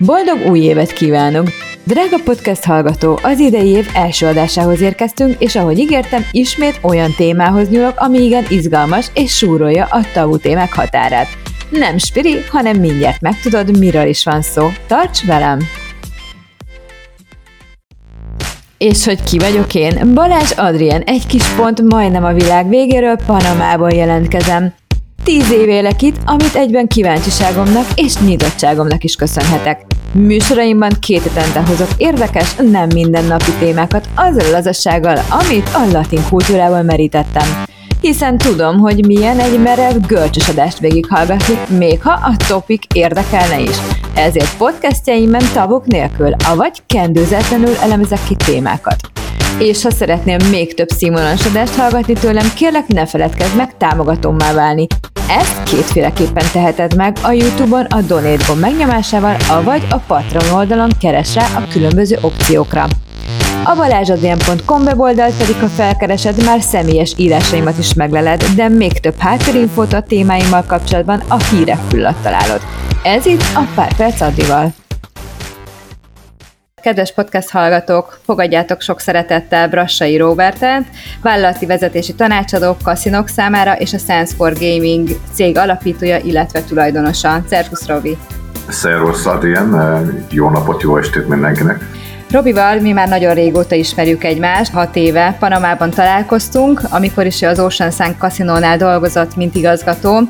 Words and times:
Boldog 0.00 0.50
új 0.50 0.58
évet 0.58 0.92
kívánok! 0.92 1.48
Drága 1.84 2.16
podcast 2.24 2.64
hallgató, 2.64 3.18
az 3.22 3.38
idei 3.38 3.68
év 3.68 3.88
első 3.94 4.26
adásához 4.26 4.80
érkeztünk, 4.80 5.36
és 5.38 5.56
ahogy 5.56 5.78
ígértem, 5.78 6.24
ismét 6.30 6.78
olyan 6.82 7.14
témához 7.16 7.68
nyúlok, 7.68 7.94
ami 7.96 8.18
igen 8.18 8.44
izgalmas 8.48 9.10
és 9.14 9.36
súrolja 9.36 9.84
a 9.84 10.00
tabu 10.12 10.38
témák 10.38 10.72
határát. 10.72 11.26
Nem 11.70 11.98
spiri, 11.98 12.34
hanem 12.50 12.76
mindjárt 12.76 13.20
megtudod, 13.20 13.78
miről 13.78 14.06
is 14.06 14.24
van 14.24 14.42
szó. 14.42 14.68
Tarts 14.86 15.24
velem! 15.26 15.58
És 18.76 19.04
hogy 19.04 19.22
ki 19.22 19.38
vagyok 19.38 19.74
én? 19.74 20.14
Balázs 20.14 20.50
Adrien, 20.50 21.02
egy 21.02 21.26
kis 21.26 21.48
pont 21.48 21.82
majdnem 21.82 22.24
a 22.24 22.32
világ 22.32 22.68
végéről 22.68 23.16
Panamából 23.26 23.90
jelentkezem. 23.90 24.74
Tíz 25.24 25.52
év 25.52 25.68
élek 25.68 26.02
itt, 26.02 26.16
amit 26.24 26.54
egyben 26.54 26.86
kíváncsiságomnak 26.86 27.86
és 27.94 28.18
nyitottságomnak 28.18 29.04
is 29.04 29.14
köszönhetek. 29.14 29.87
Műsoraimban 30.12 30.92
két 31.00 31.22
hetente 31.22 31.60
hozok 31.60 31.88
érdekes, 31.96 32.54
nem 32.54 32.88
mindennapi 32.94 33.50
témákat 33.58 34.08
azzal 34.14 34.50
lazassággal, 34.50 35.18
amit 35.30 35.68
a 35.72 35.90
latin 35.92 36.20
kultúrával 36.28 36.82
merítettem. 36.82 37.64
Hiszen 38.00 38.38
tudom, 38.38 38.78
hogy 38.78 39.06
milyen 39.06 39.38
egy 39.38 39.62
merev 39.62 39.96
görcsös 40.06 40.48
adást 40.48 40.78
végighallgatni, 40.78 41.76
még 41.76 42.02
ha 42.02 42.10
a 42.10 42.36
topik 42.48 42.84
érdekelne 42.94 43.60
is. 43.60 43.76
Ezért 44.14 44.56
podcastjaimben 44.56 45.44
tabok 45.52 45.86
nélkül, 45.86 46.34
avagy 46.44 46.82
kendőzetlenül 46.86 47.74
elemezek 47.82 48.20
ki 48.28 48.34
témákat. 48.34 48.96
És 49.58 49.82
ha 49.82 49.90
szeretnél 49.90 50.36
még 50.50 50.74
több 50.74 50.88
színvonalas 50.88 51.46
adást 51.46 51.74
hallgatni 51.74 52.12
tőlem, 52.12 52.52
kérlek 52.56 52.86
ne 52.86 53.06
feledkezz 53.06 53.54
meg 53.56 53.76
támogatómmá 53.76 54.52
válni. 54.52 54.86
Ezt 55.28 55.62
kétféleképpen 55.62 56.44
teheted 56.52 56.96
meg 56.96 57.16
a 57.22 57.30
Youtube-on 57.30 57.84
a 57.84 58.00
Donate 58.00 58.44
gomb 58.46 58.60
megnyomásával, 58.60 59.36
avagy 59.48 59.86
a 59.90 59.96
Patreon 59.96 60.54
oldalon 60.54 60.90
keres 61.00 61.36
a 61.36 61.68
különböző 61.70 62.18
opciókra. 62.20 62.86
A 63.64 63.74
balázsadrian.com 63.74 64.82
weboldalt 64.82 65.36
pedig, 65.36 65.54
ha 65.54 65.66
felkeresed, 65.66 66.44
már 66.44 66.60
személyes 66.60 67.14
írásaimat 67.16 67.78
is 67.78 67.94
megleled, 67.94 68.44
de 68.56 68.68
még 68.68 68.92
több 68.92 69.18
háttérinfót 69.18 69.92
a 69.92 70.02
témáimmal 70.02 70.64
kapcsolatban 70.66 71.22
a 71.28 71.42
hírek 71.42 71.78
füllat 71.88 72.16
találod. 72.22 72.60
Ez 73.02 73.26
itt 73.26 73.44
a 73.54 73.66
Pár 73.74 73.96
Perc 73.96 74.20
Adrival. 74.20 74.72
Kedves 76.82 77.12
podcast 77.12 77.50
hallgatók, 77.50 78.18
fogadjátok 78.24 78.80
sok 78.80 79.00
szeretettel 79.00 79.68
Brassai 79.68 80.16
Robertet, 80.16 80.82
vállalati 81.22 81.66
vezetési 81.66 82.14
tanácsadó 82.14 82.76
kaszinok 82.82 83.28
számára 83.28 83.76
és 83.76 83.92
a 83.92 83.98
Sense 83.98 84.34
for 84.34 84.52
Gaming 84.52 85.08
cég 85.32 85.56
alapítója, 85.56 86.18
illetve 86.18 86.62
tulajdonosa. 86.62 87.42
Szervusz, 87.48 87.86
Robi! 87.86 88.16
Szervusz, 88.68 89.26
Adrien! 89.26 90.26
Jó 90.30 90.50
napot, 90.50 90.82
jó 90.82 90.96
estét 90.96 91.28
mindenkinek! 91.28 91.84
Robival 92.30 92.80
mi 92.80 92.92
már 92.92 93.08
nagyon 93.08 93.34
régóta 93.34 93.74
ismerjük 93.74 94.24
egymást, 94.24 94.72
hat 94.72 94.96
éve 94.96 95.36
Panamában 95.38 95.90
találkoztunk, 95.90 96.80
amikor 96.90 97.26
is 97.26 97.42
az 97.42 97.60
Ocean 97.60 97.90
Sun 97.90 98.16
Casino-nál 98.18 98.76
dolgozott, 98.76 99.36
mint 99.36 99.54
igazgató, 99.54 100.28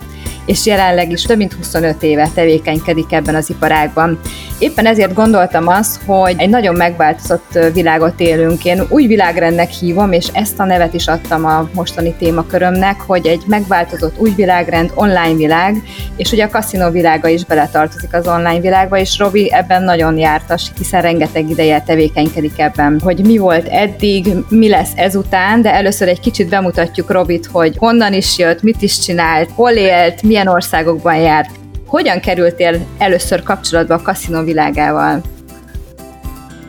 és 0.49 0.67
jelenleg 0.67 1.11
is 1.11 1.23
több 1.23 1.37
mint 1.37 1.53
25 1.53 2.03
éve 2.03 2.31
tevékenykedik 2.35 3.13
ebben 3.13 3.35
az 3.35 3.51
iparágban. 3.51 4.21
Éppen 4.59 4.87
ezért 4.87 5.15
gondoltam 5.15 5.69
azt, 5.69 6.01
hogy 6.07 6.35
egy 6.39 6.49
nagyon 6.49 6.75
megváltozott 6.75 7.59
világot 7.73 8.21
élünk. 8.21 8.65
Én 8.65 8.83
új 8.89 9.07
világrendnek 9.07 9.71
hívom, 9.71 10.13
és 10.13 10.27
ezt 10.33 10.61
a 10.61 10.65
nevet 10.65 10.95
is 10.95 11.07
adtam 11.07 11.45
a 11.45 11.69
mostani 11.75 12.15
témakörömnek, 12.19 13.01
hogy 13.01 13.27
egy 13.27 13.43
megváltozott 13.47 14.19
új 14.19 14.31
világrend, 14.31 14.91
online 14.95 15.35
világ, 15.35 15.83
és 16.17 16.33
ugye 16.33 16.45
a 16.45 16.51
kaszinó 16.51 16.91
világa 16.91 17.29
is 17.29 17.45
beletartozik 17.45 18.15
az 18.15 18.27
online 18.27 18.61
világba, 18.61 18.99
és 18.99 19.19
Robi 19.19 19.53
ebben 19.53 19.83
nagyon 19.83 20.19
jártas, 20.19 20.73
hiszen 20.79 21.03
rengeteg 21.03 21.51
ideje 21.51 21.81
tevékenykedik 21.81 22.59
ebben, 22.59 23.01
hogy 23.03 23.27
mi 23.27 23.39
volt 23.39 23.67
eddig, 23.67 24.27
mi 24.49 24.69
lesz 24.69 24.93
ezután, 24.95 25.63
de 25.63 25.75
először 25.75 26.09
egy 26.09 26.21
kicsit 26.21 26.49
bemutatjuk 26.49 27.11
Robit, 27.11 27.49
hogy 27.53 27.75
honnan 27.79 28.13
is 28.13 28.39
jött, 28.39 28.63
mit 28.63 28.83
is 28.83 28.99
csinált, 28.99 29.51
hol 29.55 29.71
élt, 29.71 30.23
milyen 30.39 30.55
országokban 30.55 31.17
járt. 31.17 31.51
Hogyan 31.87 32.21
kerültél 32.21 32.87
először 32.99 33.43
kapcsolatba 33.43 33.95
a 33.95 34.03
kaszinó 34.03 34.43
világával? 34.43 35.23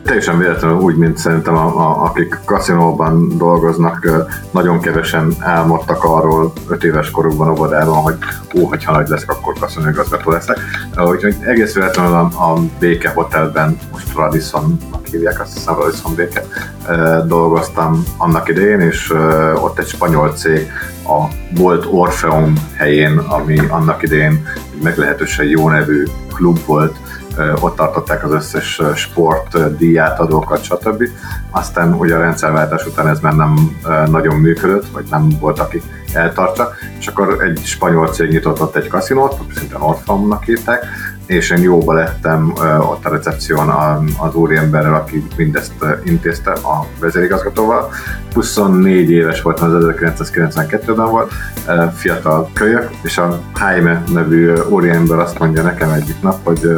Teljesen 0.02 0.38
véletlenül 0.38 0.76
úgy, 0.76 0.96
mint 0.96 1.18
szerintem 1.18 1.56
a, 1.56 1.66
a, 1.66 2.02
akik 2.02 2.38
kaszinóban 2.44 3.36
dolgoznak, 3.38 4.10
nagyon 4.50 4.80
kevesen 4.80 5.34
álmodtak 5.38 6.04
arról 6.04 6.52
öt 6.68 6.84
éves 6.84 7.10
korukban 7.10 7.48
óvodában, 7.48 7.94
hogy 7.94 8.16
ó, 8.58 8.64
hogyha 8.64 8.92
nagy 8.92 9.08
leszek, 9.08 9.30
akkor 9.30 9.54
kaszinóigazgató 9.60 10.30
leszek. 10.30 10.58
Úgyhogy 10.96 11.36
egész 11.40 11.74
véletlenül 11.74 12.14
a, 12.14 12.52
a 12.52 12.60
Béke 12.78 13.10
Hotelben, 13.14 13.78
most 13.92 14.14
Radisson 14.14 14.78
hívják, 15.10 15.40
azt 15.40 15.52
hiszem 15.52 15.74
Radisson 15.74 16.14
Béke, 16.14 16.44
dolgoztam 17.26 18.04
annak 18.16 18.48
idején, 18.48 18.80
és 18.80 19.14
ott 19.54 19.78
egy 19.78 19.86
spanyol 19.86 20.32
cég 20.32 20.70
a 21.04 21.28
volt 21.56 21.86
Orfeum 21.90 22.54
helyén, 22.76 23.18
ami 23.18 23.58
annak 23.68 24.02
idején 24.02 24.46
meglehetősen 24.82 25.46
jó 25.46 25.68
nevű 25.68 26.04
klub 26.34 26.58
volt, 26.66 26.96
ott 27.60 27.76
tartották 27.76 28.24
az 28.24 28.32
összes 28.32 28.80
sport, 28.94 29.76
díjátadókat, 29.76 30.62
stb. 30.62 31.04
Aztán 31.50 31.94
ugye 31.94 32.14
a 32.14 32.20
rendszerváltás 32.20 32.86
után 32.86 33.08
ez 33.08 33.20
már 33.20 33.34
nem 33.34 33.80
nagyon 34.06 34.36
működött, 34.36 34.86
vagy 34.92 35.04
nem 35.10 35.28
volt, 35.40 35.58
aki 35.58 35.82
eltartsa, 36.12 36.70
és 36.98 37.06
akkor 37.06 37.42
egy 37.42 37.60
spanyol 37.64 38.08
cég 38.08 38.30
nyitott 38.30 38.60
ott 38.60 38.76
egy 38.76 38.88
kaszinót, 38.88 39.36
szintén 39.54 39.80
Orfeumnak 39.80 40.44
hívták, 40.44 40.86
és 41.26 41.50
én 41.50 41.62
jóba 41.62 41.92
lettem 41.92 42.52
ott 42.80 43.04
a 43.04 43.08
recepción 43.08 43.68
az 44.18 44.34
úriemberrel, 44.34 44.94
aki 44.94 45.26
mindezt 45.36 45.72
intézte 46.04 46.50
a 46.50 46.86
vezérigazgatóval. 47.00 47.90
24 48.34 49.10
éves 49.10 49.42
voltam, 49.42 49.74
az 49.74 49.94
1992-ben 50.00 51.10
volt, 51.10 51.32
fiatal 51.94 52.50
kölyök, 52.52 52.90
és 53.02 53.18
a 53.18 53.40
Jaime 53.60 54.02
nevű 54.12 54.52
úriember 54.52 55.18
azt 55.18 55.38
mondja 55.38 55.62
nekem 55.62 55.90
egyik 55.90 56.22
nap, 56.22 56.38
hogy 56.42 56.68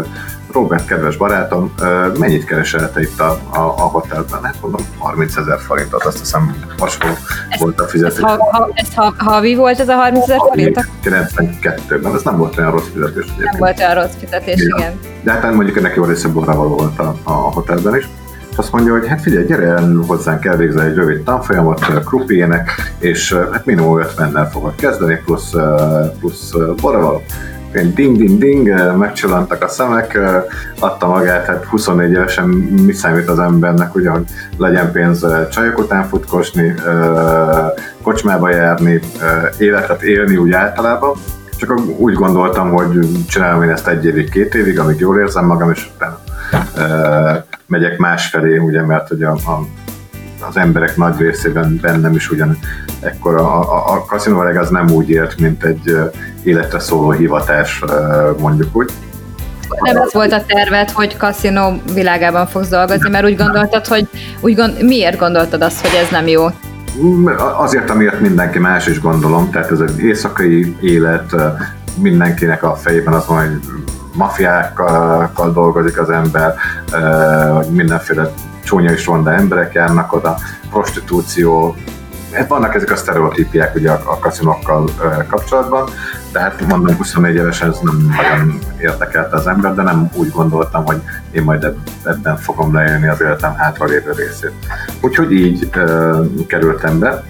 Robert, 0.53 0.87
kedves 0.87 1.17
barátom, 1.17 1.75
mennyit 2.19 2.45
keresel 2.45 2.93
te 2.93 3.01
itt 3.01 3.21
a, 3.21 3.31
a, 3.31 3.59
a 3.59 3.83
hotelben? 3.83 4.43
Hát 4.43 4.57
mondom, 4.61 4.81
30 4.99 5.37
ezer 5.37 5.59
forintot, 5.61 6.05
azt 6.05 6.19
hiszem 6.19 6.57
hasonló 6.79 7.15
volt 7.59 7.81
a 7.81 7.87
fizetés. 7.87 8.17
Ez, 8.17 8.23
ha, 8.23 8.49
ha, 8.51 8.71
ez 8.75 8.95
ha, 8.95 9.15
havi 9.19 9.55
volt 9.55 9.81
ez 9.81 9.89
a 9.89 9.95
30 9.95 10.23
ezer 10.23 10.39
forint? 10.49 10.89
92-ben, 11.05 12.15
ez 12.15 12.23
nem 12.23 12.37
volt 12.37 12.59
olyan 12.59 12.71
rossz 12.71 12.89
fizetés. 12.93 13.27
Nem 13.27 13.35
egyébként. 13.35 13.59
volt 13.59 13.79
olyan 13.79 13.95
rossz 13.95 14.15
fizetés, 14.19 14.61
igen. 14.61 14.79
igen. 14.79 14.99
De 15.23 15.33
hát 15.33 15.55
mondjuk 15.55 15.77
ennek 15.77 15.95
jó 15.95 16.05
része 16.05 16.29
borravaló 16.29 16.77
volt 16.77 16.99
a, 16.99 17.15
a 17.23 17.33
hotelben 17.33 17.97
is 17.97 18.09
és 18.53 18.59
azt 18.59 18.73
mondja, 18.73 18.93
hogy 18.93 19.07
hát 19.07 19.21
figyelj, 19.21 19.45
gyere 19.45 19.67
el 19.67 20.05
hozzánk 20.07 20.45
elvégzel 20.45 20.83
egy 20.83 20.95
rövid 20.95 21.23
tanfolyamot 21.23 22.05
krupiének, 22.05 22.71
és 22.99 23.33
hát 23.53 23.67
minimum 23.67 24.03
50-nel 24.03 24.49
fogod 24.51 24.75
kezdeni, 24.75 25.21
plusz, 25.25 25.53
plusz 26.19 26.53
borravaló 26.81 27.23
ding-ding-ding, 27.73 28.69
eh, 28.69 28.95
megcsillantak 28.97 29.63
a 29.63 29.69
szemek, 29.69 30.15
eh, 30.15 30.43
adta 30.79 31.07
magát, 31.07 31.47
hát 31.47 31.65
24 31.65 32.11
évesen 32.11 32.49
mi 32.87 32.93
számít 32.93 33.29
az 33.29 33.39
embernek, 33.39 33.95
ugye, 33.95 34.11
hogy 34.11 34.25
legyen 34.57 34.93
pénz 34.93 35.25
eh, 35.25 35.47
csajok 35.49 35.79
után 35.79 36.09
futkosni, 36.09 36.75
kocsmába 38.03 38.51
járni, 38.51 39.01
életet 39.59 40.03
élni 40.03 40.37
úgy 40.37 40.53
általában, 40.53 41.17
csak 41.57 41.81
úgy 41.97 42.15
gondoltam, 42.15 42.71
hogy 42.71 42.99
csinálom 43.29 43.63
én 43.63 43.71
ezt 43.71 43.89
egy 43.89 44.05
évig, 44.05 44.31
két 44.31 44.55
évig, 44.55 44.79
amíg 44.79 44.99
jól 44.99 45.19
érzem 45.19 45.47
magam, 45.47 45.71
és 45.71 45.91
utána 45.95 46.19
megyek 47.67 47.99
másfelé, 47.99 48.57
ugye, 48.57 48.83
mert 48.83 49.11
ugye 49.11 49.27
a, 49.27 49.37
az 50.49 50.57
emberek 50.57 50.97
nagy 50.97 51.19
részében 51.19 51.79
bennem 51.83 52.15
is 52.15 52.31
ugyan 52.31 52.59
ekkor 53.01 53.37
a, 53.37 53.61
a, 53.61 54.05
a 54.09 54.15
az 54.59 54.69
nem 54.71 54.91
úgy 54.91 55.11
élt, 55.11 55.39
mint 55.39 55.65
egy 55.65 55.97
életre 56.43 56.79
szóló 56.79 57.11
hivatás, 57.11 57.83
mondjuk 58.39 58.77
úgy. 58.77 58.91
Nem 59.81 59.97
ez 59.97 60.13
volt 60.13 60.33
a 60.33 60.45
terved, 60.47 60.91
hogy 60.91 61.17
kaszinó 61.17 61.83
világában 61.95 62.47
fogsz 62.47 62.69
dolgozni, 62.69 63.11
mert 63.11 63.25
úgy 63.25 63.37
gondoltad, 63.37 63.87
hogy 63.87 64.09
úgy 64.41 64.55
gond, 64.55 64.83
miért 64.83 65.19
gondoltad 65.19 65.63
azt, 65.63 65.81
hogy 65.81 65.99
ez 66.03 66.11
nem 66.11 66.27
jó? 66.27 66.47
Azért, 67.57 67.91
amiért 67.91 68.21
mindenki 68.21 68.59
más 68.59 68.87
is 68.87 69.01
gondolom, 69.01 69.51
tehát 69.51 69.71
ez 69.71 69.81
egy 69.81 69.99
éjszakai 69.99 70.77
élet, 70.81 71.35
mindenkinek 72.01 72.63
a 72.63 72.75
fejében 72.75 73.15
az 73.15 73.27
van, 73.27 73.49
hogy 73.49 73.61
mafiákkal 74.15 75.53
dolgozik 75.53 76.01
az 76.01 76.11
ember, 76.11 76.55
mindenféle 77.71 78.33
csúnya 78.65 78.93
és 78.93 79.07
ronda 79.07 79.33
emberek 79.33 79.73
járnak 79.73 80.13
oda, 80.13 80.39
prostitúció, 80.71 81.77
hát 82.33 82.49
vannak 82.49 82.75
ezek 82.75 82.91
a 82.91 82.97
sztereotípiák 82.97 83.75
ugye 83.75 83.91
a, 83.91 84.01
a 84.05 84.19
kaszinokkal 84.19 84.89
kapcsolatban, 85.29 85.89
de 86.33 86.41
hát 86.41 86.67
mondom 86.67 86.97
24 86.97 87.35
évesen 87.35 87.69
ez 87.69 87.79
nem 87.83 88.15
nagyon 88.17 88.59
érdekelte 88.81 89.37
az 89.37 89.47
ember, 89.47 89.75
de 89.75 89.83
nem 89.83 90.11
úgy 90.15 90.31
gondoltam, 90.31 90.85
hogy 90.85 91.03
én 91.31 91.43
majd 91.43 91.75
ebben 92.05 92.37
fogom 92.37 92.75
leélni 92.75 93.09
az 93.09 93.21
életem 93.21 93.55
hátralévő 93.55 94.13
részét. 94.13 94.53
Úgyhogy 95.01 95.33
így 95.33 95.69
uh, 95.77 96.47
kerültem 96.47 96.99
be, 96.99 97.25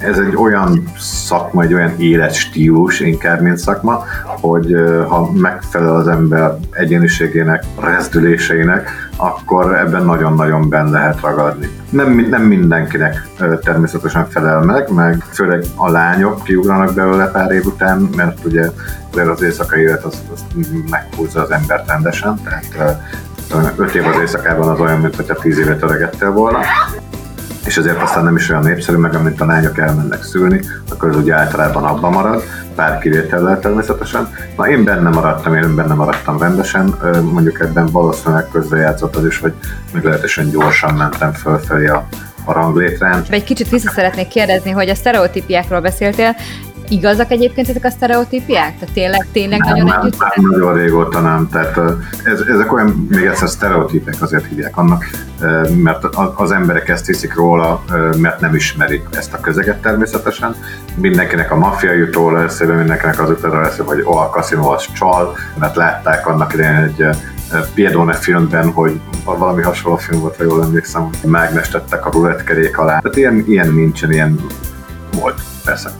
ez 0.00 0.18
egy 0.18 0.36
olyan 0.36 0.82
szakma, 0.98 1.62
egy 1.62 1.74
olyan 1.74 1.94
életstílus 1.96 3.00
inkább, 3.00 3.40
mint 3.40 3.58
szakma, 3.58 4.04
hogy 4.24 4.76
ha 5.08 5.30
megfelel 5.32 5.96
az 5.96 6.08
ember 6.08 6.56
egyéniségének, 6.70 7.64
rezdüléseinek, 7.80 9.10
akkor 9.16 9.76
ebben 9.76 10.04
nagyon-nagyon 10.04 10.68
benne 10.68 10.90
lehet 10.90 11.20
ragadni. 11.20 11.68
Nem, 11.90 12.26
nem 12.30 12.42
mindenkinek 12.42 13.28
természetesen 13.62 14.28
felel 14.28 14.60
meg, 14.60 14.90
meg 14.90 15.24
főleg 15.30 15.64
a 15.74 15.90
lányok 15.90 16.42
kiugranak 16.42 16.94
belőle 16.94 17.30
pár 17.30 17.50
év 17.50 17.64
után, 17.64 18.08
mert 18.16 18.44
ugye 18.44 18.70
az 19.32 19.42
éjszakai 19.42 19.80
élet 19.80 20.04
az, 20.04 20.22
az 20.32 20.44
meghúzza 20.90 21.42
az 21.42 21.50
embert 21.50 21.88
rendesen, 21.88 22.40
tehát 22.44 23.02
öt 23.76 23.94
év 23.94 24.06
az 24.06 24.20
éjszakában 24.20 24.68
az 24.68 24.80
olyan, 24.80 25.00
mint 25.00 25.16
hogyha 25.16 25.34
tíz 25.34 25.58
évet 25.58 25.82
öregettél 25.82 26.30
volna 26.30 26.58
és 27.68 27.76
ezért 27.76 28.02
aztán 28.02 28.24
nem 28.24 28.36
is 28.36 28.48
olyan 28.48 28.62
népszerű, 28.62 28.96
meg 28.96 29.14
amint 29.14 29.40
a 29.40 29.44
lányok 29.44 29.78
elmennek 29.78 30.22
szülni, 30.22 30.60
akkor 30.90 31.08
az 31.08 31.16
ugye 31.16 31.34
általában 31.34 31.84
abban 31.84 32.12
marad, 32.12 32.42
pár 32.74 32.98
kivétellel 32.98 33.60
természetesen. 33.60 34.28
Na 34.56 34.68
én 34.68 34.84
benne 34.84 35.08
maradtam, 35.08 35.54
én 35.54 35.74
benne 35.74 35.94
maradtam 35.94 36.38
rendesen, 36.38 36.94
mondjuk 37.32 37.60
ebben 37.60 37.86
valószínűleg 37.86 38.48
közrejátszott 38.52 39.16
az 39.16 39.26
is, 39.26 39.38
hogy 39.38 39.52
meglehetősen 39.92 40.50
gyorsan 40.50 40.94
mentem 40.94 41.32
fölfelé 41.32 41.86
a, 41.86 42.08
a 42.44 42.52
ranglétrán. 42.52 43.24
Egy 43.28 43.44
kicsit 43.44 43.68
vissza 43.68 43.90
szeretnék 43.90 44.28
kérdezni, 44.28 44.70
hogy 44.70 44.88
a 44.88 44.94
sztereotípiákról 44.94 45.80
beszéltél, 45.80 46.36
Igazak 46.88 47.30
egyébként 47.30 47.68
ezek 47.68 47.84
a 47.84 47.90
sztereotípiák? 47.90 48.78
Tehát 48.78 48.94
tényleg, 48.94 49.26
tényleg 49.32 49.58
nem, 49.58 49.68
nagyon 49.68 49.86
nem, 49.86 50.00
együtt? 50.00 50.18
Nem, 50.18 50.50
nagyon 50.50 50.74
régóta 50.74 51.20
nem. 51.20 51.48
Tehát 51.52 51.80
ez, 52.24 52.40
ezek 52.40 52.72
olyan, 52.72 53.06
még 53.10 53.24
egyszer 53.24 53.48
sztereotípek 53.48 54.14
azért 54.20 54.46
hívják 54.46 54.76
annak, 54.76 55.04
mert 55.82 56.04
az 56.34 56.50
emberek 56.50 56.88
ezt 56.88 57.06
hiszik 57.06 57.34
róla, 57.34 57.84
mert 58.16 58.40
nem 58.40 58.54
ismerik 58.54 59.06
ezt 59.12 59.34
a 59.34 59.40
közeget 59.40 59.82
természetesen. 59.82 60.54
Mindenkinek 60.94 61.52
a 61.52 61.56
maffia 61.56 61.92
jut 61.92 62.14
róla 62.14 62.42
eszébe, 62.42 62.74
mindenkinek 62.74 63.20
az 63.20 63.30
utána 63.30 63.66
eszébe, 63.66 63.84
hogy 63.84 64.02
ó, 64.06 64.16
a 64.16 64.30
kaszinó 64.30 64.68
az 64.70 64.86
csal, 64.92 65.36
mert 65.58 65.76
látták 65.76 66.26
annak 66.26 66.52
idején 66.52 66.76
egy 66.76 67.06
Piedone 67.74 68.12
filmben, 68.12 68.72
hogy 68.72 69.00
valami 69.24 69.62
hasonló 69.62 69.96
film 69.96 70.20
volt, 70.20 70.36
ha 70.36 70.44
jól 70.44 70.62
emlékszem, 70.62 71.10
mágnestettek 71.26 72.06
a 72.06 72.10
rulettkerék 72.10 72.78
alá. 72.78 72.98
Tehát 72.98 73.16
ilyen, 73.16 73.44
ilyen 73.46 73.72
nincsen, 73.72 74.12
ilyen 74.12 74.40
volt 75.14 75.40
persze. 75.64 75.90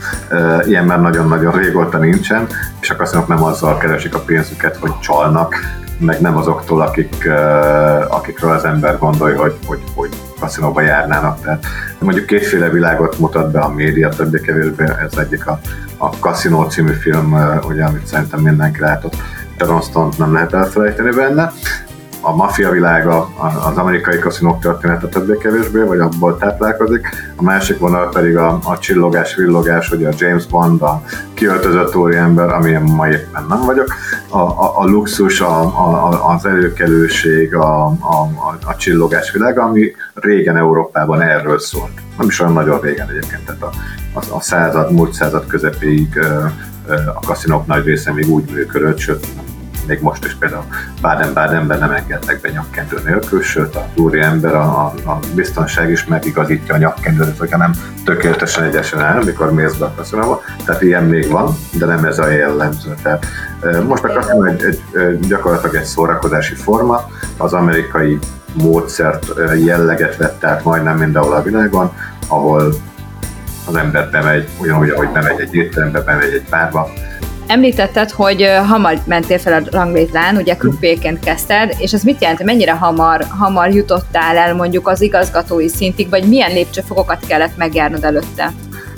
Ilyen 0.66 0.84
már 0.84 1.00
nagyon-nagyon 1.00 1.52
régóta 1.52 1.98
nincsen, 1.98 2.46
és 2.80 2.90
a 2.90 2.96
kaszinók 2.96 3.28
nem 3.28 3.42
azzal 3.42 3.78
keresik 3.78 4.14
a 4.14 4.18
pénzüket, 4.18 4.76
hogy 4.76 4.98
csalnak, 4.98 5.54
meg 5.98 6.20
nem 6.20 6.36
azoktól, 6.36 6.80
akik, 6.80 7.28
akikről 8.08 8.50
az 8.50 8.64
ember 8.64 8.98
gondolja, 8.98 9.40
hogy, 9.40 9.58
hogy, 9.66 9.82
hogy 9.94 10.08
kaszinóba 10.40 10.80
járnának. 10.80 11.40
Tehát 11.40 11.66
mondjuk 11.98 12.26
kétféle 12.26 12.68
világot 12.68 13.18
mutat 13.18 13.50
be 13.50 13.60
a 13.60 13.68
média, 13.68 14.08
többé-kevésbé 14.08 14.84
ez 14.84 15.18
egyik 15.18 15.46
a, 15.46 15.60
a 15.96 16.06
Casino 16.06 16.66
című 16.66 16.92
film, 16.92 17.58
ugye, 17.68 17.84
amit 17.84 18.06
szerintem 18.06 18.40
mindenki 18.40 18.80
látott. 18.80 19.16
John 19.58 20.08
nem 20.18 20.32
lehet 20.32 20.54
elfelejteni 20.54 21.10
benne 21.10 21.52
a 22.20 22.34
maffia 22.36 22.70
világa, 22.70 23.28
az 23.70 23.76
amerikai 23.76 24.18
kaszinók 24.18 24.60
története 24.60 25.06
többé-kevésbé, 25.06 25.80
vagy 25.80 25.98
abból 25.98 26.38
táplálkozik. 26.38 27.08
A 27.36 27.42
másik 27.42 27.78
vonal 27.78 28.08
pedig 28.08 28.36
a, 28.36 28.58
a 28.64 28.78
csillogás, 28.78 29.34
villogás, 29.34 29.90
ugye 29.90 30.08
a 30.08 30.12
James 30.18 30.46
Bond, 30.46 30.82
a 30.82 31.02
kiöltözött 31.34 31.96
úriember, 31.96 32.48
amilyen 32.48 32.82
ma 32.82 33.08
éppen 33.08 33.46
nem 33.48 33.60
vagyok. 33.64 33.94
A, 34.28 34.38
a, 34.38 34.80
a 34.80 34.84
luxus, 34.84 35.40
a, 35.40 35.60
a, 35.60 36.28
az 36.34 36.46
előkelőség, 36.46 37.54
a, 37.54 37.84
a, 37.86 38.30
a 38.64 38.76
csillogás 38.76 39.30
világa, 39.30 39.62
ami 39.62 39.92
régen 40.14 40.56
Európában 40.56 41.20
erről 41.20 41.58
szólt. 41.58 41.92
Nem 42.18 42.26
is 42.26 42.40
olyan 42.40 42.52
nagyon 42.52 42.80
régen 42.80 43.08
egyébként, 43.08 43.44
tehát 43.44 43.62
a, 43.62 43.70
a, 44.12 44.36
a 44.36 44.40
század, 44.40 44.92
múlt 44.92 45.12
század 45.12 45.46
közepéig 45.46 46.18
a 47.14 47.20
kaszinók 47.26 47.66
nagy 47.66 47.84
része 47.84 48.12
még 48.12 48.28
úgy 48.30 48.50
működött, 48.50 48.98
sőt 48.98 49.26
még 49.88 50.00
most 50.00 50.24
is 50.24 50.34
például 50.34 50.64
Baden-Badenben 51.00 51.78
nem 51.78 51.90
engednek 51.90 52.40
be 52.40 52.50
nyakkendő 52.50 52.96
nélkül, 53.04 53.42
sőt 53.42 53.76
a 53.76 53.86
úri 53.96 54.20
ember, 54.20 54.54
a, 54.54 54.84
a 54.84 55.18
biztonság 55.34 55.90
is 55.90 56.04
megigazítja 56.04 56.74
a 56.74 56.78
nyakkendőt, 56.78 57.38
hogyha 57.38 57.58
nem 57.58 57.72
tökéletesen 58.04 58.64
egyesen 58.64 59.00
áll, 59.00 59.20
amikor 59.20 59.52
mész 59.52 59.74
be 59.74 59.84
a 59.84 59.92
kaszinóba. 59.96 60.42
Tehát 60.64 60.82
ilyen 60.82 61.04
még 61.04 61.30
van, 61.30 61.56
de 61.78 61.86
nem 61.86 62.04
ez 62.04 62.18
a 62.18 62.28
jellemző. 62.28 62.94
Tehát 63.02 63.26
most 63.86 64.04
a 64.04 64.12
kaszinó 64.12 64.44
egy, 64.44 64.64
egy, 64.64 65.18
gyakorlatilag 65.18 65.74
egy 65.74 65.84
szórakozási 65.84 66.54
forma, 66.54 67.10
az 67.36 67.52
amerikai 67.52 68.18
módszert, 68.52 69.26
jelleget 69.64 70.16
vett 70.16 70.44
át 70.44 70.64
majdnem 70.64 70.98
mindenhol 70.98 71.32
a 71.32 71.42
világon, 71.42 71.92
ahol 72.28 72.72
az 73.66 73.76
ember 73.76 74.10
bemegy, 74.10 74.48
ugyanúgy, 74.60 74.90
ahogy 74.90 75.08
bemegy 75.08 75.40
egy 75.40 75.54
étterembe, 75.54 76.00
bemegy 76.00 76.32
egy 76.32 76.46
bárba, 76.50 76.90
Említetted, 77.48 78.10
hogy 78.10 78.46
hamar 78.66 78.98
mentél 79.04 79.38
fel 79.38 79.62
a 79.62 79.66
ranglétrán, 79.70 80.36
ugye 80.36 80.56
krupéként 80.56 81.20
kezdted, 81.20 81.74
és 81.78 81.92
ez 81.92 82.02
mit 82.02 82.20
jelent, 82.20 82.42
mennyire 82.42 82.72
hamar, 82.72 83.24
hamar 83.38 83.74
jutottál 83.74 84.36
el 84.36 84.54
mondjuk 84.54 84.88
az 84.88 85.00
igazgatói 85.00 85.68
szintig, 85.68 86.08
vagy 86.08 86.28
milyen 86.28 86.52
lépcsőfokokat 86.52 87.26
kellett 87.26 87.56
megjárnod 87.56 88.04
előtte? 88.04 88.52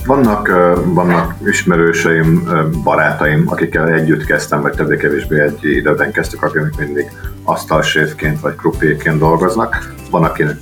Vannak, 0.07 0.49
vannak 0.85 1.35
ismerőseim, 1.47 2.49
barátaim, 2.85 3.45
akikkel 3.47 3.89
együtt 3.89 4.25
kezdtem, 4.25 4.61
vagy 4.61 4.73
többé-kevésbé 4.73 5.41
egy 5.41 5.65
időben 5.65 6.13
kezdtük, 6.13 6.43
akik 6.43 6.77
mindig 6.79 7.11
asztalséfként 7.45 8.41
vagy 8.41 8.55
krupéként 8.55 9.19
dolgoznak. 9.19 9.95
Van, 10.11 10.25
akinek 10.25 10.57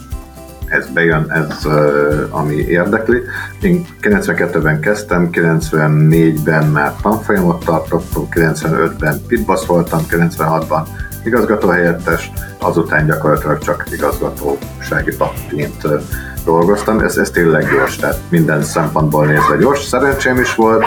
ez 0.68 0.86
bejön, 0.94 1.30
ez 1.30 1.66
ami 2.30 2.54
érdekli. 2.54 3.22
Én 3.60 3.86
92-ben 4.02 4.80
kezdtem, 4.80 5.28
94-ben 5.32 6.66
már 6.66 6.94
tanfolyamot 7.02 7.64
tartottam, 7.64 8.28
95-ben 8.30 9.20
pitbass 9.26 9.66
voltam, 9.66 10.00
96-ban 10.10 10.82
igazgatóhelyettes, 11.24 12.30
azután 12.58 13.06
gyakorlatilag 13.06 13.58
csak 13.58 13.84
igazgatósági 13.92 15.16
tagként 15.16 15.86
dolgoztam. 16.44 17.00
Ez, 17.00 17.16
ez 17.16 17.30
tényleg 17.30 17.70
gyors, 17.72 17.96
tehát 17.96 18.18
minden 18.28 18.62
szempontból 18.62 19.26
nézve 19.26 19.56
gyors. 19.56 19.84
Szerencsém 19.84 20.36
is 20.36 20.54
volt, 20.54 20.84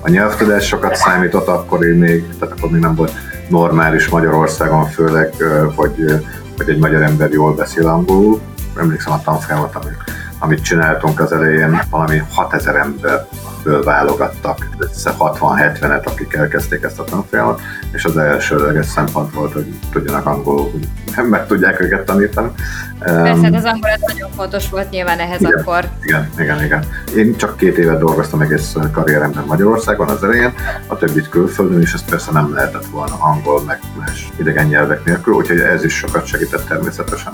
a 0.00 0.08
nyelvtudás 0.08 0.66
sokat 0.66 0.96
számított 0.96 1.46
akkor 1.46 1.78
még, 1.78 2.28
tehát 2.38 2.54
akkor 2.58 2.70
még 2.70 2.80
nem 2.80 2.94
volt 2.94 3.12
normális 3.48 4.08
Magyarországon 4.08 4.84
főleg, 4.86 5.34
hogy, 5.74 6.22
hogy 6.56 6.68
egy 6.68 6.78
magyar 6.78 7.02
ember 7.02 7.30
jól 7.30 7.54
beszél 7.54 7.88
angolul, 7.88 8.40
emlékszem 8.76 9.12
a 9.12 9.22
tanfolyamat, 9.22 9.74
amit, 9.74 9.96
amit 10.38 10.62
csináltunk 10.62 11.20
az 11.20 11.32
elején, 11.32 11.80
valami 11.90 12.22
6000 12.30 12.76
emberből 12.76 13.84
válogattak, 13.84 14.68
össze 14.78 15.14
60-70-et, 15.18 16.04
akik 16.04 16.34
elkezdték 16.34 16.82
ezt 16.82 16.98
a 16.98 17.04
tanfolyamat, 17.04 17.60
és 17.92 18.04
az 18.04 18.16
elsőleges 18.16 18.86
szempont 18.86 19.34
volt, 19.34 19.52
hogy 19.52 19.78
tudjanak 19.92 20.26
angolul, 20.26 20.70
hogy 20.70 21.28
meg 21.28 21.46
tudják 21.46 21.80
őket 21.80 22.04
tanítani. 22.04 22.50
Persze, 22.98 23.48
um, 23.48 23.54
az 23.54 23.64
angol 23.64 23.90
nagyon 24.06 24.30
fontos 24.36 24.68
volt 24.68 24.90
nyilván 24.90 25.18
ehhez 25.18 25.40
igen, 25.40 25.58
akkor. 25.58 25.88
Igen, 26.02 26.30
igen, 26.38 26.64
igen. 26.64 26.84
Én 27.16 27.36
csak 27.36 27.56
két 27.56 27.78
évet 27.78 27.98
dolgoztam 27.98 28.40
egész 28.40 28.76
karrieremben 28.92 29.44
Magyarországon 29.46 30.08
az 30.08 30.24
elején, 30.24 30.52
a 30.86 30.96
többit 30.96 31.28
külföldön, 31.28 31.80
és 31.80 31.92
ezt 31.92 32.08
persze 32.10 32.30
nem 32.32 32.54
lehetett 32.54 32.86
volna 32.86 33.14
angol, 33.20 33.62
meg 33.62 33.80
más 33.98 34.28
idegen 34.36 34.66
nyelvek 34.66 35.04
nélkül, 35.04 35.34
úgyhogy 35.34 35.60
ez 35.60 35.84
is 35.84 35.94
sokat 35.94 36.26
segített 36.26 36.66
természetesen. 36.66 37.32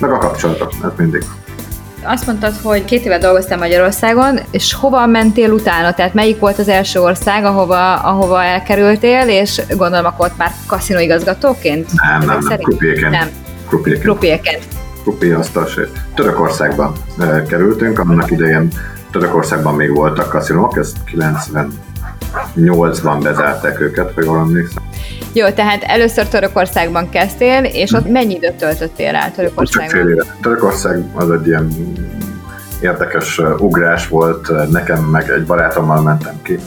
Meg 0.00 0.10
a 0.10 0.18
kapcsolatok, 0.18 0.72
ez 0.82 0.90
mindig 0.96 1.24
azt 2.02 2.26
mondtad, 2.26 2.54
hogy 2.62 2.84
két 2.84 3.04
éve 3.04 3.18
dolgoztál 3.18 3.58
Magyarországon, 3.58 4.38
és 4.50 4.74
hova 4.74 5.06
mentél 5.06 5.50
utána? 5.50 5.94
Tehát 5.94 6.14
melyik 6.14 6.38
volt 6.38 6.58
az 6.58 6.68
első 6.68 7.00
ország, 7.00 7.44
ahova, 7.44 7.94
ahova 7.94 8.42
elkerültél, 8.42 9.28
és 9.28 9.62
gondolom 9.76 10.04
akkor 10.04 10.26
ott 10.26 10.36
már 10.36 10.52
kaszinóigazgatóként? 10.66 11.90
Nem, 11.92 12.18
nem, 12.18 12.38
nem, 12.48 12.58
krupiéként. 12.58 13.10
Nem. 13.10 13.28
Krupiéként. 13.68 14.02
Krupiéként. 14.02 14.62
Krupi 15.02 15.34
Törökországban 16.14 16.92
e, 17.18 17.42
kerültünk, 17.42 17.98
annak 17.98 18.30
idején 18.30 18.68
Törökországban 19.10 19.74
még 19.74 19.94
voltak 19.94 20.28
kaszinók, 20.28 20.76
ezt 20.76 20.96
98-ban 22.54 23.18
bezárták 23.22 23.80
őket, 23.80 24.12
ha 24.14 24.22
jól 24.24 24.38
emlékszem. 24.38 24.87
Jó, 25.38 25.50
tehát 25.50 25.82
először 25.82 26.28
Törökországban 26.28 27.08
kezdtél, 27.08 27.64
és 27.64 27.92
ott 27.92 28.08
mennyi 28.08 28.34
időt 28.34 28.54
töltöttél 28.54 29.14
el 29.14 29.32
Törökországban? 29.32 29.88
Csak 29.88 30.00
fél 30.00 30.08
éve. 30.08 30.24
Törökország 30.42 31.04
az 31.14 31.30
egy 31.30 31.46
ilyen 31.46 31.70
érdekes 32.80 33.40
ugrás 33.58 34.08
volt, 34.08 34.70
nekem 34.70 35.02
meg 35.02 35.30
egy 35.30 35.44
barátommal 35.44 36.02
mentem 36.02 36.42
ki, 36.42 36.58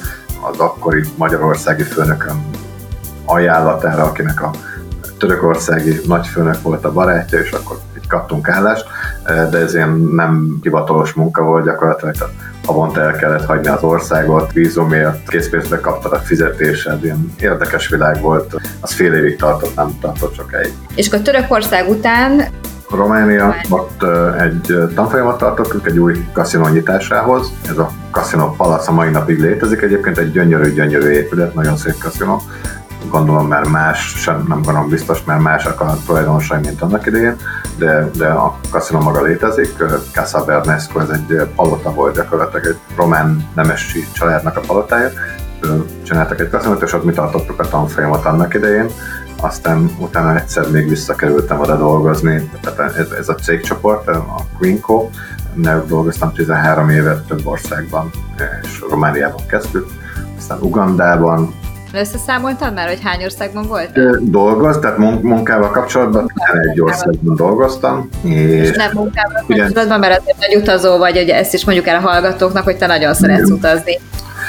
az 0.52 0.60
akkori 0.60 1.04
magyarországi 1.16 1.84
főnököm 1.84 2.46
ajánlatára, 3.26 4.04
akinek 4.04 4.42
a 4.42 4.52
törökországi 5.20 6.00
nagyfőnök 6.08 6.62
volt 6.62 6.86
a 6.86 6.92
barátja, 6.92 7.40
és 7.40 7.52
akkor 7.52 7.78
így 7.98 8.08
kaptunk 8.08 8.50
állást, 8.50 8.86
de 9.26 9.58
ez 9.58 9.74
ilyen 9.74 9.90
nem 10.16 10.58
hivatalos 10.62 11.14
munka 11.14 11.44
volt 11.44 11.66
gyakorlatilag, 11.66 12.16
tehát 12.16 12.34
havonta 12.66 13.02
el 13.02 13.16
kellett 13.16 13.46
hagyni 13.46 13.68
az 13.68 13.84
országot, 13.84 14.52
vízumért, 14.52 15.30
készpénzbe 15.30 15.80
kaptad 15.80 16.14
a 16.14 16.18
fizetésed, 16.18 17.04
ilyen 17.04 17.34
érdekes 17.40 17.88
világ 17.88 18.22
volt. 18.22 18.56
Az 18.80 18.92
fél 18.92 19.14
évig 19.14 19.38
tartott, 19.38 19.76
nem 19.76 19.98
tartott 20.02 20.54
egy. 20.54 20.74
És 20.96 21.08
akkor 21.08 21.20
Törökország 21.20 21.90
után 21.90 22.44
Románia, 22.90 23.56
ott 23.70 24.04
egy 24.40 24.90
tanfolyamat 24.96 25.38
tartottunk 25.38 25.86
egy 25.86 25.98
új 25.98 26.26
kaszinó 26.34 26.68
nyitásához. 26.68 27.52
Ez 27.70 27.78
a 27.78 27.92
kaszinó 28.12 28.54
palac 28.58 28.88
a 28.88 28.92
mai 28.92 29.10
napig 29.10 29.40
létezik. 29.40 29.82
Egyébként 29.82 30.18
egy 30.18 30.32
gyönyörű-gyönyörű 30.32 31.10
épület, 31.10 31.54
nagyon 31.54 31.78
szép 31.78 31.98
kaszinó. 31.98 32.42
Gondolom, 33.10 33.48
mert 33.48 33.70
más, 33.70 34.14
sem 34.18 34.46
nem 34.48 34.62
gondolom 34.62 34.90
biztos, 34.90 35.24
mert 35.24 35.42
másak 35.42 35.82
a 35.82 35.98
tulajdonosai, 36.06 36.60
mint 36.60 36.82
annak 36.82 37.06
idején, 37.06 37.36
de, 37.82 38.10
de 38.18 38.28
a 38.28 38.60
kaszinó 38.70 39.02
maga 39.02 39.22
létezik. 39.22 39.76
Casa 40.12 40.44
Bernesco, 40.46 41.00
ez 41.00 41.10
egy 41.10 41.48
palota 41.56 41.94
volt 41.94 42.16
gyakorlatilag, 42.16 42.66
egy 42.66 42.78
román 42.96 43.50
nemesi 43.56 44.06
családnak 44.14 44.58
a 44.58 44.62
palotája. 44.68 45.10
Csináltak 46.04 46.40
egy 46.40 46.50
kaszinót, 46.50 46.82
és 46.82 46.94
ott 46.94 47.04
mi 47.04 47.12
tartottuk 47.12 47.60
a 47.60 47.68
tanfolyamat 47.68 48.26
annak 48.26 48.54
idején 48.54 48.90
aztán 49.42 49.92
utána 50.00 50.36
egyszer 50.36 50.70
még 50.72 50.90
visszakerültem 50.90 51.60
oda 51.60 51.78
dolgozni, 51.78 52.50
tehát 52.62 52.96
ez, 52.96 53.12
ez 53.12 53.30
a 53.30 53.36
cégcsoport, 53.36 54.08
a 54.08 54.36
Queenco, 54.58 55.10
náluk 55.54 55.88
dolgoztam 55.88 56.34
13 56.34 56.90
évet 56.90 57.26
több 57.28 57.48
országban, 57.48 58.10
és 58.62 58.84
Romániában 58.90 59.46
kezdtük, 59.48 59.88
aztán 60.38 60.60
Ugandában, 60.62 61.54
Összeszámoltad 61.94 62.74
már, 62.74 62.88
hogy 62.88 63.00
hány 63.04 63.24
országban 63.24 63.68
volt? 63.68 64.22
Dolgoz, 64.30 64.78
tehát 64.80 64.98
munkával 64.98 65.70
kapcsolatban 65.70 66.32
egy 66.72 66.82
országban 66.82 67.36
dolgoztam. 67.36 68.10
És, 68.24 68.70
és 68.70 68.76
nem 68.76 68.92
munkával 68.94 69.44
kapcsolatban, 69.48 70.00
mert 70.00 70.20
azért 70.20 70.38
nagy 70.40 70.62
utazó 70.62 70.98
vagy, 70.98 71.16
hogy 71.18 71.30
ezt 71.30 71.54
is 71.54 71.66
mondjuk 71.66 71.88
el 71.88 71.96
a 71.96 72.10
hallgatóknak, 72.10 72.64
hogy 72.64 72.78
te 72.78 72.88
nagyon 72.88 73.14
szeretsz 73.14 73.50
utazni. 73.50 74.00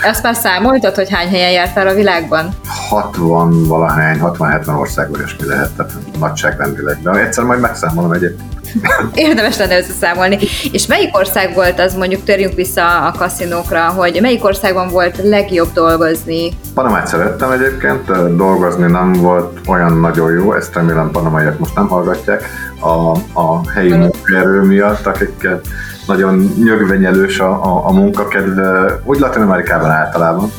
Ezt 0.02 0.22
már 0.22 0.34
számoltad, 0.34 0.94
hogy 0.94 1.10
hány 1.10 1.28
helyen 1.28 1.50
jártál 1.50 1.86
a 1.86 1.94
világban? 1.94 2.48
60 2.88 3.66
valahány, 3.66 4.20
60-70 4.22 4.78
országban 4.78 5.22
is 5.24 5.36
mi 5.40 5.46
lehet, 5.46 5.70
tehát 5.76 5.92
nagyságrendileg. 6.18 6.98
De 7.02 7.10
egyszer 7.10 7.44
majd 7.44 7.60
megszámolom 7.60 8.12
egyébként. 8.12 8.50
Érdemes 9.14 9.56
lenne 9.56 9.78
összeszámolni. 9.78 10.38
És 10.72 10.86
melyik 10.86 11.16
ország 11.16 11.54
volt 11.54 11.80
az, 11.80 11.94
mondjuk 11.94 12.24
törjünk 12.24 12.54
vissza 12.54 13.06
a 13.06 13.12
kaszinókra, 13.18 13.88
hogy 13.88 14.18
melyik 14.20 14.44
országban 14.44 14.88
volt 14.88 15.20
legjobb 15.22 15.72
dolgozni? 15.72 16.52
Panamát 16.74 17.06
szerettem 17.06 17.50
egyébként, 17.50 18.36
dolgozni 18.36 18.90
nem 18.90 19.12
volt 19.12 19.60
olyan 19.66 20.00
nagyon 20.00 20.32
jó, 20.32 20.54
ezt 20.54 20.74
remélem 20.74 21.10
panamaiak 21.10 21.58
most 21.58 21.74
nem 21.74 21.88
hallgatják, 21.88 22.48
a, 22.80 23.10
a 23.40 23.70
helyi 23.70 23.92
munkaerő 23.92 24.60
miatt, 24.60 25.06
akiket 25.06 25.66
nagyon 26.06 26.52
nyögvenyelős 26.64 27.40
a, 27.40 27.50
a, 27.50 27.88
a 27.88 27.92
munkakedve, 27.92 29.00
úgy 29.04 29.18
Latin 29.18 29.42
Amerikában 29.42 29.90
általában, 29.90 30.52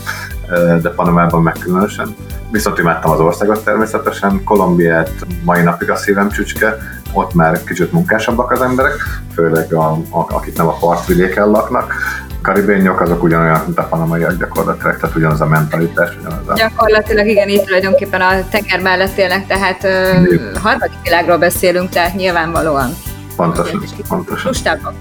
de 0.82 0.90
Panamában 0.90 1.42
meg 1.42 1.56
különösen. 1.60 2.16
Viszont 2.52 2.80
imádtam 2.80 3.12
az 3.12 3.20
országot 3.20 3.64
természetesen, 3.64 4.44
Kolumbiát 4.44 5.12
mai 5.44 5.62
napig 5.62 5.90
a 5.90 5.96
szívem 5.96 6.30
csücske, 6.30 6.78
ott 7.14 7.34
már 7.34 7.64
kicsit 7.64 7.92
munkásabbak 7.92 8.52
az 8.52 8.62
emberek, 8.62 8.94
főleg 9.34 9.74
a, 9.74 9.92
a, 9.92 10.26
akik 10.30 10.58
nem 10.58 10.68
a 10.68 10.78
partvidéken 10.78 11.50
laknak. 11.50 11.94
Karibényok 12.42 13.02
azok 13.02 13.24
ugyanolyan, 13.24 13.62
mint 13.66 13.78
a 13.78 13.84
panamaiak 13.84 14.38
gyakorlatilag, 14.38 14.98
tehát 14.98 15.16
ugyanaz 15.16 15.42
a 15.42 15.46
mentalitás. 15.46 16.18
Ugyanaz 16.20 16.48
a... 16.48 16.54
Gyakorlatilag 16.54 17.28
igen, 17.28 17.50
itt 17.50 17.64
tulajdonképpen 17.66 18.22
a 18.22 18.30
tenger 18.50 18.82
mellett 18.82 19.18
élnek, 19.18 19.48
tehát 19.48 19.84
ö, 19.84 20.12
harmadik 20.60 20.98
világról 21.04 21.38
beszélünk, 21.38 21.90
tehát 21.90 22.16
nyilvánvalóan. 22.16 22.90
Pontosan, 23.36 23.84
pontosan. 24.08 24.48
Lustabbak. 24.52 24.94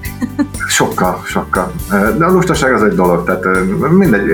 Sokkal, 0.67 1.23
sokkal. 1.25 1.73
De 2.19 2.25
a 2.25 2.31
lustaság 2.31 2.73
az 2.73 2.83
egy 2.83 2.95
dolog, 2.95 3.25
tehát 3.25 3.45
mindegy, 3.91 4.31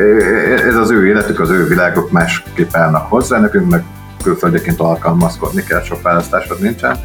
ez 0.69 0.77
az 0.77 0.91
ő 0.91 1.07
életük, 1.07 1.41
az 1.41 1.51
ő 1.51 1.67
világok 1.67 2.11
másképp 2.11 2.75
állnak 2.75 3.07
hozzá, 3.09 3.39
nekünk 3.39 3.71
meg 3.71 3.85
külföldeként 4.23 4.81
alkalmazkodni 4.81 5.65
kell, 5.65 5.83
sok 5.83 6.03
választásod 6.03 6.61
nincsen. 6.61 6.99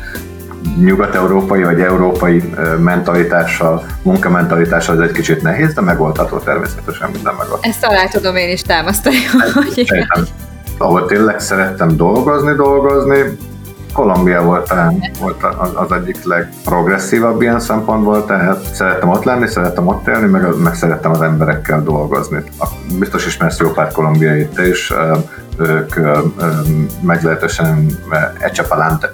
Nyugat-európai 0.77 1.63
vagy 1.63 1.81
európai 1.81 2.53
mentalitással, 2.79 3.85
munkamentalitással 4.01 4.95
ez 4.95 5.09
egy 5.09 5.15
kicsit 5.15 5.41
nehéz, 5.41 5.73
de 5.73 5.81
megoldható 5.81 6.37
természetesen 6.37 7.09
minden 7.11 7.33
megoldható. 7.33 7.69
Ezt 7.69 7.85
alá 7.85 8.07
tudom 8.07 8.35
én 8.35 8.49
is 8.49 8.61
támasztani, 8.61 9.15
hogy 9.53 9.87
Ahol 10.77 11.05
tényleg 11.05 11.39
szerettem 11.39 11.95
dolgozni, 11.95 12.53
dolgozni, 12.53 13.37
Kolumbia 13.93 14.43
volt, 14.43 14.67
talán, 14.67 15.11
volt 15.19 15.43
az 15.73 15.91
egyik 15.91 16.23
legprogresszívabb 16.23 17.41
ilyen 17.41 17.59
szempontból, 17.59 18.25
tehát 18.25 18.73
szerettem 18.73 19.09
ott 19.09 19.23
lenni, 19.23 19.47
szerettem 19.47 19.87
ott 19.87 20.07
élni, 20.07 20.27
meg, 20.27 20.57
meg 20.63 20.75
szerettem 20.75 21.11
az 21.11 21.21
emberekkel 21.21 21.83
dolgozni. 21.83 22.43
Biztos 22.99 23.25
ismersz 23.25 23.59
jó 23.59 23.69
pár 23.69 23.91
kolumbiait 23.91 24.59
is, 24.59 24.93
ők 25.57 25.95
meglehetősen 27.01 27.85
ecsapalante. 28.39 29.09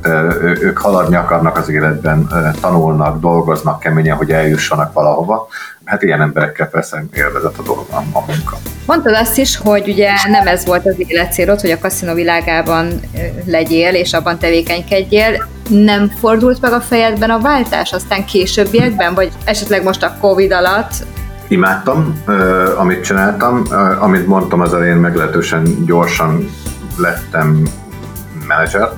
Tehát 0.00 0.34
ők 0.42 0.78
haladni 0.78 1.16
akarnak 1.16 1.56
az 1.56 1.68
életben, 1.68 2.28
tanulnak, 2.60 3.20
dolgoznak 3.20 3.78
keményen, 3.78 4.16
hogy 4.16 4.30
eljussanak 4.30 4.92
valahova. 4.92 5.46
Hát 5.84 6.02
ilyen 6.02 6.20
emberekkel 6.20 6.68
persze 6.68 7.04
élvezett 7.12 7.58
a 7.58 7.62
dolog 7.62 7.86
a, 7.90 8.20
munka. 8.26 8.56
Mondtad 8.86 9.14
azt 9.14 9.38
is, 9.38 9.56
hogy 9.56 9.88
ugye 9.88 10.10
nem 10.28 10.46
ez 10.46 10.64
volt 10.64 10.86
az 10.86 10.94
életcélod, 10.96 11.60
hogy 11.60 11.70
a 11.70 11.78
kaszinó 11.78 12.14
világában 12.14 13.00
legyél, 13.44 13.94
és 13.94 14.12
abban 14.12 14.38
tevékenykedjél. 14.38 15.48
Nem 15.68 16.08
fordult 16.08 16.60
meg 16.60 16.72
a 16.72 16.80
fejedben 16.80 17.30
a 17.30 17.40
váltás 17.40 17.92
aztán 17.92 18.24
későbbiekben, 18.24 19.14
vagy 19.14 19.32
esetleg 19.44 19.82
most 19.82 20.02
a 20.02 20.16
Covid 20.20 20.52
alatt 20.52 20.92
imádtam, 21.48 22.22
amit 22.76 23.04
csináltam. 23.04 23.62
Amit 23.98 24.26
mondtam 24.26 24.60
az 24.60 24.74
elején, 24.74 24.96
meglehetősen 24.96 25.84
gyorsan 25.84 26.50
lettem 26.96 27.62
menedzser, 28.46 28.88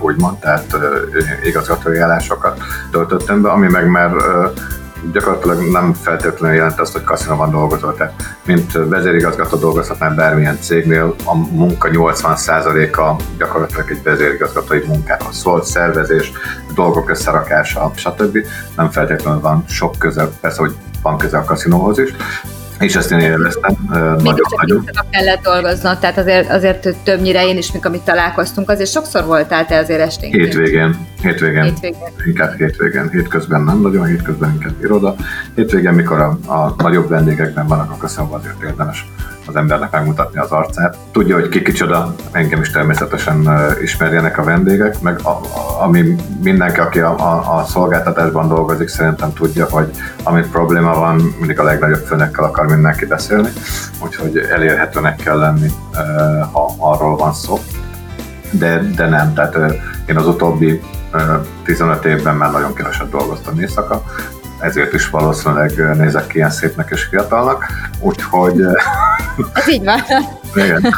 úgymond, 0.00 0.38
tehát 0.38 0.76
igazgatói 1.44 1.98
állásokat 1.98 2.60
töltöttem 2.90 3.42
be, 3.42 3.48
ami 3.48 3.68
meg 3.68 3.90
már 3.90 4.10
gyakorlatilag 5.12 5.70
nem 5.70 5.92
feltétlenül 5.92 6.56
jelent 6.56 6.80
azt, 6.80 6.92
hogy 6.92 7.04
kaszinóban 7.04 7.50
dolgozol. 7.50 7.94
Tehát, 7.94 8.14
mint 8.44 8.72
vezérigazgató 8.72 9.56
dolgozhatnál 9.56 10.14
bármilyen 10.14 10.58
cégnél, 10.60 11.14
a 11.24 11.34
munka 11.36 11.88
80%-a 11.92 13.22
gyakorlatilag 13.38 13.90
egy 13.90 14.02
vezérigazgatói 14.02 14.80
munkához 14.86 15.36
szól, 15.36 15.62
szervezés, 15.62 16.32
dolgok 16.74 17.10
összerakása, 17.10 17.92
stb. 17.94 18.38
Nem 18.76 18.90
feltétlenül 18.90 19.40
van 19.40 19.64
sok 19.68 19.94
köze, 19.98 20.28
persze, 20.40 20.60
hogy 20.60 20.74
van 21.02 21.18
köze 21.18 21.38
a 21.38 21.44
kaszinóhoz 21.44 21.98
is, 21.98 22.14
és 22.78 22.94
ezt 22.96 23.10
én. 23.10 23.38
Mégis 24.22 24.42
csak 24.92 25.10
kellett 25.10 25.42
dolgoznod, 25.42 25.98
tehát 25.98 26.18
azért, 26.18 26.50
azért 26.50 26.96
többnyire 27.02 27.46
én 27.46 27.56
is, 27.56 27.72
mikor 27.72 27.90
amit 27.90 28.02
találkoztunk, 28.02 28.70
azért 28.70 28.90
sokszor 28.90 29.24
voltál 29.24 29.66
te 29.66 29.78
azért 29.78 30.00
esténként. 30.00 30.44
Hétvégén, 30.44 30.96
hétvégén, 31.22 31.62
hétvégén. 31.62 31.98
inkább 32.26 32.56
hétvégén, 32.56 33.10
hétközben 33.10 33.62
nem 33.62 33.80
nagyon, 33.80 34.06
hétközben 34.06 34.52
inkább 34.52 34.74
iroda. 34.82 35.14
Hétvégén, 35.54 35.92
mikor 35.92 36.20
a, 36.20 36.52
a 36.52 36.74
nagyobb 36.78 37.08
vendégekben 37.08 37.66
vannak, 37.66 37.90
akkor 37.90 38.10
szóval 38.10 38.38
azért 38.38 38.62
érdemes 38.62 39.06
az 39.48 39.56
embernek 39.56 39.90
megmutatni 39.90 40.38
az 40.38 40.50
arcát. 40.50 40.96
Tudja, 41.12 41.34
hogy 41.34 41.48
ki 41.48 41.62
kicsoda, 41.62 42.14
engem 42.30 42.60
is 42.60 42.70
természetesen 42.70 43.48
ismerjenek 43.82 44.38
a 44.38 44.42
vendégek, 44.42 45.00
meg 45.00 45.20
a, 45.22 45.40
ami 45.82 46.16
mindenki, 46.42 46.80
aki 46.80 47.00
a, 47.00 47.18
a, 47.18 47.58
a 47.58 47.64
szolgáltatásban 47.64 48.48
dolgozik, 48.48 48.88
szerintem 48.88 49.32
tudja, 49.32 49.66
hogy 49.70 49.90
amit 50.22 50.50
probléma 50.50 50.94
van, 50.94 51.34
mindig 51.38 51.58
a 51.58 51.62
legnagyobb 51.62 52.04
főnekkel 52.06 52.44
akar 52.44 52.66
mindenki 52.66 53.06
beszélni, 53.06 53.48
úgyhogy 54.04 54.36
elérhetőnek 54.36 55.16
kell 55.16 55.38
lenni, 55.38 55.68
ha 56.52 56.74
arról 56.78 57.16
van 57.16 57.32
szó. 57.32 57.58
De, 58.50 58.82
de 58.96 59.08
nem, 59.08 59.34
tehát 59.34 59.56
én 60.06 60.16
az 60.16 60.26
utóbbi 60.26 60.82
15 61.64 62.04
évben 62.04 62.36
már 62.36 62.50
nagyon 62.50 62.74
keveset 62.74 63.10
dolgoztam 63.10 63.60
éjszaka, 63.60 64.02
ezért 64.60 64.92
is 64.92 65.10
valószínűleg 65.10 65.96
nézek 65.96 66.26
ki 66.26 66.36
ilyen 66.36 66.50
szépnek 66.50 66.90
és 66.90 67.02
fiatalnak, 67.04 67.66
úgyhogy... 68.00 68.62
Ez 69.54 69.68
így 69.68 69.84
van. 69.84 70.00
Igen. 70.54 70.94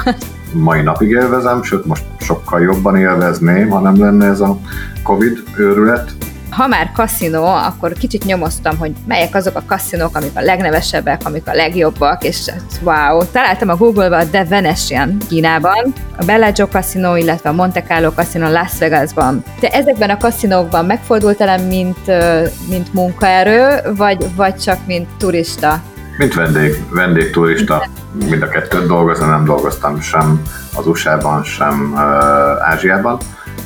Mai 0.53 0.83
napig 0.83 1.11
élvezem, 1.11 1.63
sőt 1.63 1.85
most 1.85 2.05
sokkal 2.19 2.61
jobban 2.61 2.97
élvezném, 2.97 3.69
ha 3.69 3.81
nem 3.81 4.01
lenne 4.01 4.27
ez 4.27 4.41
a 4.41 4.59
Covid 5.03 5.43
őrület, 5.57 6.15
ha 6.51 6.67
már 6.67 6.93
kaszinó, 6.93 7.45
akkor 7.45 7.93
kicsit 7.93 8.25
nyomoztam, 8.25 8.79
hogy 8.79 8.93
melyek 9.07 9.35
azok 9.35 9.57
a 9.57 9.63
kaszinók, 9.67 10.17
amik 10.17 10.31
a 10.35 10.41
legnevesebbek, 10.41 11.21
amik 11.25 11.49
a 11.49 11.55
legjobbak, 11.55 12.25
és 12.25 12.51
wow, 12.83 13.23
találtam 13.33 13.69
a 13.69 13.77
Google-ba 13.77 14.17
a 14.17 14.27
The 14.27 14.45
Venetian 14.45 15.17
Kínában, 15.29 15.93
a 16.17 16.25
Bellagio 16.25 16.69
kaszinó, 16.69 17.17
illetve 17.17 17.49
a 17.49 17.53
Monte 17.53 17.83
Carlo 17.83 18.13
kaszinó 18.13 18.51
Las 18.51 18.79
Vegasban. 18.79 19.45
Te 19.61 19.69
ezekben 19.69 20.11
a 20.11 20.17
kaszinókban 20.17 20.85
megfordultál, 20.85 21.67
mint, 21.67 22.07
mint 22.69 22.95
munkaerő, 22.95 23.93
vagy, 23.97 24.27
vagy 24.37 24.57
csak 24.57 24.87
mint 24.87 25.09
turista? 25.19 25.83
Mint 26.21 26.35
vendég, 26.35 26.85
vendég, 26.91 27.31
turista, 27.31 27.89
mind 28.29 28.43
a 28.43 28.49
kettőt 28.49 28.87
dolgozni, 28.87 29.27
nem 29.27 29.45
dolgoztam 29.45 30.01
sem 30.01 30.43
az 30.77 30.87
USA-ban, 30.87 31.43
sem 31.43 31.93
uh, 31.93 32.01
Ázsiában 32.69 33.19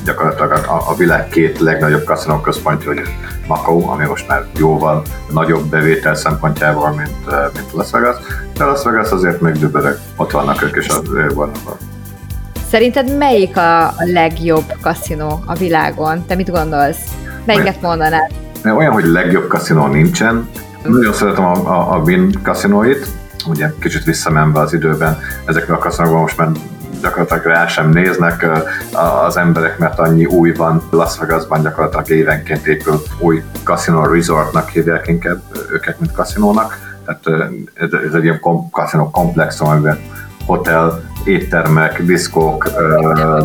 gyakorlatilag 0.05 0.51
a, 0.51 0.89
a 0.89 0.95
világ 0.95 1.27
két 1.27 1.59
legnagyobb 1.59 2.03
kaszinó 2.03 2.39
központja, 2.39 2.87
hogy 2.93 3.01
Macau, 3.47 3.89
ami 3.89 4.05
most 4.05 4.27
már 4.27 4.45
jóval 4.57 5.01
nagyobb 5.31 5.65
bevétel 5.65 6.15
szempontjából, 6.15 6.89
mint, 6.89 7.33
eh, 7.33 7.45
mint 7.53 7.71
Las 7.71 7.91
Vegas, 7.91 8.15
de 8.57 8.63
Las 8.63 8.83
Vegas 8.83 9.09
azért 9.09 9.41
még 9.41 9.53
dübörög, 9.53 9.97
ott 10.15 10.31
vannak 10.31 10.63
ők 10.63 10.75
is 10.75 10.87
az 10.87 11.01
vannak. 11.33 11.77
Szerinted 12.69 13.17
melyik 13.17 13.57
a 13.57 13.93
legjobb 13.97 14.73
kaszinó 14.81 15.43
a 15.45 15.55
világon? 15.55 16.25
Te 16.25 16.35
mit 16.35 16.51
gondolsz? 16.51 16.99
Melyiket 17.45 17.81
mondanád? 17.81 18.31
Olyan, 18.77 18.91
hogy 18.91 19.05
legjobb 19.05 19.47
kaszinó 19.47 19.87
nincsen. 19.87 20.49
Nagyon 20.87 21.13
szeretem 21.13 21.45
a, 21.45 21.53
a, 21.53 21.93
a 21.93 21.97
Win 21.97 22.39
kaszinóit, 22.43 23.07
ugye 23.47 23.71
kicsit 23.79 24.03
visszamenve 24.03 24.59
az 24.59 24.73
időben 24.73 25.17
ezekben 25.45 25.75
a 25.75 25.79
kaszinókban 25.79 26.21
most 26.21 26.37
már 26.37 26.49
gyakorlatilag 27.01 27.45
rá 27.45 27.67
sem 27.67 27.89
néznek 27.89 28.47
az 29.25 29.37
emberek, 29.37 29.77
mert 29.77 29.99
annyi 29.99 30.25
új 30.25 30.53
van 30.53 30.81
Las 30.89 31.17
Vegasban, 31.17 31.61
gyakorlatilag 31.61 32.09
évenként 32.09 32.67
épül 32.67 33.01
új 33.19 33.43
kaszinó 33.63 34.03
resortnak 34.03 34.69
hívják 34.69 35.07
inkább 35.07 35.41
őket, 35.71 35.99
mint 35.99 36.11
kaszinónak. 36.11 36.97
Tehát 37.05 37.53
ez 38.05 38.13
egy 38.13 38.23
ilyen 38.23 38.39
kaszinó 38.71 39.09
komplexum, 39.09 39.67
amiben 39.67 39.99
hotel, 40.45 41.01
éttermek, 41.25 42.01
diszkók, 42.01 42.69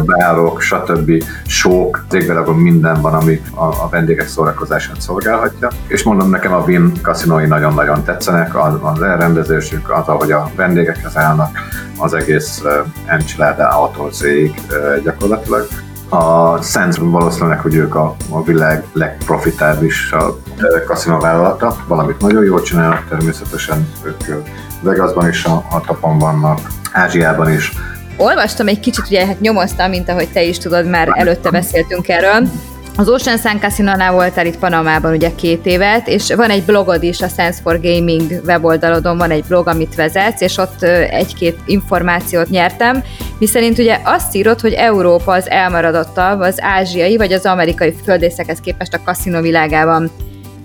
bárok, 0.04 0.60
stb. 0.60 1.24
sók, 1.46 2.04
cégvilágon 2.08 2.56
minden 2.56 3.00
van, 3.00 3.14
ami 3.14 3.40
a, 3.54 3.64
a 3.64 3.88
vendégek 3.90 4.28
szórakozását 4.28 5.00
szolgálhatja. 5.00 5.68
És 5.86 6.02
mondom, 6.02 6.30
nekem 6.30 6.52
a 6.52 6.62
Win 6.66 6.92
kaszinói 7.02 7.46
nagyon-nagyon 7.46 8.04
tetszenek, 8.04 8.56
az, 8.56 8.74
az 8.82 9.02
elrendezésük, 9.02 9.90
az, 9.90 10.06
ahogy 10.06 10.32
a 10.32 10.50
vendégekhez 10.56 11.16
állnak, 11.16 11.58
az 11.98 12.14
egész 12.14 12.62
Enchilada 13.06 13.68
autózéig 13.68 14.60
uh, 14.70 15.02
gyakorlatilag. 15.02 15.66
A 16.08 16.56
Sands 16.62 16.96
valószínűleg, 17.00 17.60
hogy 17.60 17.74
ők 17.74 17.94
a, 17.94 18.14
a 18.30 18.42
világ 18.42 18.84
legprofitábilisabb 18.92 20.38
kaszinóvállalata, 20.86 21.76
valamit 21.86 22.20
nagyon 22.20 22.44
jól 22.44 22.62
csinálnak, 22.62 23.08
természetesen 23.08 23.88
ők 24.02 24.44
Vegasban 24.82 25.28
is 25.28 25.44
a, 25.44 25.64
a 25.70 25.80
tapon 25.86 26.18
vannak, 26.18 26.60
Ázsiában 26.92 27.52
is. 27.52 27.72
Olvastam 28.16 28.68
egy 28.68 28.80
kicsit, 28.80 29.06
ugye 29.06 29.26
hát 29.26 29.40
nyomoztam, 29.40 29.90
mint 29.90 30.08
ahogy 30.08 30.28
te 30.28 30.42
is 30.42 30.58
tudod, 30.58 30.86
már 30.86 31.08
előtte 31.12 31.50
beszéltünk 31.50 32.08
erről. 32.08 32.48
Az 32.96 33.08
Ocean 33.08 33.38
Sun 33.38 33.60
Casino-nál 33.60 34.12
voltál 34.12 34.46
itt 34.46 34.58
Panamában 34.58 35.12
ugye 35.12 35.30
két 35.34 35.66
évet, 35.66 36.08
és 36.08 36.34
van 36.34 36.50
egy 36.50 36.62
blogod 36.62 37.02
is, 37.02 37.20
a 37.20 37.28
Sense 37.28 37.60
for 37.62 37.80
Gaming 37.80 38.40
weboldalodon 38.46 39.16
van 39.16 39.30
egy 39.30 39.44
blog, 39.48 39.68
amit 39.68 39.94
vezetsz, 39.94 40.40
és 40.40 40.56
ott 40.56 40.82
egy-két 41.10 41.58
információt 41.66 42.48
nyertem, 42.48 43.02
miszerint 43.38 43.78
ugye 43.78 43.98
azt 44.04 44.34
írod, 44.34 44.60
hogy 44.60 44.72
Európa 44.72 45.32
az 45.32 45.50
elmaradottabb 45.50 46.40
az 46.40 46.62
ázsiai 46.62 47.16
vagy 47.16 47.32
az 47.32 47.44
amerikai 47.44 47.94
földészekhez 48.04 48.60
képest 48.60 48.94
a 48.94 49.02
kaszinó 49.04 49.40
világában. 49.40 50.10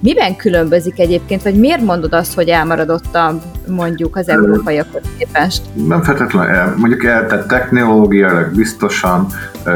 Miben 0.06 0.36
különbözik 0.36 1.00
egyébként, 1.00 1.44
vagy 1.44 1.60
miért 1.60 1.82
mondod 1.82 2.14
azt, 2.14 2.34
hogy 2.34 2.48
elmaradottabb 2.48 3.42
mondjuk 3.68 4.16
az 4.16 4.30
európaiakhoz 4.30 5.02
képest? 5.18 5.62
Nem 5.88 6.04
feltétlenül, 6.04 6.56
el, 6.56 6.74
mondjuk 6.78 7.04
el, 7.04 7.28
tehát 7.28 7.48
technológiailag 7.48 8.56
biztosan, 8.56 9.28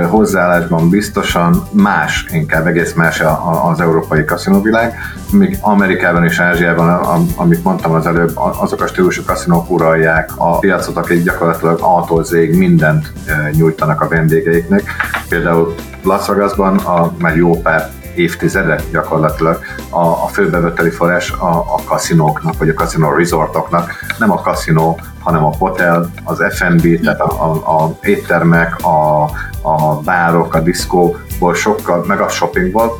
hozzáállásban 0.09 0.89
biztosan 0.89 1.63
más, 1.71 2.25
inkább 2.31 2.67
egész 2.67 2.93
más 2.93 3.23
az 3.71 3.81
európai 3.81 4.25
kaszinóvilág, 4.25 4.93
míg 5.31 5.57
Amerikában 5.61 6.23
és 6.23 6.39
Ázsiában, 6.39 7.27
amit 7.35 7.63
mondtam 7.63 7.91
az 7.91 8.05
előbb, 8.05 8.31
azok 8.35 8.81
a 8.81 8.87
stílusú 8.87 9.21
kaszinók 9.25 9.71
uralják 9.71 10.31
a 10.37 10.59
piacot, 10.59 10.97
akik 10.97 11.23
gyakorlatilag 11.23 11.79
a 11.81 12.21
mindent 12.51 13.13
nyújtanak 13.51 14.01
a 14.01 14.07
vendégeiknek. 14.07 14.83
Például 15.29 15.75
Las 16.03 16.27
Vegasban 16.27 16.77
a, 16.77 17.13
már 17.17 17.35
jó 17.35 17.61
pár 17.61 17.89
évtizede 18.19 18.79
gyakorlatilag 18.91 19.59
a, 19.89 19.99
a 19.99 20.27
főbeveteli 20.31 20.89
forrás 20.89 21.31
a, 21.31 21.57
a 21.57 21.79
kaszinóknak, 21.85 22.57
vagy 22.57 22.69
a 22.69 22.73
kaszinó 22.73 23.11
resortoknak, 23.11 23.91
nem 24.17 24.31
a 24.31 24.41
kaszinó, 24.41 24.99
hanem 25.19 25.45
a 25.45 25.55
hotel, 25.57 26.11
az 26.23 26.43
F&B, 26.49 26.99
tehát 27.03 27.19
a, 27.19 27.43
a, 27.43 27.83
a 27.83 27.97
éttermek, 28.01 28.75
a, 28.83 29.23
a 29.61 29.99
bárok, 30.03 30.53
a 30.53 30.59
diszkóból 30.59 31.53
sokkal, 31.53 32.03
meg 32.07 32.19
a 32.21 32.29
shoppingból 32.29 32.95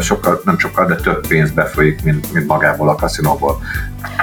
sokkal, 0.00 0.40
nem 0.44 0.58
sokkal, 0.58 0.86
de 0.86 0.94
több 0.94 1.26
pénz 1.26 1.50
befolyik, 1.50 2.02
mint, 2.02 2.32
mint 2.32 2.46
magából 2.46 2.88
a 2.88 2.94
kaszinóból. 2.94 3.60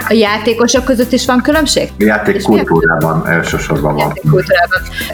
A 0.07 0.13
játékosok 0.13 0.83
között 0.83 1.11
is 1.11 1.25
van 1.25 1.41
különbség? 1.41 1.89
A 1.99 2.03
játékkultúrában 2.03 3.27
elsősorban 3.27 3.95
van. 3.95 4.13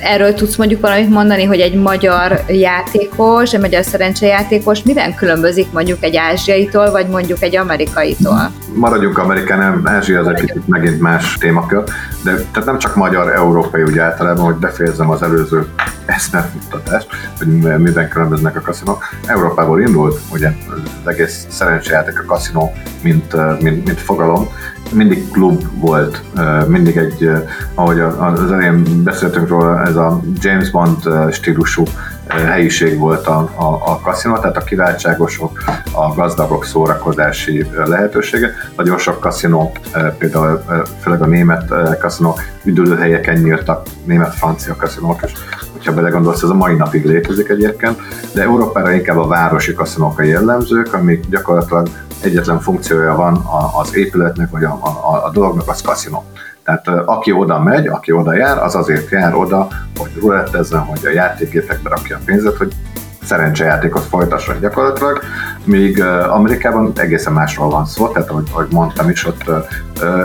Erről 0.02 0.34
tudsz 0.34 0.56
mondjuk 0.56 0.82
valamit 0.82 1.10
mondani, 1.10 1.44
hogy 1.44 1.60
egy 1.60 1.76
magyar 1.76 2.44
játékos, 2.48 3.54
egy 3.54 3.60
magyar 3.60 3.84
szerencsejátékos 3.84 4.84
miben 4.84 5.16
különbözik 5.16 5.72
mondjuk 5.72 6.04
egy 6.04 6.16
ázsiaitól, 6.16 6.92
vagy 6.92 7.08
mondjuk 7.08 7.42
egy 7.42 7.56
amerikaitól? 7.56 8.52
Maradjunk 8.74 9.18
Amerikán, 9.18 9.60
nem, 9.60 9.82
Ázsia 9.86 10.20
az 10.20 10.28
egy 10.28 10.40
kicsit 10.40 10.68
megint 10.68 11.00
más 11.00 11.38
témakör, 11.38 11.84
de 12.24 12.36
tehát 12.36 12.66
nem 12.66 12.78
csak 12.78 12.96
magyar, 12.96 13.36
európai 13.36 13.84
úgy 13.84 13.98
általában, 13.98 14.46
hogy 14.46 14.56
befejezem 14.56 15.10
az 15.10 15.24
előző 15.24 15.68
eszmefuttatást, 16.06 17.08
hogy 17.38 17.48
miben 17.78 18.10
különböznek 18.10 18.56
a 18.56 18.62
kaszinók. 18.62 19.04
Európából 19.26 19.82
indult, 19.82 20.20
ugye 20.32 20.52
az 21.04 21.08
egész 21.08 21.46
szerencsejáték 21.50 22.20
a 22.20 22.26
kaszinó, 22.26 22.74
mint, 23.02 23.62
mint, 23.62 23.86
mint 23.86 24.00
fogalom, 24.00 24.48
mindig 24.92 25.30
klub 25.32 25.64
volt, 25.80 26.22
mindig 26.68 26.98
egy, 26.98 27.30
ahogy 27.74 28.00
az 28.00 28.52
elején 28.52 29.04
beszéltünk 29.04 29.48
róla, 29.48 29.82
ez 29.86 29.96
a 29.96 30.22
James 30.40 30.70
Bond 30.70 30.98
stílusú 31.32 31.84
helyiség 32.30 32.98
volt 32.98 33.28
a, 33.28 33.50
a, 33.56 33.66
a 33.66 34.00
kaszinó, 34.00 34.38
tehát 34.38 34.58
a 34.58 34.64
kiváltságosok, 34.64 35.64
a 35.92 36.14
gazdagok 36.14 36.66
szórakozási 36.66 37.66
lehetősége. 37.86 38.52
Nagyon 38.76 38.98
sok 38.98 39.20
kaszinó, 39.20 39.72
például 40.18 40.64
főleg 41.02 41.22
a 41.22 41.26
német 41.26 41.74
kaszinó 42.00 42.38
üdülőhelyeken 42.64 43.38
nyíltak, 43.38 43.88
német-francia 44.04 44.76
kaszinók 44.76 45.22
is, 45.24 45.32
hogyha 45.72 45.94
belegondolsz, 45.94 46.44
ez 46.44 46.50
a 46.50 46.54
mai 46.54 46.76
napig 46.76 47.06
létezik 47.06 47.50
egyébként, 47.50 47.98
de 48.34 48.42
Európára 48.42 48.92
inkább 48.92 49.18
a 49.18 49.28
városi 49.28 49.74
kaszinók 49.74 50.20
a 50.20 50.24
jellemzők, 50.24 50.94
amik 50.94 51.26
gyakorlatilag 51.30 51.88
egyetlen 52.22 52.60
funkciója 52.60 53.16
van 53.16 53.46
az 53.82 53.96
épületnek, 53.96 54.50
vagy 54.50 54.64
a, 54.64 54.80
a, 54.82 55.26
a 55.26 55.32
dolognak, 55.34 55.70
az 55.70 55.82
kaszinó. 55.82 56.26
Tehát 56.68 56.88
aki 57.06 57.32
oda 57.32 57.60
megy, 57.60 57.88
aki 57.88 58.12
oda 58.12 58.36
jár, 58.36 58.58
az 58.58 58.76
azért 58.76 59.10
jár 59.10 59.36
oda, 59.36 59.68
hogy 59.98 60.12
rulettezzen, 60.20 60.80
hogy 60.80 61.06
a 61.06 61.10
játékgépekbe 61.10 61.90
rakja 61.90 62.16
a 62.18 62.20
pénzet, 62.26 62.58
hogy 62.58 62.74
szerencsejátékot 63.24 64.04
folytasson 64.04 64.60
gyakorlatilag, 64.60 65.20
míg 65.64 66.04
Amerikában 66.30 66.92
egészen 66.96 67.34
másról 67.34 67.70
van 67.70 67.86
szó, 67.86 68.08
tehát 68.08 68.30
ahogy, 68.30 68.48
ahogy 68.52 68.68
mondtam 68.72 69.10
is, 69.10 69.26
ott 69.26 69.44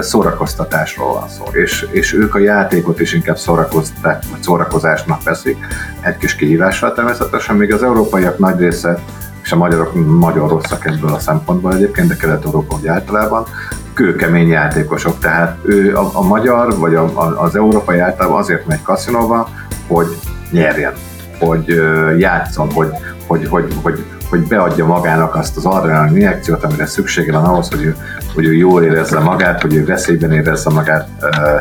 szórakoztatásról 0.00 1.12
van 1.12 1.28
szó, 1.28 1.44
és, 1.52 1.86
és 1.90 2.14
ők 2.14 2.34
a 2.34 2.38
játékot 2.38 3.00
is 3.00 3.12
inkább 3.12 3.38
szórakoztat, 3.38 4.24
vagy 4.30 4.42
szórakozásnak 4.42 5.22
veszik, 5.22 5.66
egy 6.00 6.16
kis 6.16 6.36
kihívással 6.36 6.92
természetesen, 6.92 7.56
míg 7.56 7.72
az 7.72 7.82
európaiak 7.82 8.38
nagy 8.38 8.58
része 8.58 8.98
és 9.42 9.52
a 9.52 9.56
magyarok 9.56 10.20
nagyon 10.20 10.48
rosszak 10.48 10.86
ebből 10.86 11.12
a 11.12 11.18
szempontból 11.18 11.74
egyébként, 11.74 12.08
de 12.08 12.16
Kelet-Európa 12.16 12.76
úgy 12.76 12.86
általában, 12.86 13.46
kőkemény 13.94 14.48
játékosok, 14.48 15.18
tehát 15.18 15.58
ő 15.62 15.96
a, 15.96 16.10
a 16.12 16.22
magyar 16.22 16.78
vagy 16.78 16.94
a, 16.94 17.04
a, 17.04 17.42
az 17.42 17.56
európai 17.56 17.98
általában 17.98 18.38
azért 18.38 18.66
megy 18.66 18.82
kaszinóba, 18.82 19.48
hogy 19.86 20.06
nyerjen, 20.50 20.92
hogy 21.38 21.72
uh, 21.72 22.18
játszon, 22.18 22.70
hogy, 22.72 22.90
hogy, 23.26 23.48
hogy, 23.48 23.74
hogy, 23.82 24.04
hogy 24.30 24.40
beadja 24.46 24.86
magának 24.86 25.34
azt 25.34 25.56
az 25.56 25.64
adrenalin 25.64 26.16
injekciót, 26.16 26.64
amire 26.64 26.86
szüksége 26.86 27.32
van 27.32 27.44
ahhoz, 27.44 27.68
hogy 27.68 27.94
hogy 28.34 28.44
ő 28.44 28.54
jól 28.54 28.82
érezze 28.82 29.18
magát, 29.18 29.62
hogy 29.62 29.74
ő 29.74 29.84
veszélyben 29.84 30.32
érezze 30.32 30.70
magát, 30.70 31.08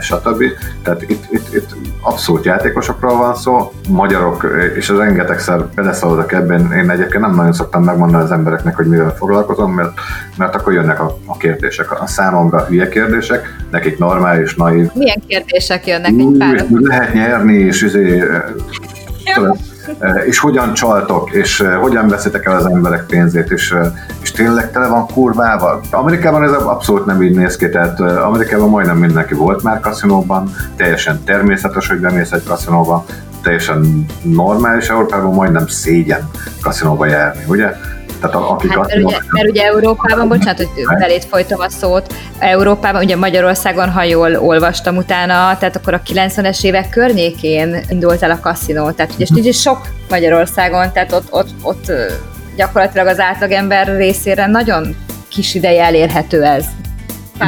stb. 0.01 0.43
Tehát 0.83 1.01
itt, 1.01 1.25
itt, 1.29 1.53
itt 1.53 1.75
abszolút 2.01 2.45
játékosokról 2.45 3.17
van 3.17 3.35
szó, 3.35 3.71
magyarok, 3.89 4.47
és 4.75 4.89
az 4.89 4.97
rengetegszer 4.97 5.65
beleszaladok 5.75 6.31
ebben, 6.31 6.73
én 6.73 6.89
egyébként 6.89 7.23
nem 7.23 7.35
nagyon 7.35 7.53
szoktam 7.53 7.83
megmondani 7.83 8.23
az 8.23 8.31
embereknek, 8.31 8.75
hogy 8.75 8.85
mivel 8.85 9.15
foglalkozom, 9.15 9.73
mert, 9.73 9.91
mert 10.37 10.55
akkor 10.55 10.73
jönnek 10.73 10.99
a, 10.99 11.17
a 11.25 11.37
kérdések. 11.37 12.01
A 12.01 12.07
számomra 12.07 12.65
hülye 12.65 12.89
kérdések, 12.89 13.55
nekik 13.71 13.97
normális, 13.97 14.55
naív. 14.55 14.89
Milyen 14.93 15.21
kérdések 15.27 15.87
jönnek 15.87 16.13
egy 16.17 16.35
pár? 16.37 16.65
Lehet 16.69 17.13
nyerni, 17.13 17.53
és 17.53 17.81
izé, 17.81 18.23
és 20.25 20.39
hogyan 20.39 20.73
csaltok, 20.73 21.31
és 21.31 21.63
hogyan 21.79 22.07
veszitek 22.07 22.45
el 22.45 22.55
az 22.55 22.65
emberek 22.65 23.05
pénzét, 23.05 23.51
és, 23.51 23.75
és 24.31 24.37
tényleg 24.37 24.71
tele 24.71 24.87
van 24.87 25.07
kurvával. 25.07 25.81
Amerikában 25.91 26.43
ez 26.43 26.51
abszolút 26.51 27.05
nem 27.05 27.21
így 27.21 27.35
néz 27.35 27.55
ki, 27.55 27.69
tehát 27.69 27.99
Amerikában 27.99 28.69
majdnem 28.69 28.97
mindenki 28.97 29.33
volt 29.33 29.63
már 29.63 29.79
kaszinóban, 29.79 30.51
teljesen 30.75 31.23
természetes, 31.23 31.87
hogy 31.87 31.99
bemész 31.99 32.31
egy 32.31 32.43
kaszinóba, 32.43 33.05
teljesen 33.41 34.05
normális, 34.21 34.89
Európában 34.89 35.33
majdnem 35.33 35.67
szégyen 35.67 36.29
kaszinóba 36.61 37.05
járni, 37.05 37.43
ugye? 37.47 37.73
Tehát 38.21 38.35
akik 38.35 38.69
hát, 38.69 38.87
mert, 38.87 39.03
ugye, 39.03 39.17
mert 39.29 39.49
ugye 39.49 39.63
Európában, 39.63 40.27
bocsánat, 40.27 40.57
hogy 40.57 40.97
belét 40.99 41.25
folytom 41.25 41.59
a 41.59 41.69
szót, 41.69 42.13
Európában, 42.39 43.03
ugye 43.03 43.15
Magyarországon, 43.15 43.89
ha 43.89 44.03
jól 44.03 44.35
olvastam 44.35 44.97
utána, 44.97 45.57
tehát 45.57 45.75
akkor 45.75 45.93
a 45.93 46.01
90-es 46.13 46.63
évek 46.63 46.89
környékén 46.89 47.77
indult 47.89 48.21
el 48.21 48.31
a 48.31 48.39
kaszinó, 48.39 48.91
tehát 48.91 49.13
ugye 49.17 49.25
is 49.49 49.61
sok 49.61 49.79
Magyarországon, 50.09 50.91
tehát 50.93 51.11
ott, 51.11 51.27
ott, 51.29 51.49
ott 51.61 51.91
gyakorlatilag 52.61 53.07
az 53.07 53.19
átlagember 53.19 53.87
részére 53.97 54.45
nagyon 54.45 54.95
kis 55.29 55.55
ideje 55.55 55.83
elérhető 55.83 56.43
ez. 56.43 56.65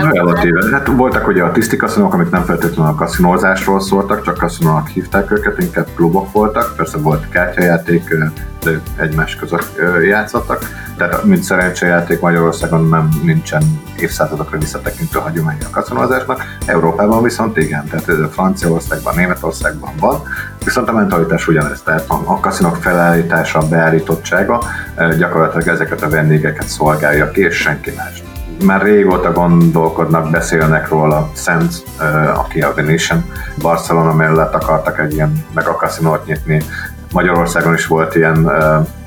Relatíve. 0.02 0.70
Hát 0.72 0.88
voltak 0.88 1.28
ugye 1.28 1.44
a 1.44 1.52
tiszti 1.52 1.76
kaszinók, 1.76 2.14
amik 2.14 2.30
nem 2.30 2.44
feltétlenül 2.44 2.92
a 2.92 2.96
kaszinózásról 2.96 3.80
szóltak, 3.80 4.22
csak 4.22 4.38
kaszinónak 4.38 4.88
hívták 4.88 5.32
őket, 5.32 5.60
inkább 5.60 5.88
klubok 5.96 6.32
voltak, 6.32 6.76
persze 6.76 6.98
volt 6.98 7.30
kártyajáték, 7.30 8.16
de 8.64 8.82
egymás 8.96 9.36
között 9.36 9.82
játszottak. 10.04 10.60
Tehát 10.98 11.24
mint 11.24 11.44
szerencsejáték 11.44 12.20
Magyarországon 12.20 12.88
nem 12.88 13.10
nincsen 13.24 13.64
évszázadokra 14.00 14.58
visszatekintő 14.58 15.20
hagyomány 15.20 15.58
a 15.66 15.70
kaszinózásnak, 15.70 16.44
Európában 16.66 17.24
viszont 17.24 17.58
igen, 17.58 17.88
tehát 17.88 18.08
ez 18.08 18.20
a 18.20 18.28
Franciaországban, 18.28 19.16
Németországban 19.16 19.92
van, 20.00 20.22
viszont 20.64 20.90
a 20.90 20.92
mentalitás 20.92 21.48
ugyanez, 21.48 21.82
tehát 21.82 22.06
a, 22.10 22.22
a 22.26 22.40
kaszinok 22.40 22.76
felállítása, 22.76 23.60
beállítottsága 23.68 24.64
gyakorlatilag 25.18 25.68
ezeket 25.68 26.02
a 26.02 26.10
vendégeket 26.10 26.68
szolgálja 26.68 27.32
ki, 27.32 27.42
és 27.42 27.56
senki 27.56 27.92
más 27.98 28.24
már 28.64 28.82
régóta 28.82 29.32
gondolkodnak, 29.32 30.30
beszélnek 30.30 30.90
róla, 30.90 31.30
Szent, 31.34 31.84
aki 32.36 32.62
a 32.62 32.74
Venetian, 32.76 33.26
Barcelona 33.62 34.14
mellett 34.14 34.54
akartak 34.54 35.00
egy 35.00 35.14
ilyen 35.14 35.46
meg 35.54 35.68
a 35.68 35.76
kaszinót 35.76 36.26
nyitni. 36.26 36.64
Magyarországon 37.12 37.74
is 37.74 37.88
volt 37.88 38.16
ilyen 38.16 38.52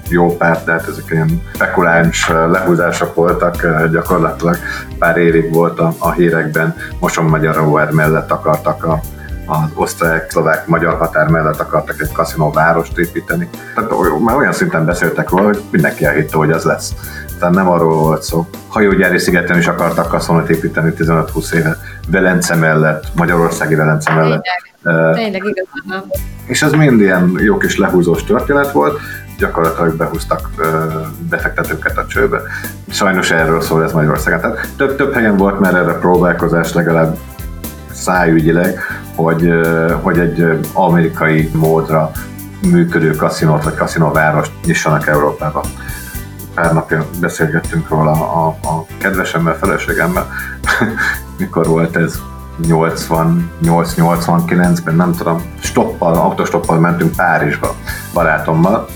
jó 0.09 0.37
pár, 0.37 0.65
de 0.65 0.73
hát 0.73 0.89
ezek 0.89 1.05
ilyen 1.11 1.43
spekuláns 1.55 2.29
lehúzások 2.29 3.15
voltak, 3.15 3.67
gyakorlatilag 3.93 4.57
pár 4.99 5.17
évig 5.17 5.53
volt 5.53 5.79
a, 5.79 5.95
a 5.99 6.13
hírekben, 6.13 6.75
Moson 7.01 7.25
Magyar 7.25 7.55
Rover 7.55 7.91
mellett 7.91 8.31
akartak 8.31 8.85
a 8.85 9.01
az 9.47 9.71
osztrák-szlovák 9.75 10.67
magyar 10.67 10.95
határ 10.95 11.29
mellett 11.29 11.61
akartak 11.61 12.01
egy 12.01 12.13
kaszinó 12.13 12.51
várost 12.51 12.99
építeni. 12.99 13.49
Tehát 13.75 13.91
már 14.25 14.37
olyan 14.37 14.53
szinten 14.53 14.85
beszéltek 14.85 15.31
róla, 15.31 15.45
hogy 15.45 15.63
mindenki 15.71 16.05
elhitte, 16.05 16.37
hogy 16.37 16.51
az 16.51 16.65
lesz. 16.65 16.95
Tehát 17.39 17.55
nem 17.55 17.69
arról 17.69 17.95
volt 17.95 18.23
szó. 18.23 18.47
Hajógyári 18.69 19.19
szigeten 19.19 19.59
is 19.59 19.67
akartak 19.67 20.09
kaszinót 20.09 20.49
építeni 20.49 20.93
15-20 20.99 21.53
éve, 21.53 21.77
Velence 22.09 22.55
mellett, 22.55 23.05
Magyarországi 23.15 23.75
Velence 23.75 24.15
mellett. 24.15 24.43
Tényleg, 24.83 25.15
tényleg 25.15 25.43
igazán. 25.45 26.05
És 26.47 26.63
ez 26.63 26.73
mind 26.73 27.01
ilyen 27.01 27.33
jó 27.39 27.57
kis 27.57 27.79
lehúzós 27.79 28.25
történet 28.25 28.73
volt, 28.73 29.01
gyakorlatilag 29.39 29.97
behúztak 29.97 30.51
befektetőket 31.31 31.99
a 31.99 32.07
csőbe. 32.07 32.41
Sajnos 32.89 33.31
erről 33.31 33.61
szól 33.61 33.85
ez 33.85 33.93
Magyarországon. 33.93 34.41
Tehát 34.41 34.69
több, 34.77 34.97
több 34.97 35.15
helyen 35.15 35.37
volt 35.37 35.61
már 35.61 35.75
erre 35.75 35.93
próbálkozás, 35.93 36.73
legalább 36.73 37.17
szájügyileg, 37.93 38.79
hogy, 39.15 39.51
hogy 40.03 40.19
egy 40.19 40.59
amerikai 40.73 41.51
módra 41.53 42.11
működő 42.71 43.11
kaszinót 43.11 43.65
vagy 43.65 43.75
kaszinóvárost 43.75 44.53
nyissanak 44.65 45.07
Európába. 45.07 45.65
Pár 46.57 46.73
napja 46.73 47.07
beszélgettünk 47.21 47.89
róla 47.89 48.11
a, 48.11 48.47
a 48.47 48.87
kedvesemmel, 48.99 49.57
feleségemmel, 49.57 50.27
mikor 51.39 51.67
volt 51.67 51.97
ez 51.97 52.21
88-89-ben, 52.63 54.95
nem 54.95 55.13
tudom, 55.13 55.43
stoppal, 55.59 56.15
autostoppal 56.15 56.79
mentünk 56.79 57.17
Párizsba 57.17 57.75
barátommal, 58.13 58.87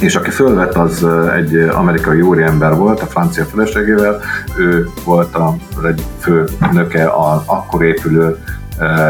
és 0.00 0.16
aki 0.16 0.30
fölvett, 0.30 0.74
az 0.74 1.06
egy 1.36 1.56
amerikai 1.56 2.20
úriember 2.20 2.76
volt, 2.76 3.00
a 3.00 3.06
francia 3.06 3.44
feleségével, 3.44 4.20
ő 4.56 4.88
volt 5.04 5.34
a 5.34 5.56
egy 5.86 6.04
fő 6.18 6.44
nöke 6.72 7.06
a 7.06 7.42
akkor 7.46 7.82
épülő 7.82 8.38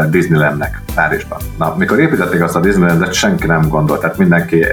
Disneylandnek 0.09 0.81
Párizsban. 0.95 1.39
Na, 1.57 1.75
mikor 1.77 1.99
építették 1.99 2.43
azt 2.43 2.55
a 2.55 2.59
Disneylandet, 2.59 3.13
senki 3.13 3.47
nem 3.47 3.67
gondolt, 3.67 4.01
tehát 4.01 4.17
mindenki 4.17 4.65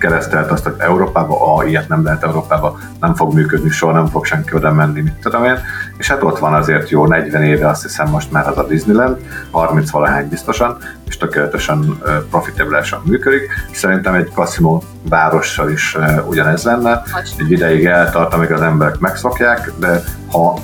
elkeresztelt 0.00 0.50
azt, 0.50 0.64
hogy 0.64 0.74
Európába, 0.78 1.54
ah, 1.54 1.68
ilyet 1.68 1.88
nem 1.88 2.04
lehet 2.04 2.24
Európába, 2.24 2.78
nem 3.00 3.14
fog 3.14 3.34
működni, 3.34 3.70
soha 3.70 3.92
nem 3.92 4.06
fog 4.06 4.24
senki 4.24 4.54
oda 4.54 4.72
menni, 4.72 5.00
mit 5.00 5.14
tudom 5.22 5.44
én. 5.44 5.58
És 5.96 6.08
hát 6.08 6.22
ott 6.22 6.38
van 6.38 6.54
azért 6.54 6.90
jó 6.90 7.06
40 7.06 7.42
éve, 7.42 7.68
azt 7.68 7.82
hiszem 7.82 8.08
most 8.08 8.32
már 8.32 8.48
az 8.48 8.58
a 8.58 8.66
Disneyland, 8.66 9.16
30 9.50 9.90
valahány 9.90 10.28
biztosan, 10.28 10.76
és 11.08 11.16
tökéletesen 11.16 11.98
profitabilisan 12.30 13.02
működik. 13.04 13.42
Szerintem 13.72 14.14
egy 14.14 14.32
kaszinó 14.34 14.82
várossal 15.08 15.70
is 15.70 15.96
ugyanez 16.28 16.64
lenne. 16.64 17.02
Egy 17.38 17.50
ideig 17.50 17.84
eltart, 17.84 18.34
amíg 18.34 18.52
az 18.52 18.60
emberek 18.60 18.98
megszokják, 18.98 19.72
de 19.76 20.02
ha 20.30 20.58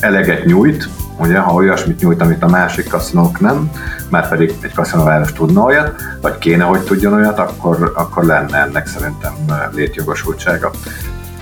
eleget 0.00 0.44
nyújt, 0.44 0.88
ugye, 1.18 1.38
ha 1.38 1.54
olyasmit 1.54 2.00
nyújt, 2.00 2.20
amit 2.20 2.42
a 2.42 2.48
másik 2.48 2.88
kaszinók 2.88 3.40
nem, 3.40 3.70
már 4.08 4.28
pedig 4.28 4.54
egy 4.60 4.74
kaszinóváros 4.74 5.32
tudna 5.32 5.62
olyat, 5.62 5.94
vagy 6.20 6.38
kéne, 6.38 6.64
hogy 6.64 6.80
tudjon 6.80 7.12
olyat, 7.12 7.38
akkor, 7.38 7.92
akkor 7.94 8.24
lenne 8.24 8.58
ennek 8.58 8.86
szerintem 8.86 9.32
létjogosultsága. 9.72 10.70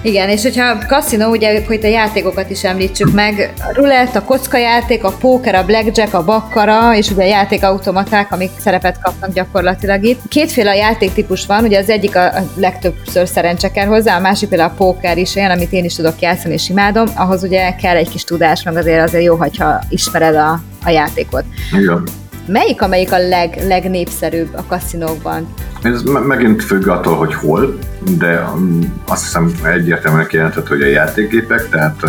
Igen, 0.03 0.29
és 0.29 0.43
hogyha 0.43 0.87
kaszinó, 0.87 1.31
ugye, 1.31 1.65
hogy 1.67 1.85
a 1.85 1.89
játékokat 1.89 2.51
is 2.51 2.65
említsük 2.65 3.13
meg, 3.13 3.53
a 3.59 3.73
rulett, 3.75 4.15
a 4.15 4.25
kockajáték, 4.25 5.05
a 5.05 5.13
póker, 5.13 5.55
a 5.55 5.65
blackjack, 5.65 6.15
a 6.15 6.25
bakkara, 6.25 6.97
és 6.97 7.11
ugye 7.11 7.23
a 7.23 7.27
játékautomaták, 7.27 8.33
amik 8.33 8.51
szerepet 8.59 9.01
kapnak 9.03 9.33
gyakorlatilag 9.33 10.05
itt. 10.05 10.21
Kétféle 10.29 10.77
játéktípus 10.77 11.47
van, 11.47 11.65
ugye 11.65 11.79
az 11.79 11.91
egyik 11.91 12.17
a 12.17 12.33
legtöbbször 12.57 13.29
szerencse 13.29 13.71
kell 13.71 13.87
hozzá, 13.87 14.17
a 14.17 14.21
másik 14.21 14.49
például 14.49 14.71
a 14.71 14.75
póker 14.77 15.19
is 15.19 15.35
olyan, 15.35 15.51
amit 15.51 15.73
én 15.73 15.85
is 15.85 15.95
tudok 15.95 16.21
játszani 16.21 16.55
és 16.55 16.69
imádom, 16.69 17.07
ahhoz 17.15 17.43
ugye 17.43 17.75
kell 17.75 17.97
egy 17.97 18.09
kis 18.09 18.25
tudás, 18.25 18.63
meg 18.63 18.77
azért 18.77 19.03
azért 19.03 19.25
jó, 19.25 19.37
hogyha 19.37 19.81
ismered 19.89 20.35
a, 20.35 20.61
a 20.85 20.91
játékot. 20.91 21.45
Igen. 21.79 22.20
Melyik, 22.47 22.83
amelyik 22.83 23.13
a 23.13 23.19
leg, 23.19 23.59
legnépszerűbb 23.67 24.55
a 24.55 24.65
kaszinókban? 24.69 25.55
Ez 25.83 26.03
megint 26.03 26.63
függ 26.63 26.87
attól, 26.87 27.17
hogy 27.17 27.35
hol, 27.35 27.79
de 28.19 28.51
um, 28.55 29.01
azt 29.09 29.23
hiszem 29.23 29.53
egyértelműen 29.65 30.27
kijelentett, 30.27 30.69
hogy 30.69 30.83
a 30.83 30.87
játékgépek, 30.87 31.69
tehát 31.69 32.01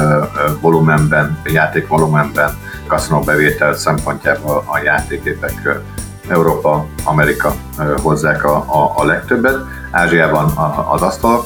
volumenben, 0.62 1.38
játékvolumenben, 1.46 2.50
kaszinó 2.88 3.20
bevétel 3.20 3.74
szempontjából 3.74 4.63
a 4.65 4.80
játékgépek 4.84 5.82
Európa, 6.28 6.86
Amerika 7.04 7.54
hozzák 8.02 8.46
a, 8.46 8.56
a, 8.56 8.94
a 8.96 9.06
legtöbbet. 9.06 9.56
Ázsiában 9.91 10.54
az 10.91 11.02
asztalok, 11.02 11.46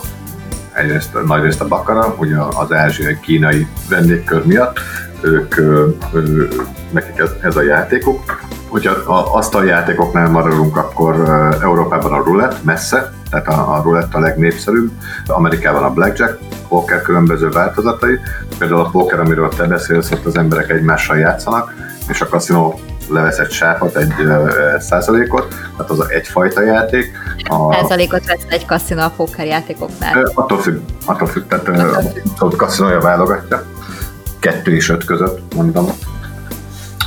egyrészt 0.73 1.25
nagyrészt 1.25 1.61
a 1.61 1.67
bakara, 1.67 2.15
ugye 2.17 2.35
az 2.37 2.71
ázsiai 2.71 3.19
kínai 3.19 3.67
vendégkör 3.89 4.45
miatt, 4.45 4.79
ők, 5.21 5.57
ő, 6.13 6.47
nekik 6.91 7.17
ez, 7.17 7.29
ez 7.41 7.55
a 7.55 7.61
játékuk. 7.63 8.43
Hogyha 8.75 8.91
azt 9.33 9.55
a 9.55 9.63
játékoknál 9.63 10.29
maradunk, 10.29 10.77
akkor 10.77 11.29
Európában 11.61 12.13
a 12.13 12.23
roulette 12.23 12.57
messze, 12.61 13.13
tehát 13.29 13.47
a, 13.47 13.75
a 13.75 13.81
roulette 13.83 14.17
a 14.17 14.19
legnépszerűbb, 14.19 14.91
Amerikában 15.27 15.83
a 15.83 15.89
blackjack, 15.89 16.39
poker 16.67 17.01
különböző 17.01 17.49
változatai, 17.49 18.19
például 18.57 18.79
a 18.79 18.89
poker, 18.89 19.19
amiről 19.19 19.49
te 19.49 19.63
beszélsz, 19.63 20.11
ott 20.11 20.25
az 20.25 20.37
emberek 20.37 20.69
egymással 20.69 21.17
játszanak, 21.17 21.73
és 22.07 22.21
a 22.21 22.27
kaszinó 22.27 22.79
levesz 23.09 23.37
egy 23.37 23.51
sápat, 23.51 23.95
egy 23.95 24.13
százalékot, 24.79 25.47
tehát 25.77 25.91
az 25.91 26.09
egyfajta 26.09 26.61
játék. 26.61 27.11
A 27.43 27.73
százalékot 27.73 28.25
vesz 28.25 28.45
egy 28.49 28.65
kaszinó 28.65 29.01
a 29.01 29.11
poker 29.15 29.45
játékoknál? 29.45 30.31
Attól 30.33 30.57
függ, 30.57 30.81
attól 31.05 31.27
függ, 31.27 31.47
tehát 31.47 31.67
attól 31.67 32.51
a 32.51 32.55
kaszinója 32.55 32.99
válogatja. 32.99 33.63
Kettő 34.39 34.75
és 34.75 34.89
öt 34.89 35.05
között, 35.05 35.53
mondom, 35.55 35.85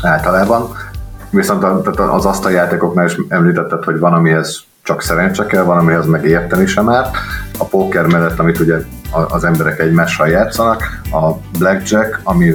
általában. 0.03 0.87
Viszont 1.31 1.65
az 1.99 2.25
asztaljátékoknál 2.27 3.07
is 3.07 3.17
említetted, 3.29 3.85
hogy 3.85 3.99
van, 3.99 4.13
amihez 4.13 4.63
csak 4.83 5.03
szerencse 5.03 5.47
kell, 5.47 5.63
van, 5.63 5.79
amihez 5.79 6.07
meg 6.07 6.25
érteni 6.25 6.67
sem 6.67 6.89
árt. 6.89 7.17
A 7.59 7.65
póker 7.65 8.07
mellett, 8.07 8.39
amit 8.39 8.59
ugye 8.59 8.77
az 9.11 9.45
emberek 9.45 9.79
egymással 9.79 10.29
játszanak, 10.29 11.01
a 11.13 11.33
blackjack, 11.59 12.21
ami 12.23 12.53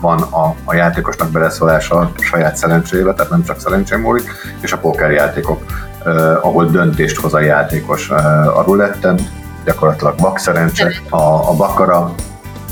van 0.00 0.20
a, 0.20 0.54
a 0.64 0.74
játékosnak 0.74 1.30
beleszólása 1.30 1.98
a 1.98 2.12
saját 2.16 2.56
szerencsébe, 2.56 3.12
tehát 3.14 3.30
nem 3.30 3.44
csak 3.44 3.60
szerencsém 3.60 4.00
múlik, 4.00 4.30
és 4.60 4.72
a 4.72 4.78
pókerjátékok, 4.78 5.64
eh, 6.04 6.44
ahol 6.44 6.66
döntést 6.66 7.20
hoz 7.20 7.34
a 7.34 7.40
játékos 7.40 8.10
eh, 8.10 8.58
a 8.58 8.62
ruletten, 8.62 9.18
gyakorlatilag 9.64 10.14
vak 10.20 10.38
szerencse, 10.38 10.92
a, 11.10 11.16
a 11.48 11.54
bakara 11.56 12.14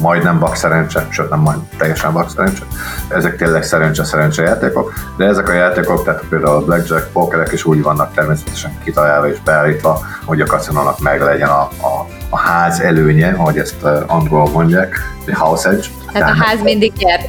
majdnem 0.01 0.39
bak 0.39 0.57
szerencse, 0.57 1.07
sőt 1.11 1.31
nem 1.31 1.41
majd 1.41 1.59
teljesen 1.77 2.13
bak 2.13 2.31
szerencse. 2.31 2.63
Ezek 3.09 3.37
tényleg 3.37 3.63
szerencse-szerencse 3.63 4.43
játékok, 4.43 4.93
de 5.17 5.25
ezek 5.25 5.49
a 5.49 5.53
játékok, 5.53 6.05
tehát 6.05 6.23
például 6.29 6.57
a 6.57 6.65
blackjack, 6.65 7.13
pokerek 7.13 7.53
is 7.53 7.65
úgy 7.65 7.83
vannak 7.83 8.15
természetesen 8.15 8.79
kitalálva 8.85 9.29
és 9.29 9.41
beállítva, 9.45 10.01
hogy 10.25 10.41
a 10.41 10.47
kaszinónak 10.47 11.01
meg 11.01 11.21
legyen 11.21 11.49
a, 11.49 11.61
a, 11.61 12.07
a 12.31 12.39
ház 12.39 12.81
előnye, 12.81 13.35
ahogy 13.37 13.59
ezt 13.59 13.83
angolul 14.07 14.51
mondják, 14.51 14.99
the 15.25 15.37
house 15.37 15.69
edge. 15.69 15.87
Tehát 16.13 16.31
a 16.31 16.43
ház 16.43 16.63
mindig 16.63 16.93
nyer. 16.97 17.21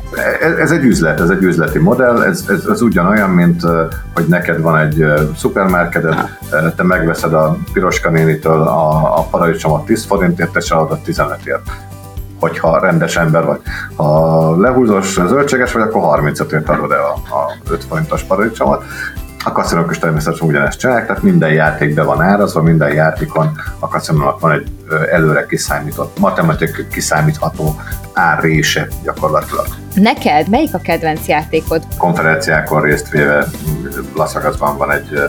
Ez, 0.41 0.57
ez 0.57 0.71
egy 0.71 0.84
üzlet, 0.84 1.19
ez 1.19 1.29
egy 1.29 1.43
üzleti 1.43 1.79
modell, 1.79 2.23
ez, 2.23 2.45
ez, 2.49 2.65
ez 2.71 2.81
ugyanolyan, 2.81 3.29
mint 3.29 3.62
hogy 4.13 4.25
neked 4.27 4.62
van 4.62 4.77
egy 4.77 5.05
szupermarketed, 5.38 6.15
te 6.75 6.84
megveszed 6.84 7.34
a 7.34 7.57
piroska 7.73 8.10
nénitől 8.10 8.62
a, 8.62 9.17
a 9.17 9.21
paradicsomot 9.21 9.86
10 9.86 10.05
forintért, 10.05 10.51
te 10.51 10.60
csalod 10.60 10.91
a 10.91 10.99
15ért 11.05 11.90
hogyha 12.41 12.80
rendes 12.80 13.15
ember 13.15 13.45
vagy. 13.45 13.60
Ha 13.95 14.60
lehúzós 14.60 15.13
zöldséges 15.13 15.71
vagy, 15.71 15.82
akkor 15.82 16.01
35 16.01 16.51
ért 16.51 16.69
adod 16.69 16.91
el 16.91 17.04
a, 17.04 17.36
a 17.36 17.54
5 17.69 17.84
forintos 17.84 18.23
paradicsomot. 18.23 18.84
A 19.43 19.51
kaszinók 19.51 19.91
is 19.91 19.99
természetesen 19.99 20.47
ugyanezt 20.47 20.80
csinálják, 20.80 21.08
tehát 21.08 21.21
minden 21.21 21.54
játék 21.54 21.93
be 21.93 22.04
van 22.04 22.21
árazva, 22.21 22.62
minden 22.62 22.93
játékon 22.93 23.51
a 23.80 23.88
kaszinónak 23.88 24.39
van 24.39 24.51
egy 24.51 24.67
előre 25.12 25.45
kiszámított, 25.45 26.19
matematikai 26.19 26.88
kiszámítható 26.88 27.82
árrése 28.13 28.88
gyakorlatilag. 29.04 29.65
Neked 29.93 30.49
melyik 30.49 30.73
a 30.73 30.77
kedvenc 30.77 31.27
játékod? 31.27 31.82
Konferenciákon 31.97 32.82
részt 32.82 33.10
véve 33.10 33.45
Las 34.15 34.34
Vegasban 34.34 34.77
van 34.77 34.91
egy 34.91 35.19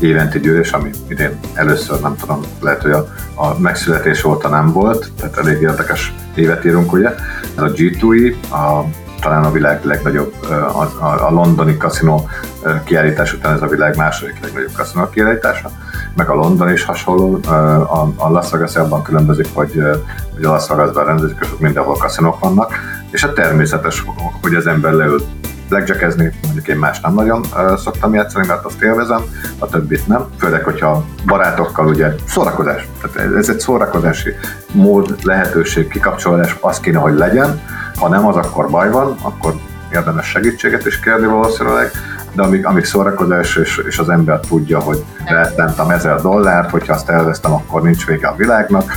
éventi 0.00 0.38
gyűlés, 0.38 0.72
ami 0.72 0.90
idén 1.08 1.38
először, 1.54 2.00
nem 2.00 2.16
tudom, 2.16 2.40
lehet, 2.60 2.82
hogy 2.82 2.90
a, 2.90 3.06
a 3.34 3.58
megszületés 3.58 4.24
óta 4.24 4.48
nem 4.48 4.72
volt, 4.72 5.10
tehát 5.20 5.36
elég 5.36 5.60
érdekes 5.60 6.14
évet 6.34 6.64
írunk, 6.64 6.92
ugye. 6.92 7.14
Ez 7.56 7.62
a 7.62 7.72
G2E, 7.72 8.34
a, 8.50 8.84
talán 9.20 9.44
a 9.44 9.52
világ 9.52 9.84
legnagyobb, 9.84 10.34
a, 10.50 10.82
a, 10.98 11.26
a 11.26 11.30
londoni 11.30 11.76
kaszinó 11.76 12.28
kiállítás 12.84 13.32
után 13.32 13.52
ez 13.52 13.62
a 13.62 13.66
világ 13.66 13.96
második 13.96 14.40
legnagyobb 14.42 14.72
kaszinó 14.72 15.08
kiállítása, 15.08 15.70
meg 16.14 16.28
a 16.28 16.34
London 16.34 16.72
is 16.72 16.84
hasonló, 16.84 17.40
a, 17.46 18.12
a 18.16 18.30
Las 18.30 18.50
Vegas 18.50 18.76
abban 18.76 19.02
különbözik, 19.02 19.46
hogy, 19.52 19.82
hogy 20.34 20.44
a 20.44 20.50
Las 20.50 20.68
Vegasban 20.68 21.04
rendezik, 21.04 21.36
és 21.40 21.48
mindenhol 21.58 21.96
kaszinók 21.96 22.38
vannak, 22.38 22.74
és 23.10 23.22
a 23.22 23.32
természetes, 23.32 24.04
hogy 24.42 24.54
az 24.54 24.66
ember 24.66 24.92
leül 24.92 25.20
blackjackezni, 25.68 26.32
mondjuk 26.42 26.68
én 26.68 26.76
más 26.76 27.00
nem 27.00 27.14
nagyon 27.14 27.44
szoktam 27.76 28.14
játszani, 28.14 28.46
mert 28.46 28.64
azt 28.64 28.82
élvezem, 28.82 29.22
a 29.58 29.66
többit 29.66 30.06
nem. 30.06 30.26
Főleg, 30.38 30.64
hogyha 30.64 31.04
barátokkal 31.26 31.86
ugye 31.86 32.14
szórakozás, 32.26 32.88
tehát 33.00 33.34
ez 33.34 33.48
egy 33.48 33.60
szórakozási 33.60 34.34
mód, 34.72 35.16
lehetőség, 35.22 35.88
kikapcsolódás, 35.88 36.56
az 36.60 36.80
kéne, 36.80 36.98
hogy 36.98 37.14
legyen. 37.14 37.60
Ha 37.96 38.08
nem 38.08 38.26
az, 38.26 38.36
akkor 38.36 38.70
baj 38.70 38.90
van, 38.90 39.16
akkor 39.22 39.54
érdemes 39.92 40.26
segítséget 40.26 40.86
is 40.86 41.00
kérni 41.00 41.26
valószínűleg, 41.26 41.90
de 42.32 42.42
amíg, 42.42 42.66
amíg 42.66 42.84
szórakozás, 42.84 43.56
és, 43.56 43.82
és 43.86 43.98
az 43.98 44.08
ember 44.08 44.40
tudja, 44.40 44.80
hogy 44.80 45.04
a 45.76 45.92
ezer 45.92 46.20
dollárt, 46.20 46.70
hogyha 46.70 46.94
azt 46.94 47.08
elvesztem, 47.08 47.52
akkor 47.52 47.82
nincs 47.82 48.06
vége 48.06 48.28
a 48.28 48.34
világnak, 48.36 48.92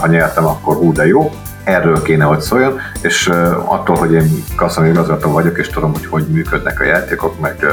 ha 0.00 0.06
nyertem, 0.06 0.46
akkor 0.46 0.76
hú, 0.76 0.92
de 0.92 1.06
jó, 1.06 1.30
erről 1.70 2.02
kéne, 2.02 2.24
hogy 2.24 2.40
szóljon, 2.40 2.78
és 3.02 3.28
attól, 3.64 3.96
hogy 3.96 4.12
én 4.12 4.44
kasszani 4.56 4.88
igazgató 4.88 5.30
vagyok, 5.30 5.58
és 5.58 5.68
tudom, 5.68 5.92
hogy 5.92 6.06
hogy 6.06 6.26
működnek 6.26 6.80
a 6.80 6.84
játékok, 6.84 7.40
meg, 7.40 7.66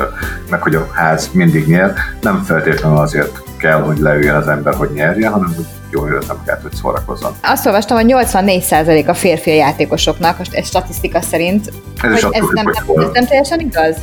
meg 0.50 0.62
hogy 0.62 0.76
a 0.76 0.88
ház 0.92 1.30
mindig 1.34 1.68
nyer, 1.68 1.94
nem 2.22 2.44
feltétlenül 2.44 2.98
azért 2.98 3.42
kell, 3.58 3.82
hogy 3.82 3.98
leüljen 3.98 4.36
az 4.36 4.48
ember, 4.48 4.74
hogy 4.74 4.90
nyerjen, 4.94 5.32
hanem 5.32 5.54
hogy 5.56 5.66
jól 5.90 6.10
érezem 6.10 6.38
kell, 6.46 6.60
hogy 6.62 6.74
szórakozzon. 6.74 7.32
Azt 7.44 7.66
olvastam, 7.66 7.98
hogy 7.98 8.14
84% 8.18 9.08
a 9.08 9.14
férfi 9.14 9.50
a 9.50 9.54
játékosoknak, 9.54 10.38
most 10.38 10.54
ez 10.54 10.68
statisztika 10.68 11.22
szerint. 11.22 11.72
Ez, 12.02 12.12
is 12.12 12.24
ez, 12.24 12.30
nem, 12.32 12.46
nem, 12.54 12.68
ez 12.68 13.10
nem 13.14 13.26
teljesen 13.26 13.60
igaz? 13.60 13.96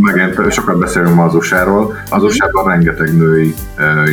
Megint 0.00 0.52
sokat 0.52 0.78
beszélünk 0.78 1.14
ma 1.14 1.24
az 1.24 1.34
USA-ról. 1.34 1.94
Az 2.10 2.22
USA-ban 2.22 2.68
rengeteg 2.68 3.16
női 3.16 3.54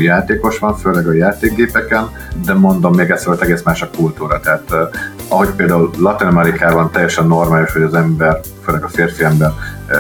játékos 0.04 0.60
van, 0.60 0.78
főleg 0.78 1.08
a 1.08 1.14
játékgépeken, 1.14 2.10
de 2.46 2.54
mondom 2.54 2.96
még 2.96 3.10
egyszer, 3.10 3.28
hogy 3.28 3.42
egész 3.42 3.64
más 3.64 3.82
a 3.82 3.90
kultúra. 3.98 4.40
Tehát 4.40 4.64
ahogy 5.28 5.50
például 5.50 5.92
Latin 5.98 6.28
Amerikában 6.28 6.92
teljesen 6.92 7.28
normális, 7.28 7.72
hogy 7.72 7.82
az 7.82 7.94
ember, 7.94 8.40
főleg 8.64 8.84
a 8.84 8.88
férfi 8.88 9.24
ember 9.24 9.52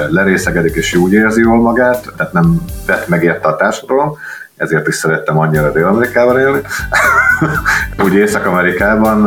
lerészegedik 0.09 0.75
és 0.75 0.95
úgy 0.95 1.13
érzi 1.13 1.41
jól 1.41 1.61
magát, 1.61 2.13
tehát 2.17 2.33
nem 2.33 2.61
vett 2.85 3.07
meg 3.07 3.23
érte 3.23 3.47
a 3.47 3.55
társadalom, 3.55 4.17
ezért 4.59 4.87
is 4.87 4.95
szerettem 4.95 5.37
annyira 5.37 5.71
Dél-Amerikában 5.71 6.39
élni. 6.39 6.59
Úgy 8.03 8.13
Észak-Amerikában 8.13 9.19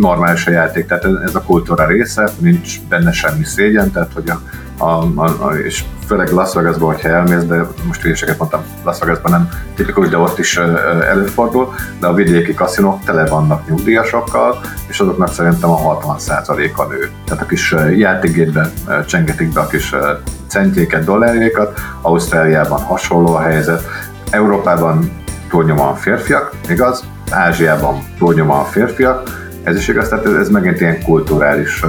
normális 0.00 0.46
a 0.46 0.50
játék, 0.50 0.86
tehát 0.86 1.04
ez 1.24 1.34
a 1.34 1.42
kultúra 1.42 1.86
része, 1.86 2.28
nincs 2.38 2.80
benne 2.88 3.12
semmi 3.12 3.44
szégyen, 3.44 3.90
tehát 3.90 4.10
hogy 4.14 4.30
a, 4.30 4.40
a, 4.84 5.04
a, 5.14 5.46
a 5.46 5.52
és 5.52 5.84
főleg 6.06 6.30
Las 6.30 6.54
Vegasban, 6.54 6.88
hogyha 6.88 7.08
elmész, 7.08 7.44
de 7.44 7.66
most 7.86 8.02
hülyeséget 8.02 8.38
mondtam, 8.38 8.62
Las 8.84 8.98
Vegasban 8.98 9.32
nem 9.32 9.48
tipikus, 9.74 10.08
de 10.08 10.18
ott 10.18 10.38
is 10.38 10.56
előfordul, 11.10 11.74
de 12.00 12.06
a 12.06 12.14
vidéki 12.14 12.54
kaszinók 12.54 13.04
tele 13.04 13.26
vannak 13.26 13.68
nyugdíjasokkal, 13.68 14.60
és 14.88 15.00
azoknak 15.00 15.32
szerintem 15.32 15.70
a 15.70 16.00
60%-a 16.00 16.84
nő. 16.84 17.10
Tehát 17.24 17.42
a 17.42 17.46
kis 17.46 17.74
játékgépben 17.96 18.72
csengetik 19.06 19.52
be 19.52 19.60
a 19.60 19.66
kis 19.66 19.94
centjéket, 20.46 21.04
dollárjékat, 21.04 21.80
Ausztráliában 22.00 22.80
hasonló 22.80 23.34
a 23.34 23.40
helyzet, 23.40 23.82
Európában 24.32 25.10
túlnyomóan 25.50 25.96
férfiak, 25.96 26.50
igaz? 26.68 27.04
Ázsiában 27.30 28.02
túlnyomóan 28.18 28.64
férfiak, 28.64 29.50
ez 29.62 29.76
is 29.76 29.88
igaz, 29.88 30.08
tehát 30.08 30.26
ez 30.26 30.48
megint 30.48 30.80
ilyen 30.80 31.02
kulturális 31.02 31.84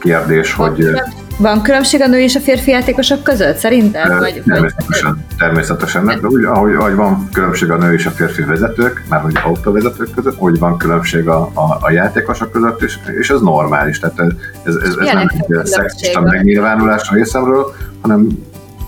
kérdés, 0.00 0.54
van 0.54 0.68
hogy... 0.68 0.90
Van 1.38 1.62
különbség 1.62 2.02
a 2.02 2.06
női 2.06 2.22
és 2.22 2.36
a 2.36 2.40
férfi 2.40 2.70
játékosok 2.70 3.22
között, 3.22 3.56
szerinted? 3.56 4.18
Vagy, 4.18 4.42
természetesen, 4.46 5.10
vagy... 5.10 5.36
természetesen. 5.38 6.02
Mert 6.02 6.26
úgy, 6.26 6.44
ahogy, 6.44 6.74
ahogy 6.74 6.94
van 6.94 7.28
különbség 7.32 7.70
a 7.70 7.76
nő 7.76 7.92
és 7.92 8.06
a 8.06 8.10
férfi 8.10 8.42
vezetők, 8.42 9.02
már 9.08 9.20
hogy 9.20 9.38
autóvezetők 9.44 10.08
között, 10.14 10.40
úgy 10.40 10.58
van 10.58 10.78
különbség 10.78 11.28
a, 11.28 11.50
a, 11.54 11.78
a 11.80 11.90
játékosok 11.90 12.52
között, 12.52 12.82
és, 12.82 12.98
és 13.18 13.30
ez 13.30 13.40
normális. 13.40 13.98
Tehát 13.98 14.20
ez, 14.20 14.28
ez, 14.64 14.74
ez, 14.74 14.96
ez 14.96 15.12
nem 15.12 15.18
egy 15.18 15.66
szexista 15.66 16.20
megnyilvánulás 16.20 17.10
a 17.10 17.14
részemről, 17.14 17.74
hanem 18.00 18.28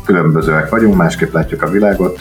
különbözőek 0.05 0.71
vagyunk, 0.71 0.97
másképp 0.97 1.33
látjuk 1.33 1.63
a 1.63 1.71
világot, 1.71 2.19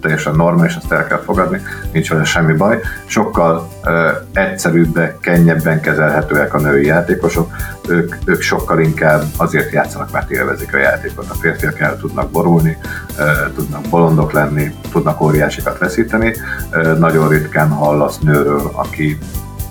teljesen 0.00 0.34
normális, 0.34 0.74
ezt 0.74 0.92
el 0.92 1.06
kell 1.06 1.22
fogadni, 1.24 1.62
nincs 1.92 2.10
vele 2.10 2.24
semmi 2.24 2.52
baj. 2.52 2.80
Sokkal 3.04 3.68
uh, 3.84 3.92
egyszerűbbek, 4.32 5.20
könnyebben 5.20 5.80
kezelhetőek 5.80 6.54
a 6.54 6.58
női 6.58 6.86
játékosok, 6.86 7.50
ők, 7.88 8.14
ők 8.24 8.40
sokkal 8.40 8.80
inkább 8.80 9.22
azért 9.36 9.72
játszanak, 9.72 10.12
mert 10.12 10.30
élvezik 10.30 10.74
a 10.74 10.78
játékot. 10.78 11.30
A 11.30 11.34
férfiak 11.34 11.80
el 11.80 11.96
tudnak 11.96 12.30
borulni, 12.30 12.76
uh, 13.18 13.54
tudnak 13.54 13.82
bolondok 13.90 14.32
lenni, 14.32 14.74
tudnak 14.92 15.20
óriásikat 15.20 15.78
veszíteni. 15.78 16.34
Uh, 16.72 16.98
nagyon 16.98 17.28
ritkán 17.28 17.68
hallasz 17.68 18.18
nőről, 18.18 18.70
aki 18.72 19.18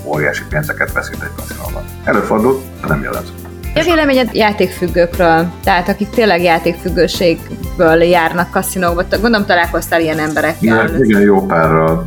óriási 0.04 0.44
pénzeket 0.50 0.92
veszít 0.92 1.24
egy 1.24 1.36
kaszinóban. 1.36 1.84
Előfordul, 2.04 2.62
nem 2.88 3.02
jellemző. 3.02 3.39
Mi 3.74 3.80
a 3.80 3.84
véleményed 3.84 4.34
játékfüggőkről? 4.34 5.52
Tehát 5.64 5.90
akik 5.90 6.10
tényleg 6.10 6.44
játékfüggőségből 6.44 8.04
járnak 8.04 8.52
kaszinókba, 8.52 9.04
gondolom 9.22 9.46
találkoztál 9.46 10.02
ilyen 10.02 10.20
emberekkel. 10.20 10.88
Igen, 10.88 11.04
igen 11.04 11.22
jó 11.22 11.46
párral. 11.46 12.06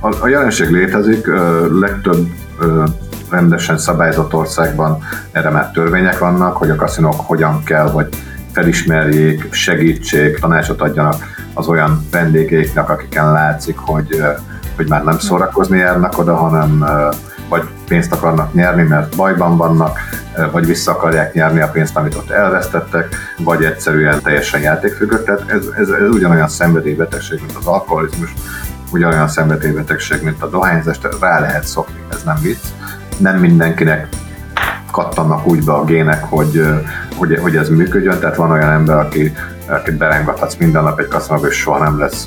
A, 0.00 0.14
a 0.20 0.28
jelenség 0.28 0.70
létezik, 0.70 1.26
legtöbb 1.80 2.28
rendesen 3.30 3.78
szabályzott 3.78 4.34
országban 4.34 4.98
erre 5.32 5.50
már 5.50 5.70
törvények 5.70 6.18
vannak, 6.18 6.56
hogy 6.56 6.70
a 6.70 6.76
kaszinók 6.76 7.20
hogyan 7.20 7.62
kell, 7.64 7.90
hogy 7.90 8.08
felismerjék, 8.52 9.52
segítsék, 9.52 10.38
tanácsot 10.38 10.80
adjanak 10.80 11.14
az 11.54 11.66
olyan 11.66 12.06
vendégeiknek, 12.10 12.90
akiken 12.90 13.32
látszik, 13.32 13.76
hogy, 13.76 14.22
hogy 14.76 14.88
már 14.88 15.04
nem 15.04 15.18
szórakozni 15.18 15.78
járnak 15.78 16.18
oda, 16.18 16.36
hanem 16.36 16.84
vagy 17.48 17.62
pénzt 17.88 18.12
akarnak 18.12 18.52
nyerni, 18.52 18.82
mert 18.82 19.16
bajban 19.16 19.56
vannak, 19.56 19.98
vagy 20.52 20.66
vissza 20.66 20.90
akarják 20.90 21.32
nyerni 21.32 21.60
a 21.60 21.68
pénzt, 21.68 21.96
amit 21.96 22.14
ott 22.14 22.30
elvesztettek, 22.30 23.16
vagy 23.38 23.64
egyszerűen 23.64 24.22
teljesen 24.22 24.60
játékfüggők. 24.60 25.24
Tehát 25.24 25.44
ez, 25.46 25.66
ez, 25.78 25.88
ez 25.88 26.08
ugyanolyan 26.08 26.48
szenvedélybetegség, 26.48 27.40
mint 27.40 27.56
az 27.56 27.66
alkoholizmus, 27.66 28.34
ugyanolyan 28.90 29.28
szenvedélybetegség, 29.28 30.22
mint 30.22 30.42
a 30.42 30.48
dohányzás, 30.48 30.98
rá 31.20 31.40
lehet 31.40 31.66
szokni, 31.66 32.04
ez 32.10 32.22
nem 32.22 32.38
vicc. 32.42 32.64
Nem 33.18 33.36
mindenkinek 33.36 34.08
kattannak 34.90 35.46
úgy 35.46 35.64
be 35.64 35.72
a 35.72 35.84
gének, 35.84 36.24
hogy, 36.24 36.62
hogy, 37.16 37.38
hogy 37.42 37.56
ez 37.56 37.68
működjön, 37.68 38.18
tehát 38.18 38.36
van 38.36 38.50
olyan 38.50 38.70
ember, 38.70 38.96
aki 38.96 39.32
akit 39.68 39.96
berengathatsz 39.96 40.56
minden 40.56 40.82
nap 40.82 41.00
egy 41.00 41.08
kaszinóba, 41.08 41.46
és 41.46 41.56
soha 41.56 41.78
nem 41.78 41.98
lesz 41.98 42.26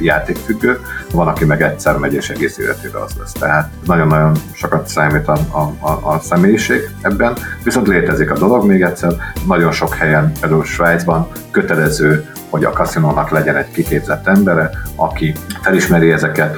játékfüggő. 0.00 0.80
Van, 1.12 1.28
aki 1.28 1.44
meg 1.44 1.62
egyszer 1.62 1.96
megy, 1.96 2.14
és 2.14 2.28
egész 2.28 2.58
életében 2.58 3.02
az 3.02 3.12
lesz. 3.18 3.32
Tehát 3.32 3.70
nagyon-nagyon 3.86 4.36
sokat 4.52 4.88
számít 4.88 5.28
a, 5.28 5.38
a, 5.50 5.86
a, 5.86 6.14
a 6.14 6.18
személyiség 6.20 6.90
ebben. 7.00 7.36
Viszont 7.64 7.86
létezik 7.86 8.30
a 8.30 8.38
dolog 8.38 8.66
még 8.66 8.82
egyszer. 8.82 9.12
Nagyon 9.46 9.72
sok 9.72 9.94
helyen, 9.94 10.32
például 10.40 10.64
Svájcban 10.64 11.28
kötelező, 11.50 12.30
hogy 12.50 12.64
a 12.64 12.70
kaszinónak 12.70 13.30
legyen 13.30 13.56
egy 13.56 13.70
kiképzett 13.70 14.26
embere, 14.26 14.70
aki 14.96 15.34
felismeri 15.62 16.12
ezeket, 16.12 16.56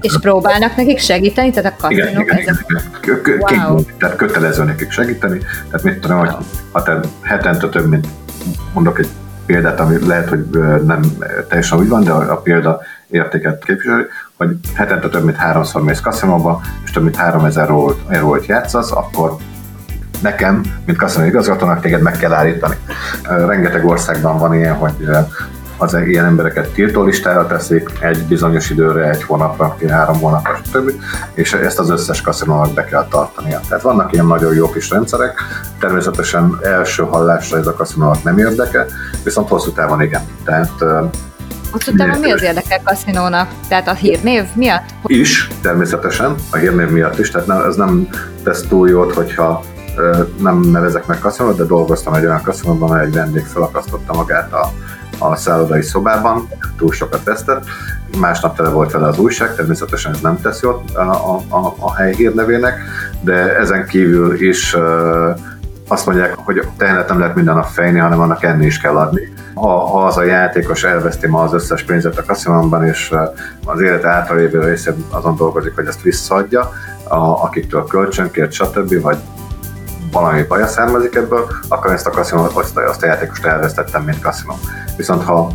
és 0.00 0.18
próbálnak 0.20 0.76
nekik 0.76 0.98
segíteni? 0.98 1.50
Tehát 1.50 1.72
a 1.72 1.82
kaszinók 1.82 2.10
igen, 2.10 2.38
igen, 2.38 2.38
ezek... 2.38 2.66
igen. 3.46 3.68
Wow. 3.68 3.84
Tehát 3.98 4.16
kötelező 4.16 4.64
nekik 4.64 4.90
segíteni. 4.90 5.38
Tehát 5.38 5.82
mit 5.82 5.98
tudom, 5.98 6.16
wow. 6.16 6.26
hogy 6.26 6.44
ha 6.72 6.82
te 6.82 7.00
hetente 7.22 7.68
több 7.68 7.88
mint 7.88 8.06
mondok 8.72 8.98
egy 8.98 9.08
példát, 9.50 9.80
ami 9.80 10.06
lehet, 10.06 10.28
hogy 10.28 10.44
nem 10.86 11.00
teljesen 11.48 11.78
úgy 11.78 11.88
van, 11.88 12.04
de 12.04 12.10
a, 12.10 12.36
példa 12.36 12.80
értéket 13.08 13.64
képviseli, 13.64 14.02
hogy 14.36 14.56
hetente 14.74 15.08
több 15.08 15.24
mint 15.24 15.36
háromszor 15.36 15.82
mész 15.82 16.00
kaszinóba, 16.00 16.60
és 16.84 16.90
több 16.90 17.02
mint 17.02 17.16
3000 17.16 17.68
eurót 18.08 18.46
játszasz, 18.46 18.92
akkor 18.92 19.36
nekem, 20.22 20.62
mint 20.86 20.98
kaszinó 20.98 21.26
igazgatónak 21.26 21.80
téged 21.80 22.02
meg 22.02 22.16
kell 22.16 22.32
állítani. 22.32 22.74
Rengeteg 23.22 23.86
országban 23.86 24.38
van 24.38 24.54
ilyen, 24.54 24.74
hogy 24.74 24.94
az 25.80 25.94
ilyen 25.94 26.24
embereket 26.24 26.68
tiltólistára 26.68 27.46
teszik 27.46 27.90
egy 28.00 28.24
bizonyos 28.24 28.70
időre, 28.70 29.10
egy 29.10 29.22
hónapra, 29.22 29.76
három 29.88 30.20
hónapra, 30.20 30.58
stb. 30.64 30.90
És 31.34 31.52
ezt 31.52 31.78
az 31.78 31.90
összes 31.90 32.20
kaszinónak 32.20 32.74
be 32.74 32.84
kell 32.84 33.06
tartania. 33.10 33.60
Tehát 33.68 33.82
vannak 33.82 34.12
ilyen 34.12 34.26
nagyon 34.26 34.54
jó 34.54 34.70
kis 34.70 34.90
rendszerek, 34.90 35.40
természetesen 35.78 36.58
első 36.62 37.02
hallásra 37.02 37.58
ez 37.58 37.66
a 37.66 37.74
kaszinónak 37.74 38.22
nem 38.22 38.38
érdeke, 38.38 38.86
viszont 39.24 39.48
hosszú 39.48 39.72
távon 39.72 40.02
igen. 40.02 40.22
Tehát 40.44 40.72
Hosszú 41.70 41.94
távon 41.96 42.20
mi 42.20 42.32
az 42.32 42.42
érdekel 42.42 42.80
kaszinónak? 42.84 43.48
Tehát 43.68 43.88
a 43.88 43.92
hírnév 43.92 44.44
miatt? 44.54 44.84
Is, 45.06 45.48
természetesen, 45.62 46.34
a 46.50 46.56
hírnév 46.56 46.90
miatt 46.90 47.18
is, 47.18 47.30
tehát 47.30 47.66
ez 47.66 47.76
nem 47.76 48.08
tesz 48.42 48.62
túl 48.68 48.88
jót, 48.88 49.14
hogyha 49.14 49.64
nem 50.40 50.60
nevezek 50.60 51.06
meg 51.06 51.18
kaszinót, 51.18 51.56
de 51.56 51.64
dolgoztam 51.64 52.14
egy 52.14 52.24
olyan 52.24 52.42
kaszinóban, 52.42 52.88
ahol 52.88 53.00
egy 53.00 53.12
vendég 53.12 53.44
felakasztotta 53.44 54.14
magát 54.14 54.52
a, 54.52 54.72
a 55.20 55.36
szállodai 55.36 55.82
szobában, 55.82 56.48
túl 56.76 56.92
sokat 56.92 57.24
vesztett, 57.24 57.64
másnap 58.18 58.56
tele 58.56 58.68
volt 58.68 58.92
vele 58.92 59.06
az 59.06 59.18
újság, 59.18 59.54
természetesen 59.54 60.12
ez 60.12 60.20
nem 60.20 60.40
tesz 60.40 60.60
jót 60.62 60.90
a, 60.90 61.00
a, 61.00 61.40
a, 61.48 61.74
a 61.78 61.94
hely 61.94 62.14
hírnevének, 62.14 62.78
de 63.20 63.56
ezen 63.56 63.86
kívül 63.86 64.40
is 64.40 64.76
azt 65.88 66.06
mondják, 66.06 66.34
hogy 66.34 66.58
a 66.58 66.64
tehenet 66.76 67.08
nem 67.08 67.18
lehet 67.18 67.34
minden 67.34 67.54
nap 67.54 67.66
fejni, 67.66 67.98
hanem 67.98 68.20
annak 68.20 68.42
enni 68.42 68.66
is 68.66 68.78
kell 68.78 68.96
adni. 68.96 69.32
Ha, 69.54 69.86
ha 69.86 70.04
az 70.04 70.16
a 70.16 70.22
játékos 70.22 70.84
elveszti 70.84 71.26
ma 71.26 71.42
az 71.42 71.52
összes 71.52 71.82
pénzet 71.82 72.18
a 72.18 72.24
kaszinóban, 72.24 72.84
és 72.84 73.14
az 73.64 73.80
élet 73.80 74.04
általévő 74.04 74.60
részén 74.60 75.04
azon 75.10 75.36
dolgozik, 75.36 75.74
hogy 75.74 75.86
ezt 75.86 76.02
visszaadja, 76.02 76.72
a, 77.08 77.16
akiktől 77.16 77.84
kölcsönkért, 77.84 78.52
stb., 78.52 79.00
vagy 79.00 79.18
valami 80.12 80.42
baja 80.42 80.66
származik 80.66 81.14
ebből, 81.14 81.48
akkor 81.68 81.92
ezt 81.92 82.06
a 82.06 82.10
kaszinó, 82.10 82.48
azt, 82.52 82.76
azt 82.76 83.02
a 83.02 83.06
játékost 83.06 83.44
elvesztettem, 83.44 84.02
mint 84.02 84.20
kaszinó. 84.20 84.58
Viszont 84.96 85.22
ha 85.22 85.50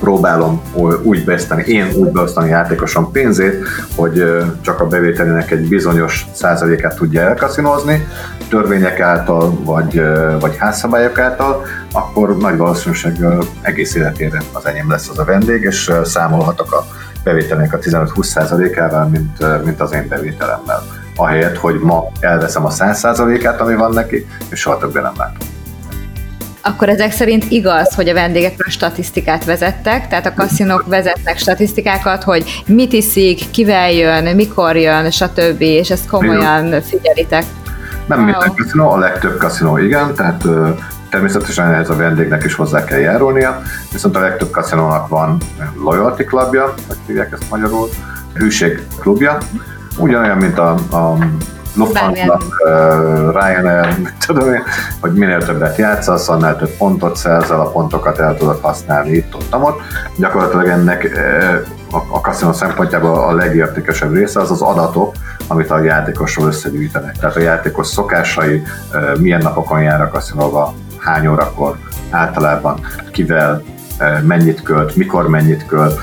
próbálom 0.00 0.62
úgy 1.02 1.24
beosztani, 1.24 1.64
én 1.66 1.92
úgy 1.94 2.10
beosztani 2.10 2.48
játékosom 2.48 3.12
pénzét, 3.12 3.64
hogy 3.94 4.44
csak 4.60 4.80
a 4.80 4.86
bevételének 4.86 5.50
egy 5.50 5.68
bizonyos 5.68 6.26
százalékát 6.32 6.96
tudja 6.96 7.20
elkaszinozni, 7.20 8.06
törvények 8.48 9.00
által, 9.00 9.58
vagy, 9.64 10.02
vagy 10.40 10.56
házszabályok 10.56 11.18
által, 11.18 11.64
akkor 11.92 12.36
nagy 12.36 12.56
valószínűséggel 12.56 13.38
egész 13.60 13.94
életére 13.94 14.42
az 14.52 14.66
enyém 14.66 14.90
lesz 14.90 15.08
az 15.08 15.18
a 15.18 15.24
vendég, 15.24 15.62
és 15.62 15.92
számolhatok 16.04 16.72
a 16.72 16.86
bevételnek 17.24 17.72
a 17.72 17.78
15-20 17.78 18.22
százalékával, 18.22 19.08
mint, 19.08 19.64
mint 19.64 19.80
az 19.80 19.92
én 19.92 20.08
bevételemmel. 20.08 20.82
Ahelyett, 21.20 21.56
hogy 21.56 21.78
ma 21.78 22.04
elveszem 22.20 22.64
a 22.64 22.70
100 22.70 22.98
százalékát, 22.98 23.60
ami 23.60 23.74
van 23.74 23.92
neki, 23.92 24.26
és 24.48 24.60
soha 24.60 24.78
többé 24.78 25.00
nem 25.00 25.12
látom 25.16 25.46
akkor 26.68 26.88
ezek 26.88 27.12
szerint 27.12 27.44
igaz, 27.48 27.94
hogy 27.94 28.08
a 28.08 28.14
vendégekről 28.14 28.70
statisztikát 28.70 29.44
vezettek, 29.44 30.08
tehát 30.08 30.26
a 30.26 30.34
kaszinók 30.34 30.86
vezetnek 30.86 31.38
statisztikákat, 31.38 32.22
hogy 32.22 32.62
mit 32.66 32.92
iszik, 32.92 33.50
kivel 33.50 33.90
jön, 33.90 34.34
mikor 34.34 34.76
jön, 34.76 35.10
stb., 35.10 35.60
és 35.60 35.90
ezt 35.90 36.08
komolyan 36.08 36.82
figyelitek. 36.82 37.44
Nem 38.06 38.18
wow. 38.18 38.26
minden 38.26 38.54
kaszinó, 38.56 38.90
a 38.90 38.98
legtöbb 38.98 39.38
kaszinó 39.38 39.78
igen, 39.78 40.14
tehát 40.14 40.44
természetesen 41.10 41.74
ez 41.74 41.90
a 41.90 41.96
vendégnek 41.96 42.44
is 42.44 42.54
hozzá 42.54 42.84
kell 42.84 42.98
járulnia, 42.98 43.62
viszont 43.92 44.16
a 44.16 44.20
legtöbb 44.20 44.50
kaszinónak 44.50 45.08
van 45.08 45.36
loyalty 45.84 46.24
klubja, 46.24 46.74
hogy 46.86 46.96
hívják 47.06 47.32
ezt 47.32 47.50
magyarul, 47.50 47.88
hűség 48.34 48.86
klubja, 49.00 49.38
ugyanolyan, 49.98 50.36
mint 50.36 50.58
a, 50.58 50.70
a 50.70 51.16
Lufthansa, 51.74 52.38
uh, 52.64 53.32
Ryanair, 53.32 53.96
tudom 54.26 54.52
én, 54.52 54.62
hogy 55.00 55.12
minél 55.12 55.44
többet 55.44 55.76
játszasz, 55.76 56.28
annál 56.28 56.56
több 56.56 56.76
pontot 56.76 57.16
szerzel, 57.16 57.60
a 57.60 57.70
pontokat 57.70 58.18
el 58.18 58.36
tudod 58.36 58.58
használni 58.60 59.10
itt, 59.10 59.34
ott, 59.34 59.54
ott. 59.62 59.80
Gyakorlatilag 60.16 60.66
ennek 60.66 61.10
a, 61.90 61.96
a 61.96 62.20
kaszinó 62.20 62.52
szempontjából 62.52 63.14
a 63.14 63.34
legértékesebb 63.34 64.14
része 64.14 64.40
az 64.40 64.50
az 64.50 64.62
adatok, 64.62 65.14
amit 65.46 65.70
a 65.70 65.82
játékosról 65.82 66.46
összegyűjtenek. 66.46 67.16
Tehát 67.16 67.36
a 67.36 67.40
játékos 67.40 67.86
szokásai, 67.86 68.62
milyen 69.18 69.42
napokon 69.42 69.82
jár 69.82 70.00
a 70.00 70.08
kaszinóba, 70.08 70.74
hány 70.98 71.26
órakor, 71.26 71.76
általában 72.10 72.80
kivel, 73.12 73.62
mennyit 74.22 74.62
költ, 74.62 74.96
mikor 74.96 75.28
mennyit 75.28 75.66
költ, 75.66 76.00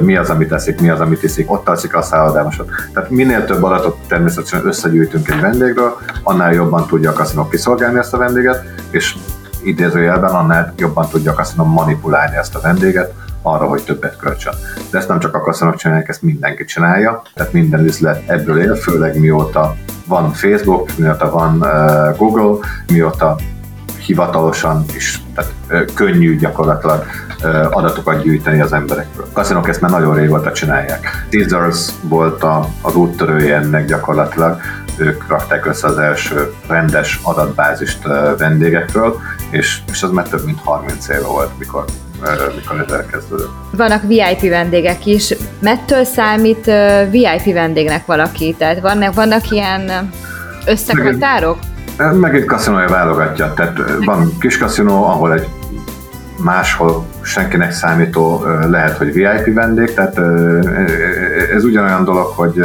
mi 0.00 0.16
az, 0.16 0.30
amit 0.30 0.52
eszik, 0.52 0.80
mi 0.80 0.90
az, 0.90 1.00
amit 1.00 1.22
iszik, 1.22 1.52
ott 1.52 1.68
alszik 1.68 1.96
a 1.96 2.02
szállodásot. 2.02 2.68
Tehát 2.92 3.10
minél 3.10 3.44
több 3.44 3.62
adatot 3.62 3.96
természetesen 4.08 4.66
összegyűjtünk 4.66 5.28
egy 5.28 5.40
vendégről, 5.40 5.96
annál 6.22 6.52
jobban 6.52 6.86
tudja 6.86 7.10
a 7.10 7.12
kaszinó 7.12 7.48
kiszolgálni 7.48 7.98
ezt 7.98 8.14
a 8.14 8.18
vendéget, 8.18 8.62
és 8.90 9.16
idézőjelben 9.62 10.30
annál 10.30 10.72
jobban 10.76 11.08
tudja 11.08 11.30
a 11.30 11.34
kaszinó 11.34 11.64
manipulálni 11.64 12.36
ezt 12.36 12.54
a 12.54 12.60
vendéget, 12.60 13.14
arra, 13.42 13.64
hogy 13.64 13.82
többet 13.82 14.16
költsön. 14.16 14.54
De 14.90 14.98
ezt 14.98 15.08
nem 15.08 15.18
csak 15.18 15.34
a 15.34 15.40
kaszinók 15.40 15.76
csinálják, 15.76 16.08
ezt 16.08 16.22
mindenki 16.22 16.64
csinálja, 16.64 17.22
tehát 17.34 17.52
minden 17.52 17.84
üzlet 17.84 18.28
ebből 18.28 18.60
él, 18.60 18.74
főleg 18.74 19.20
mióta 19.20 19.74
van 20.06 20.32
Facebook, 20.32 20.96
mióta 20.96 21.30
van 21.30 21.58
Google, 22.16 22.68
mióta 22.92 23.36
hivatalosan 24.06 24.84
is, 24.94 25.20
tehát 25.34 25.52
könnyű 25.94 26.36
gyakorlatilag 26.36 27.04
adatokat 27.70 28.22
gyűjteni 28.22 28.60
az 28.60 28.72
emberekről. 28.72 29.26
Kaszinók 29.32 29.68
ezt 29.68 29.80
már 29.80 29.90
nagyon 29.90 30.14
régóta 30.14 30.52
csinálják. 30.52 31.26
Caesars 31.30 31.90
volt 32.02 32.42
a, 32.42 32.68
az 32.82 32.94
úttörője 32.94 33.56
ennek 33.56 33.86
gyakorlatilag, 33.86 34.60
ők 34.96 35.28
rakták 35.28 35.66
össze 35.66 35.86
az 35.86 35.98
első 35.98 36.52
rendes 36.66 37.20
adatbázist 37.22 37.98
vendégekről, 38.38 39.20
és, 39.50 39.78
és 39.92 40.02
az 40.02 40.10
már 40.10 40.28
több 40.28 40.44
mint 40.44 40.60
30 40.64 41.08
éve 41.08 41.26
volt, 41.26 41.58
mikor 41.58 41.84
mikor 42.56 42.84
ez 42.86 42.92
elkezdődött. 42.92 43.50
Vannak 43.72 44.02
VIP 44.02 44.50
vendégek 44.50 45.06
is. 45.06 45.34
Mettől 45.58 46.04
számít 46.04 46.70
VIP 47.10 47.52
vendégnek 47.52 48.06
valaki? 48.06 48.54
Tehát 48.58 48.80
vannak, 48.80 49.14
vannak 49.14 49.50
ilyen 49.50 50.10
összekhatárok? 51.96 52.20
Megint 52.20 52.44
kaszinója 52.44 52.88
válogatja. 52.88 53.52
Tehát 53.54 53.78
van 54.04 54.32
kis 54.40 54.58
kaszinó, 54.58 55.04
ahol 55.04 55.32
egy 55.32 55.48
máshol 56.38 57.04
senkinek 57.22 57.72
számító 57.72 58.44
lehet, 58.70 58.96
hogy 58.96 59.12
VIP 59.12 59.54
vendég, 59.54 59.94
tehát 59.94 60.18
ez 61.54 61.64
ugyanolyan 61.64 62.04
dolog, 62.04 62.26
hogy 62.26 62.64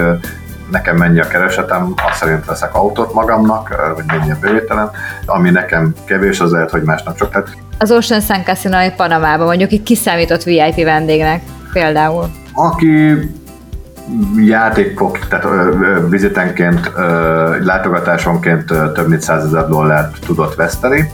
nekem 0.71 0.97
mennyi 0.97 1.19
a 1.19 1.27
keresetem, 1.27 1.93
azt 2.09 2.17
szerint 2.17 2.45
veszek 2.45 2.75
autót 2.75 3.13
magamnak, 3.13 3.93
vagy 3.95 4.03
mennyi 4.07 4.31
a 4.31 4.37
bevételem, 4.41 4.89
ami 5.25 5.49
nekem 5.49 5.93
kevés, 6.05 6.39
az 6.39 6.51
lehet, 6.51 6.71
hogy 6.71 6.81
másnak 6.81 7.15
csak. 7.15 7.31
Tehát... 7.31 7.47
Az 7.77 7.91
Ocean 7.91 8.21
Sun 8.21 8.43
Casino 8.43 8.77
Panamában 8.95 9.45
mondjuk 9.45 9.71
itt 9.71 9.83
kiszámított 9.83 10.43
VIP 10.43 10.83
vendégnek 10.83 11.41
például? 11.73 12.29
Aki 12.53 13.17
játékok, 14.35 15.19
tehát 15.27 15.75
vizitenként, 16.09 16.91
látogatásonként 17.63 18.65
több 18.65 19.07
mint 19.07 19.21
100 19.21 19.45
ezer 19.45 19.67
dollárt 19.67 20.25
tudott 20.25 20.55
veszteni, 20.55 21.11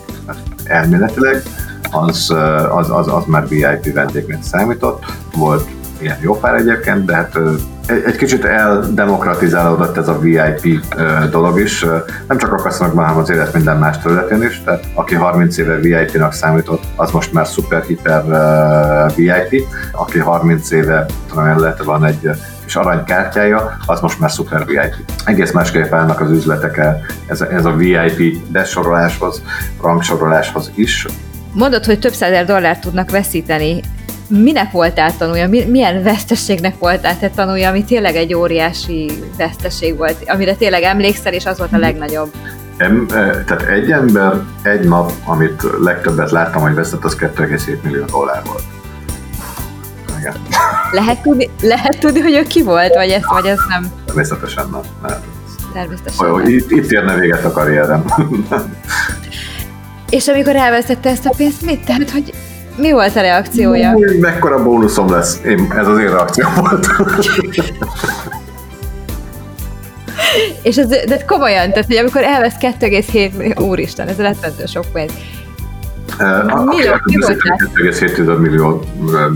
elméletileg, 0.64 1.42
az, 1.92 2.34
az, 2.70 2.90
az, 2.90 3.08
az 3.08 3.24
már 3.26 3.48
VIP 3.48 3.94
vendégnek 3.94 4.44
számított. 4.44 5.06
Volt 5.36 5.68
ilyen 6.00 6.18
jó 6.22 6.40
pár 6.40 6.56
egyébként, 6.56 7.06
de 7.06 7.16
hát 7.16 7.40
egy, 7.86 8.16
kicsit 8.16 8.46
eldemokratizálódott 8.46 9.98
ez 9.98 10.08
a 10.08 10.20
VIP 10.20 10.96
dolog 11.30 11.60
is, 11.60 11.86
nem 12.28 12.38
csak 12.38 12.54
a 12.54 12.56
kaszinokban, 12.56 13.06
hanem 13.06 13.22
az 13.22 13.30
élet 13.30 13.54
minden 13.54 13.78
más 13.78 13.98
területén 13.98 14.44
is, 14.44 14.62
tehát 14.64 14.86
aki 14.94 15.16
30 15.16 15.58
éve 15.58 15.76
VIP-nak 15.76 16.34
számított, 16.34 16.84
az 16.96 17.12
most 17.12 17.34
már 17.34 17.46
super-hiper 17.46 18.24
VIP, 19.16 19.64
aki 19.92 20.20
30 20.20 20.72
éve, 20.72 21.06
tudom 21.30 21.60
lehet, 21.60 21.84
van 21.84 22.06
egy 22.06 22.30
és 22.68 22.76
aranykártyája, 22.76 23.78
az 23.86 24.00
most 24.00 24.20
már 24.20 24.32
szuper 24.32 24.66
VIP. 24.66 25.12
Egész 25.26 25.52
másképp 25.52 25.94
állnak 25.94 26.22
az 26.22 26.32
üzletek 26.32 26.82
ez, 27.28 27.42
ez 27.42 27.66
a 27.66 27.72
VIP 27.72 28.48
besoroláshoz, 28.48 29.42
rangsoroláshoz 29.82 30.72
is. 30.76 31.06
Mondod, 31.52 31.86
hogy 31.86 32.00
több 32.00 32.14
százer 32.14 32.46
dollárt 32.46 32.82
tudnak 32.82 33.12
veszíteni. 33.12 33.82
Minek 34.28 34.72
voltál 34.72 35.18
tanulja? 35.18 35.50
Milyen 35.50 36.04
veszteségnek 36.04 36.78
voltál 36.80 37.20
te 37.20 37.30
tanulja, 37.30 37.70
ami 37.70 37.84
tényleg 37.84 38.16
egy 38.16 38.34
óriási 38.34 39.12
veszteség 39.38 39.98
volt, 39.98 40.18
amire 40.26 40.56
tényleg 40.56 40.82
emlékszel, 40.82 41.34
és 41.34 41.46
az 41.46 41.58
volt 41.58 41.74
a 41.74 41.78
legnagyobb? 41.78 42.32
Em, 42.78 43.06
e, 43.10 43.44
tehát 43.44 43.62
egy 43.62 43.92
ember 43.92 44.34
egy 44.62 44.88
nap, 44.88 45.12
amit 45.26 45.62
legtöbbet 45.84 46.32
láttam, 46.32 46.62
hogy 46.62 46.74
vesztett, 46.74 47.04
az 47.04 47.16
2,7 47.16 47.82
millió 47.82 48.06
dollár 48.06 48.42
volt. 48.46 48.64
Igen. 50.28 50.42
Lehet 50.92 51.22
tudni, 51.22 51.50
lehet 51.62 51.98
tudni, 52.00 52.20
hogy 52.20 52.34
ő 52.34 52.44
ki 52.44 52.64
volt, 52.64 52.94
vagy 52.94 53.10
ez, 53.10 53.22
vagy 53.28 53.46
ez 53.46 53.58
nem? 53.70 53.92
Természetesen 54.06 54.68
nem. 54.72 54.82
nem. 55.02 55.18
Természetesen 55.74 56.32
nem. 56.32 56.48
Itt, 56.48 56.72
itt 56.72 56.92
érne 56.92 57.16
véget 57.16 57.46
a 57.46 57.52
karrierem. 57.52 58.06
És 60.10 60.28
amikor 60.28 60.56
elvesztette 60.56 61.10
ezt 61.10 61.26
a 61.26 61.34
pénzt, 61.38 61.62
mit? 61.62 61.86
Tehát, 61.86 62.12
hogy 62.12 62.34
mi 62.76 62.92
volt 62.92 63.16
a 63.16 63.22
reakciója? 63.22 63.94
Új, 63.94 64.18
mekkora 64.18 64.64
bónuszom 64.64 65.12
lesz. 65.12 65.40
Én, 65.46 65.74
ez 65.78 65.88
az 65.88 66.00
én 66.00 66.10
reakció 66.10 66.48
volt. 66.56 66.88
És 70.62 70.78
ez, 70.78 70.88
de 70.88 71.26
komolyan, 71.26 71.70
tehát 71.70 71.86
hogy 71.86 71.96
amikor 71.96 72.24
elvesz 72.24 72.56
2,7 72.60 73.62
úristen, 73.62 74.08
ez 74.08 74.18
rettentő 74.18 74.66
sok 74.66 74.86
pénz. 74.94 75.12
Mi, 76.18 76.76
mi 77.04 77.18
volt 77.20 77.42
2,7 77.76 78.40
millió 78.40 78.84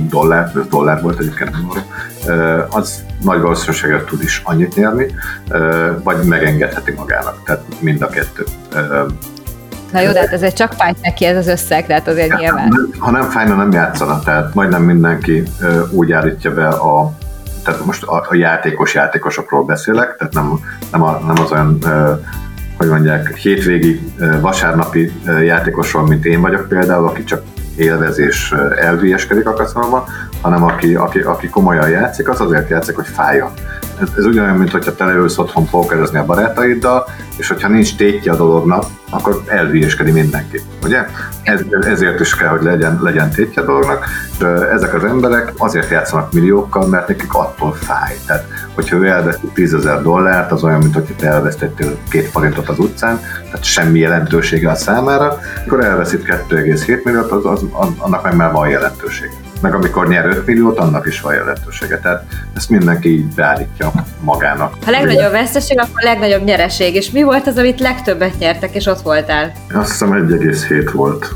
dollár, 0.09 0.51
ez 0.55 0.67
dollár 0.69 1.01
volt 1.01 1.19
egyébként, 1.19 1.49
uh, 2.25 2.75
az 2.75 3.03
nagy 3.21 3.41
valószínűséggel 3.41 4.03
tud 4.03 4.23
is 4.23 4.41
annyit 4.45 4.75
nyerni, 4.75 5.15
uh, 5.49 6.03
vagy 6.03 6.23
megengedheti 6.23 6.91
magának, 6.91 7.43
tehát 7.45 7.63
mind 7.79 8.01
a 8.01 8.07
kettő. 8.07 8.43
Na 9.91 9.99
jó, 9.99 10.11
de 10.11 10.19
hát 10.19 10.31
ezért 10.31 10.55
csak 10.55 10.73
fájt 10.73 11.01
neki 11.01 11.25
ez 11.25 11.37
az 11.37 11.47
összeg, 11.47 11.85
tehát 11.85 12.07
azért 12.07 12.37
nyilván. 12.39 12.89
Ha 12.97 13.11
nem 13.11 13.23
fájna, 13.23 13.55
nem 13.55 13.71
játszana, 13.71 14.19
tehát 14.19 14.53
majdnem 14.53 14.83
mindenki 14.83 15.43
úgy 15.91 16.11
állítja 16.11 16.53
be 16.53 16.67
a 16.67 17.13
tehát 17.63 17.85
most 17.85 18.03
a, 18.03 18.25
a 18.29 18.35
játékos 18.35 18.93
játékosokról 18.93 19.63
beszélek, 19.63 20.15
tehát 20.17 20.33
nem, 20.33 20.59
nem, 20.91 21.03
a, 21.03 21.19
nem 21.27 21.43
az 21.43 21.51
olyan 21.51 21.79
hogy 22.81 22.89
mondják, 22.89 23.35
hétvégi, 23.35 23.99
vasárnapi 24.41 25.11
játékosról, 25.43 26.07
mint 26.07 26.25
én 26.25 26.41
vagyok 26.41 26.67
például, 26.67 27.07
aki 27.07 27.23
csak 27.23 27.43
élvezés 27.75 28.53
elvieskedik 28.79 29.47
a 29.47 29.53
kaszinóban, 29.53 30.03
hanem 30.41 30.63
aki, 30.63 30.95
aki, 30.95 31.19
aki 31.19 31.49
komolyan 31.49 31.89
játszik, 31.89 32.29
az 32.29 32.41
azért 32.41 32.69
játszik, 32.69 32.95
hogy 32.95 33.07
fájjon. 33.07 33.51
Ez, 34.01 34.07
ez 34.17 34.25
ugyanolyan, 34.25 34.57
mint 34.57 34.71
hogyha 34.71 34.95
te 34.95 35.05
leülsz 35.05 35.37
otthon 35.37 35.69
pókerezni 35.69 36.17
a 36.17 36.25
barátaiddal, 36.25 37.05
és 37.37 37.47
hogyha 37.47 37.67
nincs 37.67 37.95
tétje 37.95 38.31
a 38.31 38.35
dolognak, 38.35 38.85
akkor 39.11 39.43
elvieskedi 39.47 40.11
mindenki, 40.11 40.61
ugye? 40.83 41.05
Ez, 41.43 41.61
ezért 41.81 42.19
is 42.19 42.35
kell, 42.35 42.47
hogy 42.47 42.61
legyen, 42.61 42.99
legyen 43.01 43.29
tétje 43.29 43.61
dolognak. 43.63 44.05
De 44.39 44.47
ezek 44.47 44.93
az 44.93 45.03
emberek 45.03 45.53
azért 45.57 45.89
játszanak 45.89 46.33
milliókkal, 46.33 46.87
mert 46.87 47.07
nekik 47.07 47.33
attól 47.33 47.73
fáj. 47.73 48.15
Tehát, 48.25 48.47
hogyha 48.73 48.95
ő 48.95 49.07
elveszti 49.07 49.47
10 49.53 49.73
ezer 49.73 50.01
dollárt, 50.01 50.51
az 50.51 50.63
olyan, 50.63 50.79
mint 50.79 50.93
hogy 50.93 51.15
te 51.17 51.27
elvesztettél 51.27 51.97
két 52.09 52.27
forintot 52.27 52.69
az 52.69 52.79
utcán, 52.79 53.19
tehát 53.43 53.63
semmi 53.63 53.99
jelentősége 53.99 54.69
a 54.69 54.75
számára, 54.75 55.39
akkor 55.65 55.83
elveszít 55.83 56.23
2,7 56.49 57.03
milliót, 57.03 57.31
az, 57.31 57.45
az, 57.45 57.65
az, 57.71 57.89
annak 57.97 58.23
meg 58.23 58.35
már 58.35 58.51
van 58.51 58.69
jelentősége 58.69 59.49
meg 59.61 59.73
amikor 59.73 60.07
nyer 60.07 60.25
5 60.25 60.45
milliót, 60.45 60.77
annak 60.77 61.07
is 61.07 61.21
van 61.21 61.33
jelentősége. 61.33 61.99
Tehát 61.99 62.23
ezt 62.55 62.69
mindenki 62.69 63.09
így 63.09 63.25
beállítja 63.25 63.91
magának. 64.21 64.75
A 64.85 64.89
legnagyobb 64.89 65.31
veszteség, 65.31 65.79
akkor 65.79 66.01
a 66.01 66.05
legnagyobb 66.05 66.43
nyereség. 66.43 66.95
És 66.95 67.11
mi 67.11 67.23
volt 67.23 67.47
az, 67.47 67.57
amit 67.57 67.79
legtöbbet 67.79 68.37
nyertek, 68.37 68.75
és 68.75 68.85
ott 68.85 69.01
voltál? 69.01 69.51
Azt 69.73 69.89
hiszem 69.89 70.11
1,7 70.11 70.89
volt 70.93 71.35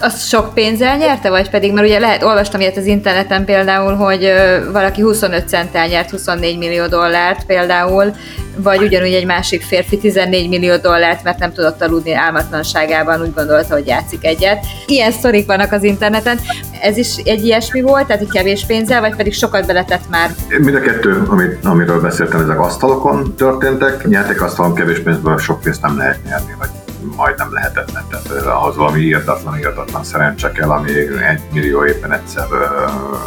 azt 0.00 0.28
sok 0.28 0.54
pénzzel 0.54 0.96
nyerte, 0.96 1.30
vagy 1.30 1.50
pedig, 1.50 1.72
mert 1.72 1.86
ugye 1.86 1.98
lehet, 1.98 2.22
olvastam 2.22 2.60
ilyet 2.60 2.76
az 2.76 2.86
interneten 2.86 3.44
például, 3.44 3.94
hogy 3.94 4.32
valaki 4.72 5.00
25 5.00 5.48
centtel 5.48 5.86
nyert 5.86 6.10
24 6.10 6.58
millió 6.58 6.86
dollárt 6.86 7.44
például, 7.46 8.14
vagy 8.56 8.82
ugyanúgy 8.82 9.12
egy 9.12 9.26
másik 9.26 9.62
férfi 9.62 9.98
14 9.98 10.48
millió 10.48 10.76
dollárt, 10.76 11.22
mert 11.22 11.38
nem 11.38 11.52
tudott 11.52 11.82
aludni 11.82 12.12
álmatlanságában, 12.12 13.20
úgy 13.20 13.34
gondolta, 13.34 13.74
hogy 13.74 13.86
játszik 13.86 14.24
egyet. 14.24 14.64
Ilyen 14.86 15.10
sztorik 15.10 15.46
vannak 15.46 15.72
az 15.72 15.82
interneten. 15.82 16.38
Ez 16.82 16.96
is 16.96 17.16
egy 17.16 17.44
ilyesmi 17.44 17.80
volt, 17.80 18.06
tehát 18.06 18.22
egy 18.22 18.30
kevés 18.32 18.64
pénzzel, 18.66 19.00
vagy 19.00 19.16
pedig 19.16 19.34
sokat 19.34 19.66
beletett 19.66 20.08
már? 20.10 20.30
Mind 20.58 20.74
a 20.74 20.80
kettő, 20.80 21.22
amit, 21.28 21.64
amiről 21.64 22.00
beszéltem, 22.00 22.40
ezek 22.40 22.60
asztalokon 22.60 23.34
történtek. 23.34 24.06
Nyertek 24.06 24.42
asztalon 24.42 24.74
kevés 24.74 24.98
pénzből, 24.98 25.38
sok 25.38 25.60
pénzt 25.60 25.82
nem 25.82 25.96
lehet 25.96 26.18
nyerni, 26.24 26.54
vagy 26.58 26.68
majdnem 27.16 27.52
lehetetlen, 27.52 28.04
tehát 28.10 28.46
ahhoz 28.46 28.76
valami 28.76 29.00
írtatlan, 29.00 29.58
írtatlan 29.58 30.04
szerencse 30.04 30.52
kell, 30.52 30.70
ami 30.70 30.90
egy 31.28 31.40
millió 31.52 31.84
éppen 31.84 32.12
egyszer 32.12 32.46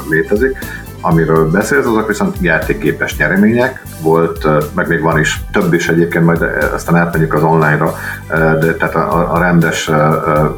létezik. 0.09 0.57
Amiről 1.01 1.49
beszélsz, 1.49 1.85
azok 1.85 2.07
viszont 2.07 2.37
játékképes 2.41 3.17
nyeremények, 3.17 3.83
volt, 4.01 4.47
meg 4.75 4.87
még 4.87 5.01
van 5.01 5.19
is 5.19 5.41
több 5.51 5.73
is 5.73 5.89
egyébként, 5.89 6.25
majd 6.25 6.41
aztán 6.73 6.95
átmegyünk 6.95 7.33
az 7.33 7.43
online-ra, 7.43 7.95
de 8.29 8.73
tehát 8.75 8.95
a, 8.95 9.33
a 9.33 9.39
rendes 9.39 9.89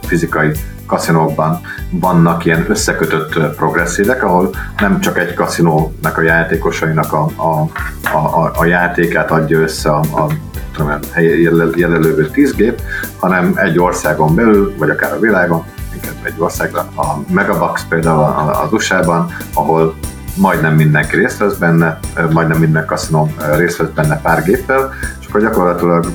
fizikai 0.01 0.51
kaszinókban 0.85 1.61
vannak 1.89 2.45
ilyen 2.45 2.65
összekötött 2.69 3.55
progresszívek, 3.55 4.23
ahol 4.23 4.49
nem 4.79 4.99
csak 4.99 5.17
egy 5.17 5.33
kaszinónak 5.33 6.17
a 6.17 6.21
játékosainak 6.21 7.13
a, 7.13 7.27
a, 7.35 7.69
a, 8.17 8.51
a 8.55 8.65
játékát 8.65 9.31
adja 9.31 9.59
össze 9.59 9.89
a, 9.89 9.99
a 9.99 10.27
tudom, 10.73 10.99
jelenlővő 11.75 12.29
10 12.29 12.53
gép, 12.55 12.81
hanem 13.19 13.53
egy 13.55 13.79
országon 13.79 14.35
belül, 14.35 14.73
vagy 14.77 14.89
akár 14.89 15.13
a 15.13 15.19
világon, 15.19 15.63
inkább 15.93 16.15
egy 16.23 16.33
országban, 16.37 16.87
a 16.95 17.33
Megabox 17.33 17.85
például 17.89 18.51
az 18.63 18.73
USA-ban, 18.73 19.31
ahol 19.53 19.95
majdnem 20.35 20.75
mindenki 20.75 21.15
részt 21.15 21.37
vesz 21.37 21.55
benne, 21.55 21.99
majdnem 22.31 22.59
minden 22.59 22.85
kaszinó 22.85 23.31
részt 23.55 23.77
vesz 23.77 23.89
benne 23.95 24.19
pár 24.21 24.43
géppel, 24.43 24.93
és 25.19 25.27
akkor 25.27 25.41
gyakorlatilag 25.41 26.05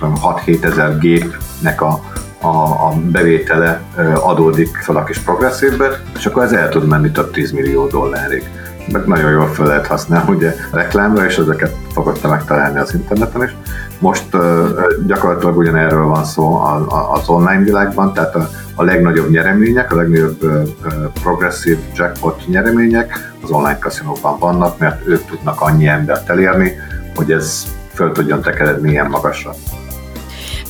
6-7 0.00 0.64
ezer 0.64 0.98
gépnek 0.98 1.80
a, 1.80 2.00
a, 2.40 2.48
a 2.48 2.94
bevétele 3.10 3.80
adódik 4.14 4.76
fel 4.76 4.96
a 4.96 5.04
kis 5.04 5.18
progresszívbe, 5.18 6.00
és 6.16 6.26
akkor 6.26 6.42
ez 6.42 6.52
el 6.52 6.68
tud 6.68 6.86
menni 6.86 7.10
több 7.10 7.30
10 7.30 7.50
millió 7.50 7.86
dollárig 7.86 8.50
meg 8.92 9.06
nagyon 9.06 9.30
jól 9.30 9.46
fel 9.46 9.66
lehet 9.66 9.86
használni 9.86 10.34
ugye 10.34 10.54
reklámra, 10.72 11.24
és 11.24 11.36
ezeket 11.36 11.76
fogod 11.92 12.18
megtalálni 12.22 12.78
az 12.78 12.94
interneten 12.94 13.42
is. 13.42 13.56
Most 13.98 14.34
uh, 14.34 14.42
gyakorlatilag 15.06 15.56
ugyanerről 15.56 16.06
van 16.06 16.24
szó 16.24 16.60
az 17.12 17.28
online 17.28 17.62
világban, 17.62 18.12
tehát 18.12 18.34
a, 18.34 18.48
a 18.74 18.82
legnagyobb 18.82 19.30
nyeremények, 19.30 19.92
a 19.92 19.96
legnagyobb 19.96 20.42
uh, 20.42 20.62
progresszív 21.22 21.78
jackpot 21.94 22.46
nyeremények 22.46 23.34
az 23.42 23.50
online 23.50 23.78
kaszinókban 23.78 24.38
vannak, 24.38 24.78
mert 24.78 25.06
ők 25.06 25.24
tudnak 25.24 25.60
annyi 25.60 25.86
embert 25.86 26.30
elérni, 26.30 26.72
hogy 27.14 27.32
ez 27.32 27.66
föl 27.94 28.12
tudjon 28.12 28.40
tekeredni 28.40 28.90
ilyen 28.90 29.06
magasra. 29.06 29.54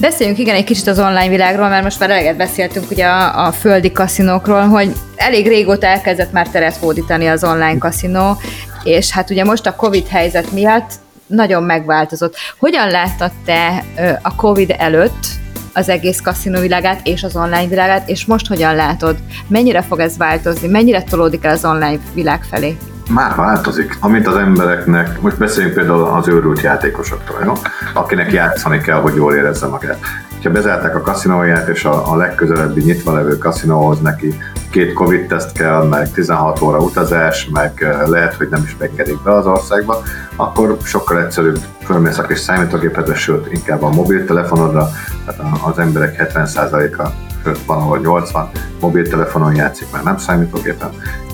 Beszéljünk 0.01 0.39
igen 0.39 0.55
egy 0.55 0.65
kicsit 0.65 0.87
az 0.87 0.99
online 0.99 1.29
világról, 1.29 1.69
mert 1.69 1.83
most 1.83 2.01
már 2.01 2.11
eleget 2.11 2.37
beszéltünk 2.37 2.91
ugye 2.91 3.07
a, 3.07 3.47
a 3.47 3.53
földi 3.53 3.93
kaszinókról, 3.93 4.63
hogy 4.67 4.93
elég 5.17 5.47
régóta 5.49 5.87
elkezdett 5.87 6.33
már 6.33 6.49
teret 6.49 6.77
hódítani 6.77 7.27
az 7.27 7.45
online 7.45 7.79
kaszinó, 7.79 8.37
és 8.85 9.11
hát 9.11 9.31
ugye 9.31 9.45
most 9.45 9.67
a 9.67 9.75
Covid 9.75 10.07
helyzet 10.07 10.53
miatt 10.53 10.91
nagyon 11.27 11.63
megváltozott. 11.63 12.37
Hogyan 12.59 12.91
láttad 12.91 13.31
te 13.45 13.85
a 14.23 14.35
Covid 14.35 14.75
előtt 14.79 15.27
az 15.73 15.89
egész 15.89 16.21
kaszinó 16.21 16.61
világát 16.61 17.01
és 17.03 17.23
az 17.23 17.37
online 17.37 17.67
világát, 17.67 18.09
és 18.09 18.25
most 18.25 18.47
hogyan 18.47 18.75
látod? 18.75 19.17
Mennyire 19.49 19.83
fog 19.83 20.01
ez 20.01 20.17
változni? 20.17 20.69
Mennyire 20.69 21.03
tolódik 21.03 21.45
el 21.45 21.53
az 21.53 21.65
online 21.65 21.99
világ 22.15 22.43
felé? 22.43 22.77
Már 23.11 23.35
változik. 23.37 23.97
Amit 24.01 24.27
az 24.27 24.37
embereknek, 24.37 25.21
most 25.21 25.39
beszéljünk 25.39 25.75
például 25.75 26.05
az 26.05 26.29
őrült 26.29 26.61
játékosoktól, 26.61 27.37
jó? 27.45 27.53
akinek 27.95 28.33
játszani 28.33 28.81
kell, 28.81 29.01
hogy 29.01 29.15
jól 29.15 29.35
érezze 29.35 29.67
magát. 29.67 29.99
Ha 30.43 30.51
bezárták 30.51 30.97
a 30.97 31.01
kaszinóját, 31.01 31.69
és 31.69 31.85
a, 31.85 32.13
a 32.13 32.17
legközelebbi 32.17 32.83
nyitva 32.83 33.13
levő 33.13 33.39
kaszinóhoz 33.39 34.01
neki 34.01 34.35
két 34.71 34.93
Covid-teszt 34.93 35.53
kell, 35.53 35.89
meg 35.89 36.11
16 36.11 36.61
óra 36.61 36.79
utazás, 36.79 37.49
meg 37.53 37.97
lehet, 38.07 38.35
hogy 38.35 38.49
nem 38.49 38.63
is 38.65 38.77
bekedik 38.77 39.23
be 39.23 39.33
az 39.33 39.47
országba, 39.47 40.03
akkor 40.37 40.77
sokkal 40.85 41.23
egyszerűbb 41.23 41.59
fölmész 41.85 42.19
a 42.19 42.27
kis 42.27 42.39
számítógépedre, 42.39 43.15
sőt, 43.15 43.53
inkább 43.53 43.83
a 43.83 43.91
mobiltelefonodra, 43.91 44.89
tehát 45.27 45.53
az 45.65 45.79
emberek 45.79 46.33
70%-a 46.35 47.09
sőt 47.09 47.36
van, 47.67 47.79
ahol 47.79 47.99
80 47.99 48.51
mobiltelefonon 48.81 49.55
játszik, 49.55 49.87
mert 49.93 50.05
nem 50.05 50.19
számítógépen, 50.19 50.91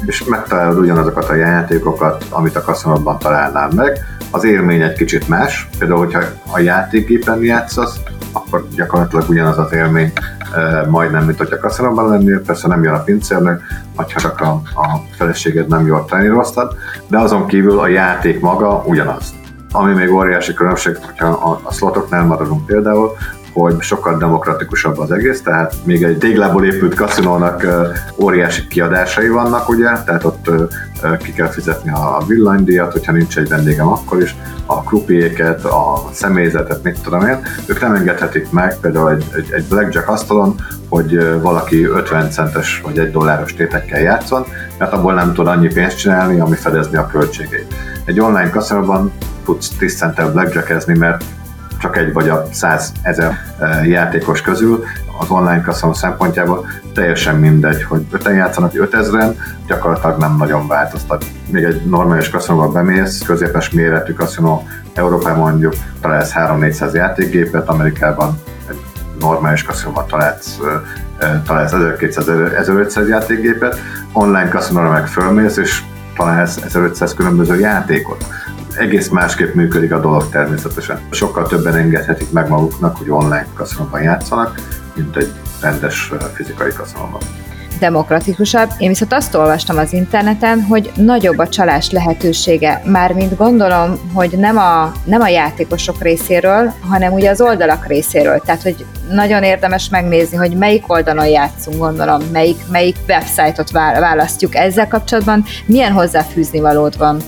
és 0.07 0.25
megtalálod 0.25 0.79
ugyanazokat 0.79 1.29
a 1.29 1.35
játékokat, 1.35 2.25
amit 2.31 2.57
a 2.57 2.63
kaszinóban 2.63 3.19
találnál 3.19 3.71
meg. 3.75 3.99
Az 4.31 4.45
élmény 4.45 4.81
egy 4.81 4.97
kicsit 4.97 5.29
más, 5.29 5.69
például, 5.79 5.99
hogyha 5.99 6.21
a 6.53 6.59
játékgépen 6.59 7.43
játszasz, 7.43 8.01
akkor 8.33 8.67
gyakorlatilag 8.75 9.29
ugyanaz 9.29 9.59
az 9.59 9.73
élmény, 9.73 10.13
majdnem, 10.89 11.25
mint 11.25 11.39
hogyha 11.39 11.59
kaszinóban 11.59 12.09
lennél, 12.09 12.41
persze 12.41 12.69
nem 12.69 12.83
jön 12.83 12.95
a 12.95 13.03
pincérnek, 13.03 13.61
vagy 13.97 14.07
csak 14.07 14.41
a, 14.41 14.51
a 14.75 15.01
feleséged 15.17 15.69
nem 15.69 15.87
jól 15.87 16.05
treníroztad, 16.05 16.75
de 17.09 17.19
azon 17.19 17.47
kívül 17.47 17.79
a 17.79 17.89
játék 17.89 18.41
maga 18.41 18.83
ugyanaz. 18.87 19.35
Ami 19.73 19.93
még 19.93 20.11
óriási 20.11 20.55
különbség, 20.55 20.97
hogyha 20.97 21.27
a, 21.27 21.61
a 21.63 21.73
slotoknál 21.73 22.25
maradunk 22.25 22.67
például, 22.67 23.17
hogy 23.53 23.81
sokkal 23.81 24.17
demokratikusabb 24.19 24.99
az 24.99 25.11
egész, 25.11 25.43
tehát 25.43 25.75
még 25.85 26.03
egy 26.03 26.19
téglából 26.19 26.65
épült 26.65 26.95
kaszinónak 26.95 27.67
óriási 28.17 28.67
kiadásai 28.69 29.29
vannak, 29.29 29.69
ugye, 29.69 29.89
tehát 30.05 30.25
ott 30.25 30.51
ki 31.19 31.33
kell 31.33 31.49
fizetni 31.49 31.91
a 31.91 32.23
villanydíjat, 32.27 32.93
hogyha 32.93 33.13
nincs 33.13 33.39
egy 33.39 33.49
vendégem 33.49 33.89
akkor 33.89 34.23
is, 34.23 34.37
a 34.67 34.83
krupiéket, 34.83 35.65
a 35.65 36.09
személyzetet, 36.13 36.83
mit 36.83 37.01
tudom 37.03 37.27
én, 37.27 37.39
ők 37.67 37.81
nem 37.81 37.95
engedhetik 37.95 38.51
meg 38.51 38.77
például 38.81 39.11
egy, 39.11 39.25
egy, 39.37 39.53
egy 39.53 39.65
blackjack 39.65 40.09
asztalon, 40.09 40.55
hogy 40.89 41.41
valaki 41.41 41.85
50 41.85 42.31
centes 42.31 42.81
vagy 42.85 42.99
egy 42.99 43.11
dolláros 43.11 43.55
tétekkel 43.55 44.01
játszon, 44.01 44.45
mert 44.79 44.93
abból 44.93 45.15
nem 45.15 45.33
tud 45.33 45.47
annyi 45.47 45.73
pénzt 45.73 45.99
csinálni, 45.99 46.41
ami 46.41 46.57
fedezni 46.57 46.97
a 46.97 47.07
költségeit. 47.07 47.75
Egy 48.05 48.21
online 48.21 48.51
kaszinóban 48.51 49.13
tudsz 49.45 49.69
10 49.69 49.97
centtel 49.97 50.33
blackjackezni, 50.33 50.99
mert 50.99 51.25
csak 51.83 51.97
egy 51.97 52.13
vagy 52.13 52.29
a 52.29 52.45
100 52.51 52.93
ezer 53.03 53.39
e, 53.59 53.87
játékos 53.87 54.43
közül 54.43 54.85
az 55.19 55.31
online 55.31 55.63
kaszinó 55.63 55.93
szempontjából 55.93 56.67
teljesen 56.95 57.37
mindegy, 57.37 57.83
hogy 57.83 58.07
öten 58.11 58.35
játszanak 58.35 58.73
5000-en, 58.75 59.35
gyakorlatilag 59.67 60.19
nem 60.19 60.37
nagyon 60.37 60.67
változtat. 60.67 61.25
Még 61.51 61.65
egy 61.65 61.85
normális 61.85 62.31
kaszinóba 62.31 62.69
bemész, 62.69 63.23
középes 63.27 63.71
méretű 63.71 64.13
kaszinó, 64.13 64.67
Európában 64.95 65.39
mondjuk 65.51 65.75
találsz 66.01 66.33
3-400 66.35 66.93
játékgépet, 66.93 67.69
Amerikában 67.69 68.39
egy 68.69 68.81
normális 69.21 69.63
kaszinóban 69.63 70.07
találsz, 70.07 70.59
találsz 71.47 71.73
1200-1500 71.75 73.09
játékgépet, 73.09 73.79
online 74.13 74.49
kaszinóra 74.49 74.91
meg 74.91 75.07
fölmész, 75.07 75.57
és 75.57 75.83
találsz 76.17 76.57
1500 76.57 77.15
különböző 77.15 77.59
játékot. 77.59 78.27
Egész 78.79 79.09
másképp 79.09 79.55
működik 79.55 79.93
a 79.93 80.01
dolog 80.01 80.29
természetesen. 80.29 81.01
Sokkal 81.11 81.47
többen 81.47 81.75
engedhetik 81.75 82.31
meg 82.33 82.49
maguknak, 82.49 82.97
hogy 82.97 83.11
online 83.11 83.47
kaszinóban 83.55 84.03
játszanak, 84.03 84.61
mint 84.95 85.17
egy 85.17 85.33
rendes 85.61 86.13
fizikai 86.35 86.73
kaszinóban 86.73 87.21
demokratikusabb. 87.79 88.71
Én 88.79 88.89
viszont 88.89 89.13
azt 89.13 89.35
olvastam 89.35 89.79
az 89.79 89.93
interneten, 89.93 90.63
hogy 90.63 90.93
nagyobb 90.97 91.39
a 91.39 91.49
csalás 91.49 91.91
lehetősége. 91.91 92.83
Mármint 92.85 93.37
gondolom, 93.37 93.99
hogy 94.13 94.39
nem 94.39 94.57
a, 94.57 94.93
nem 95.05 95.21
a 95.21 95.29
játékosok 95.29 96.03
részéről, 96.03 96.73
hanem 96.89 97.13
ugye 97.13 97.31
az 97.31 97.41
oldalak 97.41 97.87
részéről. 97.87 98.39
Tehát, 98.39 98.63
hogy 98.63 98.85
nagyon 99.11 99.43
érdemes 99.43 99.89
megnézni, 99.89 100.37
hogy 100.37 100.57
melyik 100.57 100.93
oldalon 100.93 101.27
játszunk, 101.27 101.79
gondolom, 101.79 102.23
melyik, 102.33 102.57
melyik 102.71 102.97
websájtot 103.09 103.71
választjuk. 103.71 104.55
Ezzel 104.55 104.89
kapcsolatban 104.89 105.45
milyen 105.67 105.93
hozzáfűzni 105.93 106.61
valód 106.61 106.99
van? 106.99 107.21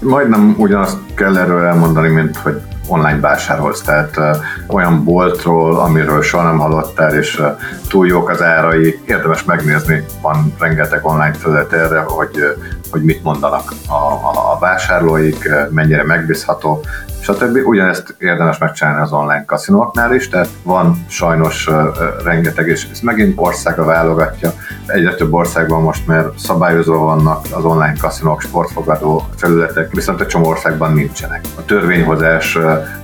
Majdnem 0.00 0.54
ugyanazt 0.58 0.96
kell 1.14 1.38
erről 1.38 1.64
elmondani, 1.64 2.08
mint 2.08 2.36
hogy 2.36 2.60
online 2.88 3.20
vásárolsz, 3.20 3.82
tehát 3.82 4.20
olyan 4.66 5.04
boltról, 5.04 5.78
amiről 5.78 6.22
soha 6.22 6.44
nem 6.44 6.58
hallottál, 6.58 7.14
és 7.14 7.42
túl 7.88 8.06
jók 8.06 8.28
az 8.28 8.42
árai, 8.42 9.00
érdemes 9.04 9.44
megnézni, 9.44 10.04
van 10.22 10.54
rengeteg 10.58 11.06
online 11.06 11.32
felület 11.32 11.72
erre, 11.72 12.00
hogy, 12.00 12.36
hogy 12.90 13.02
mit 13.02 13.22
mondanak 13.22 13.72
a, 13.88 13.92
a, 13.92 14.52
a 14.52 14.58
vásárlóik, 14.60 15.48
mennyire 15.70 16.04
megbízható, 16.04 16.84
stb. 17.26 17.66
Ugyanezt 17.66 18.14
érdemes 18.18 18.58
megcsinálni 18.58 19.00
az 19.00 19.12
online 19.12 19.44
kaszinóknál 19.44 20.14
is, 20.14 20.28
tehát 20.28 20.48
van 20.62 21.04
sajnos 21.08 21.68
rengeteg, 22.24 22.66
és 22.66 22.86
ez 22.92 23.00
megint 23.00 23.32
országa 23.36 23.84
válogatja. 23.84 24.52
Egyre 24.86 25.14
több 25.14 25.32
országban 25.32 25.82
most 25.82 26.06
már 26.06 26.24
szabályozva 26.38 26.98
vannak 26.98 27.44
az 27.50 27.64
online 27.64 27.96
kaszinók, 28.00 28.40
sportfogadó 28.40 29.24
felületek, 29.36 29.92
viszont 29.92 30.20
egy 30.20 30.26
csomó 30.26 30.48
országban 30.48 30.92
nincsenek. 30.92 31.40
A 31.58 31.64
törvényhozás 31.64 32.58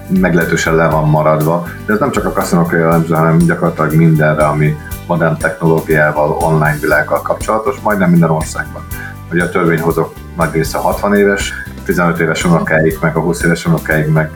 meglehetősen 0.09 0.75
le 0.75 0.89
van 0.89 1.09
maradva, 1.09 1.67
de 1.87 1.93
ez 1.93 1.99
nem 1.99 2.11
csak 2.11 2.25
a 2.25 2.33
kaszinókra 2.33 2.79
jellemző, 2.79 3.15
hanem 3.15 3.39
gyakorlatilag 3.39 3.95
mindenre, 3.95 4.45
ami 4.45 4.77
modern 5.07 5.37
technológiával, 5.37 6.31
online 6.31 6.79
világgal 6.81 7.23
kapcsolatos, 7.23 7.77
majdnem 7.83 8.11
minden 8.11 8.31
országban. 8.31 8.83
Ugye 9.31 9.45
a 9.45 9.51
törvényhozók 9.51 10.13
nagy 10.37 10.53
része 10.53 10.79
60 10.79 11.15
éves, 11.15 11.53
15 11.85 12.19
éves 12.21 12.45
unokáig, 12.45 12.99
meg 13.01 13.17
a 13.17 13.21
20 13.21 13.43
éves 13.43 13.67
unokáig 13.67 14.07
meg 14.07 14.31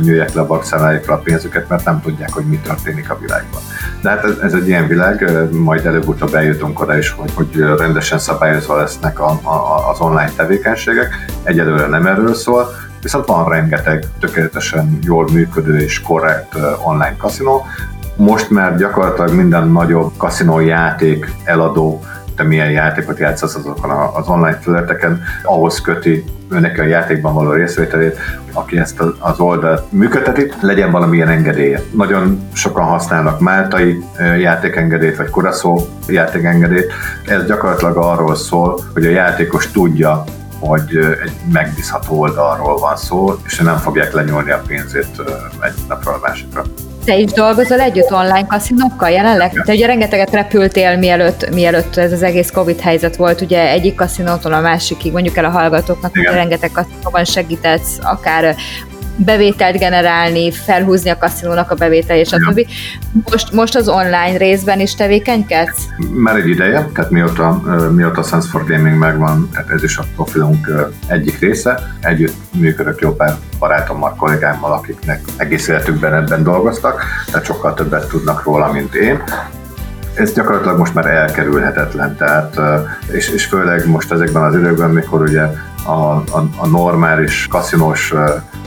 nyúlják 0.00 0.32
le 0.32 0.40
a 0.40 0.46
bankszámláikra 0.46 1.14
a 1.14 1.18
pénzüket, 1.18 1.68
mert 1.68 1.84
nem 1.84 2.00
tudják, 2.00 2.32
hogy 2.32 2.44
mi 2.44 2.56
történik 2.56 3.10
a 3.10 3.18
világban. 3.18 3.60
De 4.02 4.08
hát 4.08 4.24
ez, 4.24 4.38
ez 4.42 4.52
egy 4.52 4.68
ilyen 4.68 4.86
világ, 4.86 5.30
majd 5.52 5.86
előbb-utóbb 5.86 6.34
eljutunk 6.34 6.80
oda 6.80 6.98
is, 6.98 7.10
hogy, 7.10 7.30
hogy 7.34 7.56
rendesen 7.78 8.18
szabályozva 8.18 8.76
lesznek 8.76 9.20
a, 9.20 9.30
a, 9.42 9.88
az 9.90 10.00
online 10.00 10.32
tevékenységek. 10.36 11.24
Egyelőre 11.42 11.86
nem 11.86 12.06
erről 12.06 12.34
szól, 12.34 12.68
viszont 13.02 13.26
van 13.26 13.48
rengeteg 13.48 14.04
tökéletesen 14.20 14.98
jól 15.02 15.28
működő 15.32 15.78
és 15.78 16.00
korrekt 16.00 16.56
online 16.84 17.16
kaszinó. 17.16 17.66
Most 18.16 18.50
már 18.50 18.76
gyakorlatilag 18.76 19.34
minden 19.34 19.68
nagyobb 19.68 20.12
kaszinó 20.16 20.60
játék 20.60 21.32
eladó 21.44 22.04
te 22.40 22.46
milyen 22.46 22.70
játékot 22.70 23.18
játszasz 23.18 23.54
azokon 23.54 23.90
az 23.90 24.28
online 24.28 24.58
felületeken, 24.60 25.22
ahhoz 25.42 25.80
köti 25.80 26.24
őnek 26.50 26.78
a 26.78 26.82
játékban 26.82 27.34
való 27.34 27.50
részvételét, 27.50 28.18
aki 28.52 28.78
ezt 28.78 29.00
az 29.18 29.40
oldalt 29.40 29.92
működteti, 29.92 30.52
legyen 30.60 30.90
valamilyen 30.90 31.28
engedélye. 31.28 31.82
Nagyon 31.90 32.48
sokan 32.52 32.84
használnak 32.84 33.40
máltai 33.40 34.04
játékengedélyt, 34.38 35.16
vagy 35.16 35.30
kuraszó 35.30 35.88
játékengedélyt. 36.08 36.92
Ez 37.26 37.46
gyakorlatilag 37.46 37.96
arról 37.96 38.34
szól, 38.34 38.80
hogy 38.92 39.06
a 39.06 39.10
játékos 39.10 39.70
tudja, 39.70 40.24
hogy 40.58 40.96
egy 41.22 41.32
megbízható 41.52 42.20
oldalról 42.20 42.78
van 42.78 42.96
szó, 42.96 43.34
és 43.44 43.58
nem 43.58 43.76
fogják 43.76 44.12
lenyúlni 44.12 44.50
a 44.50 44.62
pénzét 44.66 45.22
egy 45.60 45.74
napról 45.88 46.14
a 46.14 46.18
másikra. 46.22 46.62
Te 47.10 47.16
is 47.16 47.32
dolgozol 47.32 47.80
együtt 47.80 48.12
online 48.12 48.46
kaszinókkal 48.46 49.10
jelenleg? 49.10 49.52
Te 49.64 49.72
ugye 49.72 49.86
rengeteget 49.86 50.30
repültél, 50.30 50.96
mielőtt, 50.96 51.54
mielőtt 51.54 51.96
ez 51.96 52.12
az 52.12 52.22
egész 52.22 52.50
Covid 52.50 52.80
helyzet 52.80 53.16
volt, 53.16 53.40
ugye 53.40 53.68
egyik 53.68 53.94
kaszinótól 53.94 54.52
a 54.52 54.60
másikig, 54.60 55.12
mondjuk 55.12 55.36
el 55.36 55.44
a 55.44 55.50
hallgatóknak, 55.50 56.14
hogy 56.14 56.22
rengeteg 56.22 56.70
kaszinóban 56.72 57.24
segítetsz, 57.24 57.98
akár 58.02 58.56
bevételt 59.24 59.78
generálni, 59.78 60.52
felhúzni 60.52 61.10
a 61.10 61.18
kaszinónak 61.18 61.70
a 61.70 61.74
bevételét, 61.74 62.28
stb. 62.28 62.66
Most, 63.30 63.52
most 63.52 63.76
az 63.76 63.88
online 63.88 64.36
részben 64.36 64.80
is 64.80 64.94
tevékenykedsz? 64.94 65.86
Már 66.14 66.36
egy 66.36 66.48
ideje, 66.48 66.88
tehát 66.94 67.10
mióta, 67.10 67.62
mióta 67.94 68.22
Sense 68.22 68.48
for 68.48 68.64
Gaming 68.66 68.98
megvan, 68.98 69.48
tehát 69.52 69.70
ez 69.70 69.82
is 69.82 69.96
a 69.98 70.04
profilunk 70.14 70.90
egyik 71.06 71.38
része. 71.38 71.80
Együtt 72.00 72.34
működök 72.52 73.00
jó 73.00 73.14
pár 73.14 73.36
barátommal, 73.58 74.14
kollégámmal, 74.14 74.72
akiknek 74.72 75.20
egész 75.36 75.68
életükben 75.68 76.14
ebben 76.14 76.42
dolgoztak, 76.42 77.02
tehát 77.26 77.46
sokkal 77.46 77.74
többet 77.74 78.08
tudnak 78.08 78.44
róla, 78.44 78.72
mint 78.72 78.94
én 78.94 79.22
ez 80.14 80.32
gyakorlatilag 80.32 80.78
most 80.78 80.94
már 80.94 81.06
elkerülhetetlen, 81.06 82.16
tehát, 82.16 82.60
és, 83.12 83.28
és 83.28 83.44
főleg 83.44 83.86
most 83.86 84.12
ezekben 84.12 84.42
az 84.42 84.54
időkben, 84.54 84.90
mikor 84.90 85.22
ugye 85.22 85.42
a, 85.84 85.90
a, 85.90 86.48
a 86.56 86.66
normális 86.66 87.46
kaszinós 87.50 88.14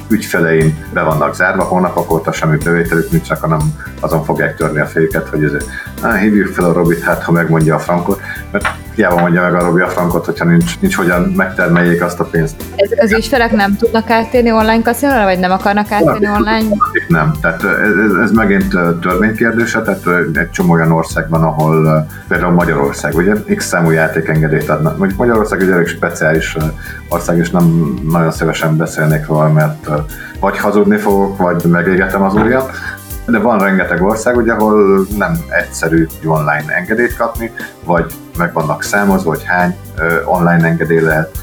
ügyfeleim 0.10 0.88
be 0.94 1.02
vannak 1.02 1.36
zárva, 1.36 1.64
hónapok 1.64 2.12
óta 2.12 2.32
semmi 2.32 2.58
bevételük 2.58 3.12
nincs, 3.12 3.30
hanem 3.30 3.60
azon 4.00 4.24
fogják 4.24 4.56
törni 4.56 4.80
a 4.80 4.86
féket, 4.86 5.28
hogy 5.28 5.58
na, 6.02 6.14
hívjuk 6.14 6.54
fel 6.54 6.66
a 6.66 6.74
Robit, 6.74 7.02
hát 7.02 7.24
ha 7.24 7.32
megmondja 7.32 7.76
a 7.76 7.80
frankot, 7.80 8.22
mert 8.52 8.83
hiába 8.96 9.20
mondja 9.20 9.42
meg 9.42 9.54
a 9.54 9.64
Robi 9.64 9.82
a 9.82 9.88
frankot, 9.88 10.26
hogyha 10.26 10.46
nincs, 10.46 10.80
nincs 10.80 10.96
hogyan 10.96 11.22
megtermeljék 11.22 12.04
azt 12.04 12.20
a 12.20 12.24
pénzt. 12.24 12.56
Ezek 12.76 13.02
az 13.02 13.12
ügyfelek 13.12 13.52
nem 13.52 13.76
tudnak 13.76 14.10
áttérni 14.10 14.52
online 14.52 14.82
kaszinóra, 14.82 15.24
vagy 15.24 15.40
nem 15.40 15.52
akarnak 15.52 15.92
áttérni 15.92 16.28
online? 16.28 16.76
Nem, 17.08 17.34
tehát 17.42 17.64
ez, 17.64 18.16
ez 18.24 18.32
megint 18.32 18.78
törvénykérdése, 19.02 19.82
tehát 19.82 20.08
egy 20.34 20.50
csomó 20.50 20.74
olyan 20.74 20.92
országban, 20.92 21.44
ahol 21.44 22.08
például 22.28 22.52
Magyarország, 22.52 23.16
ugye 23.16 23.34
X 23.56 23.66
számú 23.66 23.90
játékengedélyt 23.90 24.70
adnak. 24.70 24.98
Mondjuk 24.98 25.20
Magyarország 25.20 25.62
egy 25.62 25.70
elég 25.70 25.88
speciális 25.88 26.58
ország, 27.10 27.38
és 27.38 27.50
nem 27.50 27.94
nagyon 28.12 28.32
szívesen 28.32 28.78
beszélnék 28.78 29.28
róla, 29.28 29.52
mert 29.52 29.90
vagy 30.40 30.58
hazudni 30.58 30.98
fogok, 30.98 31.38
vagy 31.38 31.64
megégetem 31.66 32.24
az 32.24 32.34
ujjat, 32.34 32.72
de 33.28 33.40
van 33.40 33.60
rengeteg 33.60 34.02
ország, 34.02 34.38
ugye, 34.38 34.52
ahol 34.52 35.08
nem 35.18 35.38
egyszerű 35.50 36.08
online 36.26 36.66
engedélyt 36.68 37.16
kapni, 37.16 37.52
vagy 37.86 38.14
meg 38.38 38.54
vannak 38.54 38.84
számozva, 38.84 39.30
hogy 39.30 39.44
hány 39.44 39.76
online 40.26 40.68
engedély 40.68 41.02
lehet, 41.02 41.38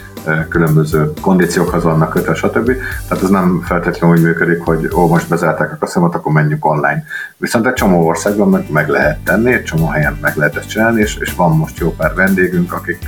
különböző 0.49 1.13
kondíciókhoz 1.21 1.83
vannak 1.83 2.11
kötve, 2.11 2.35
stb. 2.35 2.73
Tehát 3.09 3.23
ez 3.23 3.29
nem 3.29 3.63
feltétlenül 3.65 4.17
úgy 4.17 4.23
működik, 4.23 4.61
hogy 4.61 4.91
ó, 4.95 5.09
most 5.09 5.29
bezárták 5.29 5.73
a 5.73 5.77
kaszinót, 5.77 6.15
akkor 6.15 6.33
menjünk 6.33 6.65
online. 6.65 7.05
Viszont 7.37 7.67
egy 7.67 7.73
csomó 7.73 8.07
országban 8.07 8.49
meg, 8.49 8.71
meg 8.71 8.89
lehet 8.89 9.19
tenni, 9.19 9.53
egy 9.53 9.65
csomó 9.65 9.87
helyen 9.87 10.19
meg 10.21 10.37
lehet 10.37 10.57
ezt 10.57 10.69
csinálni, 10.69 11.01
és, 11.01 11.17
és 11.17 11.35
van 11.35 11.57
most 11.57 11.79
jó 11.79 11.95
pár 11.95 12.15
vendégünk, 12.15 12.73
akik 12.73 13.07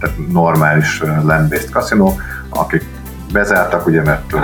tehát 0.00 0.16
normális 0.32 1.02
land-based 1.22 1.70
kaszinó, 1.70 2.20
akik 2.48 2.84
bezártak, 3.32 3.86
ugye, 3.86 4.02
mert 4.02 4.34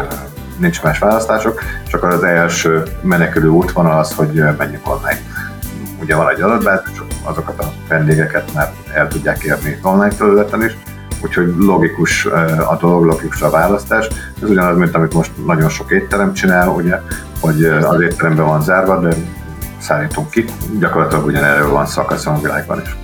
nincs 0.57 0.83
más 0.83 0.99
választások, 0.99 1.63
akkor 1.93 2.09
az 2.09 2.23
első 2.23 2.83
menekülő 3.01 3.49
útvonal 3.49 3.99
az, 3.99 4.15
hogy 4.15 4.43
menjünk 4.59 4.89
online. 4.91 5.21
Ugye 6.01 6.17
van 6.17 6.31
egy 6.31 6.41
adatbázis, 6.41 7.03
azokat 7.23 7.59
a 7.59 7.73
vendégeket 7.89 8.55
már 8.55 8.73
el 8.95 9.09
tudják 9.09 9.43
érni 9.43 9.79
online 9.83 10.11
felületen 10.11 10.65
is, 10.65 10.77
úgyhogy 11.23 11.55
logikus 11.57 12.27
a 12.69 12.77
dolog, 12.81 13.05
logikus 13.05 13.43
a 13.43 13.51
választás. 13.51 14.09
Ez 14.43 14.49
ugyanaz, 14.51 14.77
mint 14.77 14.95
amit 14.95 15.15
most 15.15 15.31
nagyon 15.47 15.69
sok 15.69 15.91
étterem 15.91 16.33
csinál, 16.33 16.69
ugye, 16.69 17.01
hogy 17.41 17.65
az 17.65 18.01
étteremben 18.01 18.47
van 18.47 18.63
zárva, 18.63 19.01
de 19.01 19.15
szállítunk 19.81 20.31
ki. 20.31 20.45
Gyakorlatilag 20.79 21.25
ugyanerről 21.27 21.71
van 21.71 21.87
szakasz 21.87 22.27
a 22.27 22.39
világban 22.43 22.81
is. 22.81 22.97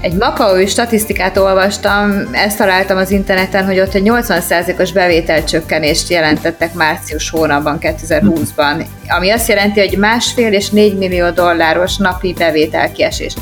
Egy 0.00 0.14
makaói 0.14 0.66
statisztikát 0.66 1.36
olvastam, 1.36 2.10
ezt 2.32 2.58
találtam 2.58 2.96
az 2.96 3.10
interneten, 3.10 3.64
hogy 3.64 3.80
ott 3.80 3.94
egy 3.94 4.10
80%-os 4.10 4.92
bevételcsökkenést 4.92 6.10
jelentettek 6.10 6.74
március 6.74 7.30
hónapban, 7.30 7.78
2020-ban, 7.80 8.86
ami 9.08 9.30
azt 9.30 9.48
jelenti, 9.48 9.80
hogy 9.80 9.98
másfél 9.98 10.52
és 10.52 10.70
4 10.70 10.98
millió 10.98 11.30
dolláros 11.30 11.96
napi 11.96 12.34
bevételkiesés. 12.38 13.34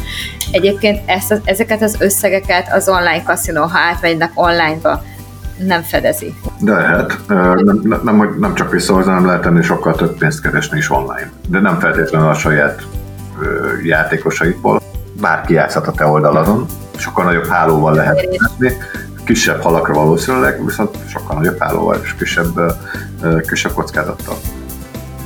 Egyébként 0.51 1.01
ezt, 1.07 1.41
ezeket 1.45 1.83
az 1.83 1.97
összegeket 1.99 2.73
az 2.73 2.89
online 2.89 3.23
kaszinó, 3.23 3.63
ha 3.63 3.79
átmegynek 3.79 4.31
online-ba, 4.35 5.03
nem 5.67 5.83
fedezi. 5.83 6.35
De 6.61 6.73
lehet. 6.73 7.19
Nem, 7.27 8.01
nem, 8.05 8.37
nem, 8.39 8.55
csak 8.55 8.71
visszahozni, 8.71 9.11
hanem 9.11 9.27
lehet 9.27 9.43
tenni 9.43 9.63
sokkal 9.63 9.95
több 9.95 10.19
pénzt 10.19 10.43
keresni 10.43 10.79
is 10.79 10.91
online. 10.91 11.31
De 11.49 11.61
nem 11.61 11.79
feltétlenül 11.79 12.29
a 12.29 12.35
saját 12.35 12.83
játékosaitból 13.83 14.81
bárki 15.21 15.53
játszhat 15.53 15.87
a 15.87 15.93
te 15.93 16.07
oldaladon, 16.07 16.67
sokkal 16.97 17.25
nagyobb 17.25 17.47
hálóval 17.47 17.95
lehet 17.95 18.23
játszani, 18.23 18.73
kisebb 19.25 19.63
halakra 19.63 19.95
valószínűleg, 19.95 20.65
viszont 20.65 20.97
sokkal 21.09 21.37
nagyobb 21.37 21.59
hálóval 21.59 22.01
és 22.03 22.15
kisebb, 22.15 22.77
kisebb 23.49 23.73
kockázattal. 23.73 24.37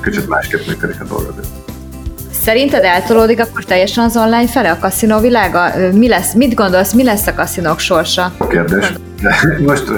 Kicsit 0.03 0.28
másképp 0.28 0.66
működik 0.66 1.01
a 1.01 1.05
dolog. 1.05 1.34
Szerinted 2.43 2.84
eltolódik 2.84 3.40
akkor 3.40 3.64
teljesen 3.64 4.05
az 4.05 4.16
online 4.16 4.49
fele 4.49 4.70
a 4.70 4.78
kaszinó 4.78 5.20
világa? 5.20 5.70
Mi 5.93 6.09
lesz, 6.09 6.32
mit 6.32 6.55
gondolsz, 6.55 6.93
mi 6.93 7.05
lesz 7.05 7.26
a 7.26 7.34
kaszinók 7.34 7.78
sorsa? 7.78 8.32
A 8.38 8.47
kérdés. 8.47 8.93
Most 9.66 9.91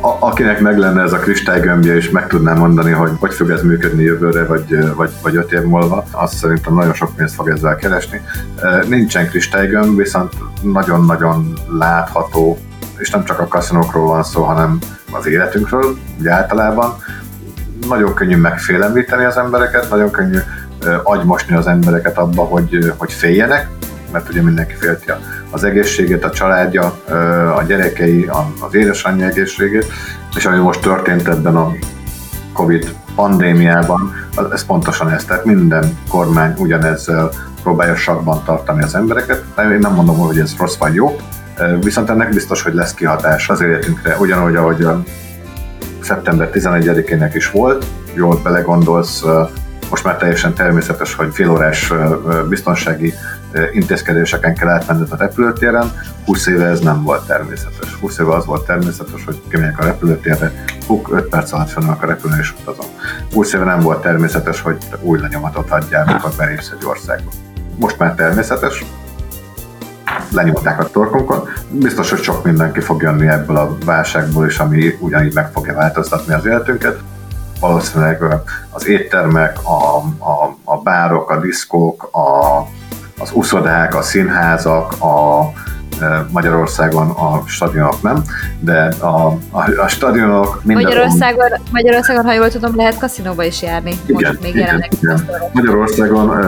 a, 0.00 0.16
akinek 0.20 0.60
meg 0.60 0.78
lenne 0.78 1.02
ez 1.02 1.12
a 1.12 1.18
kristálygömbje, 1.18 1.94
és 1.94 2.10
meg 2.10 2.26
tudná 2.26 2.54
mondani, 2.54 2.90
hogy 2.90 3.10
hogy 3.18 3.34
fog 3.34 3.50
ez 3.50 3.62
működni 3.62 4.02
jövőre, 4.02 4.44
vagy, 4.44 4.94
vagy, 4.94 5.10
vagy 5.22 5.36
öt 5.36 5.52
év 5.52 5.62
múlva, 5.62 6.04
azt 6.10 6.36
szerintem 6.36 6.74
nagyon 6.74 6.94
sok 6.94 7.16
pénzt 7.16 7.34
fog 7.34 7.48
ezzel 7.48 7.76
keresni. 7.76 8.20
Nincsen 8.88 9.28
kristálygömb, 9.28 9.96
viszont 9.96 10.32
nagyon-nagyon 10.62 11.52
látható, 11.78 12.58
és 12.98 13.10
nem 13.10 13.24
csak 13.24 13.40
a 13.40 13.46
kaszinókról 13.46 14.06
van 14.06 14.22
szó, 14.22 14.42
hanem 14.42 14.78
az 15.10 15.26
életünkről, 15.26 15.96
ugye 16.18 16.30
általában. 16.30 16.96
Nagyon 17.88 18.14
könnyű 18.14 18.36
megfélemlíteni 18.36 19.24
az 19.24 19.36
embereket, 19.36 19.90
nagyon 19.90 20.10
könnyű 20.10 20.38
agymosni 21.02 21.56
az 21.56 21.66
embereket 21.66 22.18
abba, 22.18 22.42
hogy, 22.42 22.94
hogy 22.96 23.12
féljenek, 23.12 23.68
mert 24.12 24.28
ugye 24.28 24.42
mindenki 24.42 24.74
félti 24.74 25.12
az 25.50 25.64
egészségét, 25.64 26.24
a 26.24 26.30
családja, 26.30 26.84
a 27.56 27.62
gyerekei, 27.66 28.30
az 28.60 28.74
édesanyja 28.74 29.26
egészségét, 29.26 29.86
és 30.36 30.46
ami 30.46 30.58
most 30.58 30.80
történt 30.80 31.28
ebben 31.28 31.56
a 31.56 31.72
Covid 32.52 32.94
pandémiában, 33.14 34.14
ez 34.52 34.64
pontosan 34.64 35.10
ez, 35.10 35.24
tehát 35.24 35.44
minden 35.44 35.98
kormány 36.08 36.54
ugyanezzel 36.58 37.30
próbálja 37.62 37.96
sakban 37.96 38.42
tartani 38.44 38.82
az 38.82 38.94
embereket. 38.94 39.44
Én 39.58 39.78
nem 39.78 39.92
mondom, 39.92 40.16
hogy 40.16 40.38
ez 40.38 40.54
rossz 40.58 40.76
vagy 40.76 40.94
jó, 40.94 41.16
viszont 41.80 42.10
ennek 42.10 42.28
biztos, 42.28 42.62
hogy 42.62 42.74
lesz 42.74 42.94
kihatás 42.94 43.48
az 43.48 43.60
életünkre, 43.60 44.16
ugyanúgy, 44.18 44.56
ahogy 44.56 44.82
a 44.82 45.02
szeptember 46.00 46.50
11-ének 46.52 47.30
is 47.34 47.50
volt, 47.50 47.84
jól 48.14 48.40
belegondolsz, 48.42 49.24
most 49.90 50.04
már 50.04 50.16
teljesen 50.16 50.54
természetes, 50.54 51.14
hogy 51.14 51.34
félórás 51.34 51.92
biztonsági 52.48 53.14
intézkedéseken 53.72 54.54
kell 54.54 54.68
átmenned 54.68 55.12
a 55.12 55.16
repülőtéren. 55.16 55.92
20 56.24 56.46
éve 56.46 56.64
ez 56.64 56.80
nem 56.80 57.02
volt 57.02 57.26
természetes. 57.26 57.94
20 58.00 58.18
éve 58.18 58.34
az 58.34 58.46
volt 58.46 58.66
természetes, 58.66 59.24
hogy 59.24 59.42
kimegyek 59.50 59.78
a 59.78 59.84
repülőtérre, 59.84 60.64
huk, 60.86 61.08
5 61.12 61.28
perc 61.28 61.52
alatt 61.52 61.70
fönnek 61.70 62.02
a 62.02 62.06
repülőn 62.06 62.38
és 62.38 62.54
utazom. 62.60 62.86
20 63.32 63.52
éve 63.52 63.64
nem 63.64 63.80
volt 63.80 64.02
természetes, 64.02 64.60
hogy 64.60 64.76
új 65.00 65.18
lenyomatot 65.20 65.70
adjál, 65.70 66.08
amikor 66.08 66.30
belépsz 66.36 66.72
egy 66.78 66.86
országba. 66.86 67.30
Most 67.76 67.98
már 67.98 68.14
természetes, 68.14 68.84
lenyomták 70.32 70.80
a 70.80 70.90
torkunkon. 70.90 71.48
Biztos, 71.70 72.10
hogy 72.10 72.22
sok 72.22 72.44
mindenki 72.44 72.80
fog 72.80 73.02
jönni 73.02 73.28
ebből 73.28 73.56
a 73.56 73.76
válságból, 73.84 74.46
és 74.46 74.58
ami 74.58 74.96
ugyanígy 75.00 75.34
meg 75.34 75.50
fogja 75.52 75.74
változtatni 75.74 76.34
az 76.34 76.46
életünket 76.46 76.98
valószínűleg 77.60 78.22
az 78.70 78.86
éttermek, 78.86 79.58
a, 79.62 79.96
a, 80.18 80.56
a 80.64 80.76
bárok, 80.82 81.30
a 81.30 81.40
diszkók, 81.40 82.08
a, 82.12 82.58
az 83.18 83.30
uszodák, 83.32 83.94
a 83.94 84.02
színházak, 84.02 84.92
a, 84.92 85.52
Magyarországon 86.30 87.10
a 87.10 87.42
stadionok 87.46 88.02
nem, 88.02 88.22
de 88.60 88.94
a, 88.98 89.26
a, 89.50 89.70
a 89.76 89.88
stadionok 89.88 90.60
Magyarországon, 90.64 91.50
Magyarországon, 91.70 92.24
ha 92.24 92.32
jól 92.32 92.50
tudom, 92.50 92.76
lehet 92.76 92.98
kaszinóba 92.98 93.44
is 93.44 93.62
járni. 93.62 93.98
Igen, 94.06 94.30
Most 94.30 94.42
még 94.42 94.54
igen, 94.54 94.84
igen. 95.00 95.28
Magyarországon 95.52 96.40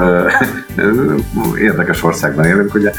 érdekes 1.58 2.04
országban 2.04 2.44
élünk, 2.44 2.74
ugye 2.74 2.92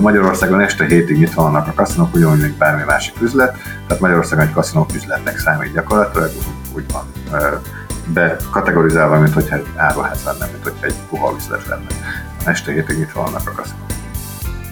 Magyarországon 0.00 0.60
este 0.60 0.84
hétig 0.84 1.18
nyitva 1.18 1.42
vannak 1.42 1.66
a 1.66 1.72
kaszinók, 1.74 2.14
ugyanúgy, 2.14 2.40
mint 2.40 2.56
bármi 2.56 2.82
másik 2.86 3.14
üzlet, 3.20 3.56
tehát 3.86 4.02
Magyarországon 4.02 4.44
egy 4.44 4.52
kaszinók 4.52 4.94
üzletnek 4.94 5.38
számít 5.38 5.72
gyakorlatilag, 5.72 6.30
úgy 6.74 6.84
van 6.92 7.04
be 8.06 8.36
kategorizálva, 8.50 9.18
mint 9.18 9.34
hogyha 9.34 9.56
egy 9.56 9.66
áruház 9.76 10.24
lenne, 10.24 10.46
mint 10.52 10.62
hogyha 10.62 10.86
egy 10.86 10.94
puha 11.08 11.34
üzlet 11.36 11.66
lenne. 11.66 11.86
Este 12.44 12.72
hétig 12.72 12.98
nyitva 12.98 13.22
vannak 13.22 13.48
a 13.48 13.52
kaszinók. 13.52 13.86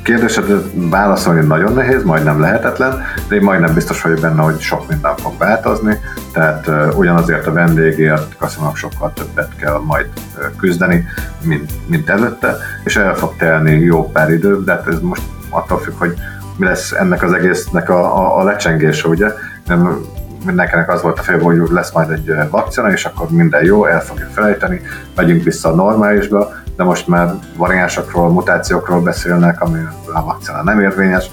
Kérdésedre 0.03 0.57
válaszolni 0.73 1.47
nagyon 1.47 1.73
nehéz, 1.73 2.03
majdnem 2.03 2.41
lehetetlen, 2.41 3.03
de 3.29 3.35
én 3.35 3.43
majdnem 3.43 3.75
biztos 3.75 4.03
vagyok 4.03 4.21
benne, 4.21 4.43
hogy 4.43 4.61
sok 4.61 4.89
minden 4.89 5.17
fog 5.17 5.39
változni, 5.39 5.99
tehát 6.33 6.67
uh, 6.67 6.99
ugyanazért 6.99 7.47
a 7.47 7.53
vendégért 7.53 8.37
kaszinók 8.37 8.77
sokkal 8.77 9.13
többet 9.13 9.57
kell 9.57 9.81
majd 9.85 10.07
uh, 10.37 10.45
küzdeni, 10.57 11.05
mint, 11.43 11.73
mint 11.89 12.09
előtte, 12.09 12.57
és 12.85 12.97
el 12.97 13.15
fog 13.15 13.37
telni 13.37 13.73
jó 13.73 14.11
pár 14.11 14.31
idő, 14.31 14.65
de 14.65 14.73
hát 14.73 14.87
ez 14.87 15.01
most 15.01 15.23
attól 15.49 15.79
függ, 15.79 15.95
hogy 15.99 16.15
mi 16.57 16.67
lesz 16.67 16.93
ennek 16.93 17.23
az 17.23 17.33
egésznek 17.33 17.91
a, 17.91 18.19
a, 18.19 18.39
a 18.41 18.45
lecsengése, 18.45 19.09
ugye? 19.09 19.33
Nem, 19.67 20.01
mindenkinek 20.45 20.91
az 20.91 21.03
volt 21.03 21.19
a 21.19 21.23
fél, 21.23 21.39
hogy 21.39 21.63
lesz 21.71 21.93
majd 21.93 22.11
egy 22.11 22.35
vakcina, 22.51 22.91
és 22.91 23.05
akkor 23.05 23.31
minden 23.31 23.65
jó, 23.65 23.85
el 23.85 24.01
fogjuk 24.01 24.31
felejteni, 24.31 24.81
megyünk 25.17 25.43
vissza 25.43 25.73
a 25.73 25.75
normálisba, 25.75 26.53
de 26.83 26.89
most 26.89 27.07
már 27.07 27.35
variánsokról, 27.57 28.31
mutációkról 28.31 29.01
beszélnek, 29.01 29.61
ami 29.61 29.79
a 30.13 30.25
vakcina 30.25 30.63
nem 30.63 30.81
érvényes, 30.81 31.31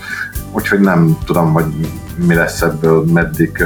úgyhogy 0.51 0.79
nem 0.79 1.17
tudom, 1.25 1.53
hogy 1.53 1.65
mi 2.15 2.33
lesz 2.33 2.61
ebből, 2.61 3.03
meddig, 3.13 3.63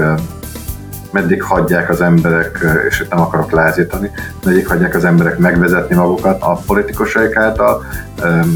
meddig 1.11 1.41
hagyják 1.41 1.89
az 1.89 2.01
emberek, 2.01 2.65
és 2.89 2.99
itt 2.99 3.09
nem 3.09 3.21
akarok 3.21 3.51
lázítani, 3.51 4.11
meddig 4.45 4.67
hagyják 4.67 4.95
az 4.95 5.05
emberek 5.05 5.37
megvezetni 5.37 5.95
magukat 5.95 6.41
a 6.41 6.61
politikusaik 6.67 7.35
által, 7.35 7.85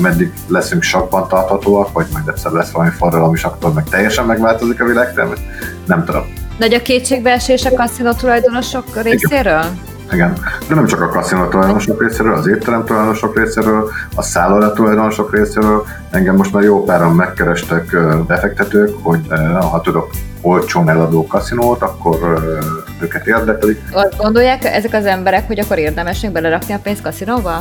meddig 0.01 0.33
leszünk 0.47 0.81
sakban 0.81 1.27
tarthatóak, 1.27 1.91
vagy 1.91 2.05
majd 2.13 2.27
egyszer 2.27 2.51
lesz 2.51 2.71
valami 2.71 2.91
forradalom, 2.91 3.33
és 3.33 3.43
akkor 3.43 3.73
meg 3.73 3.83
teljesen 3.89 4.25
megváltozik 4.25 4.81
a 4.81 4.85
világ, 4.85 5.13
nem 5.85 6.05
tudom. 6.05 6.23
Nagy 6.59 6.73
a 6.73 6.81
kétségbeesés 6.81 7.65
a 7.65 7.73
kaszinó 7.73 8.11
tulajdonosok 8.11 9.01
részéről? 9.01 9.61
Igen, 9.61 9.96
de 10.67 10.75
nem 10.75 10.85
csak 10.85 11.01
a 11.01 11.09
kaszinó 11.09 11.45
tulajdonosok 11.45 12.01
részéről, 12.01 12.33
az 12.33 12.47
étterem 12.47 12.85
tulajdonosok 12.85 13.37
részéről, 13.37 13.89
a 14.15 14.21
szálloda 14.21 14.73
tulajdonosok 14.73 15.35
részéről. 15.35 15.85
Engem 16.09 16.35
most 16.35 16.53
már 16.53 16.63
jó 16.63 16.83
páran 16.83 17.15
megkerestek 17.15 17.95
befektetők, 18.27 18.95
hogy 19.01 19.19
ha 19.71 19.81
tudok 19.81 20.09
olcsón 20.41 20.89
eladó 20.89 21.27
kaszinót, 21.27 21.81
akkor 21.81 22.39
őket 23.01 23.27
érdeklik. 23.27 23.81
Azt 23.91 24.17
gondolják 24.17 24.63
ezek 24.65 24.93
az 24.93 25.05
emberek, 25.05 25.47
hogy 25.47 25.59
akkor 25.59 25.77
érdemes 25.77 26.21
még 26.21 26.31
belerakni 26.31 26.73
a 26.73 26.79
pénzt 26.83 27.01
kaszinóba? 27.01 27.59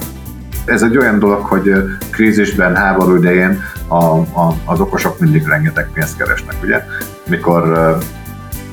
Ez 0.64 0.82
egy 0.82 0.96
olyan 0.96 1.18
dolog, 1.18 1.40
hogy 1.40 1.72
krízisben, 2.10 2.76
háború 2.76 3.16
idején 3.16 3.62
a, 3.88 4.04
a, 4.14 4.54
az 4.64 4.80
okosok 4.80 5.18
mindig 5.18 5.46
rengeteg 5.46 5.88
pénzt 5.92 6.16
keresnek, 6.16 6.54
ugye? 6.62 6.84
Mikor 7.26 7.96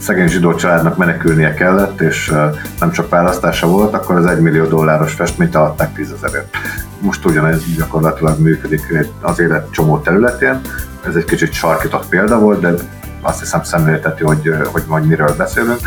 szegény 0.03 0.27
zsidó 0.27 0.55
családnak 0.55 0.97
menekülnie 0.97 1.53
kellett, 1.53 2.01
és 2.01 2.33
nem 2.79 2.91
csak 2.91 3.09
választása 3.09 3.67
volt, 3.67 3.93
akkor 3.93 4.15
az 4.15 4.25
1 4.25 4.39
millió 4.39 4.65
dolláros 4.65 5.13
festményt 5.13 5.55
adták 5.55 5.93
10 5.93 6.11
ezerért. 6.11 6.57
Most 6.99 7.25
ugyanez 7.25 7.61
gyakorlatilag 7.77 8.39
működik 8.39 8.81
az 9.21 9.39
élet 9.39 9.71
csomó 9.71 9.99
területén. 9.99 10.61
Ez 11.07 11.15
egy 11.15 11.25
kicsit 11.25 11.53
sarkított 11.53 12.07
példa 12.07 12.39
volt, 12.39 12.59
de 12.59 12.73
azt 13.21 13.39
hiszem 13.39 13.63
szemlélteti, 13.63 14.23
hogy, 14.23 14.53
hogy 14.71 14.83
majd 14.87 15.05
miről 15.05 15.35
beszélünk. 15.37 15.79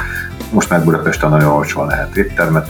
Most 0.51 0.71
már 0.71 0.85
Budapesten 0.85 1.31
nagyon 1.31 1.53
olcsóan 1.53 1.87
lehet 1.87 2.17
éttermet 2.17 2.69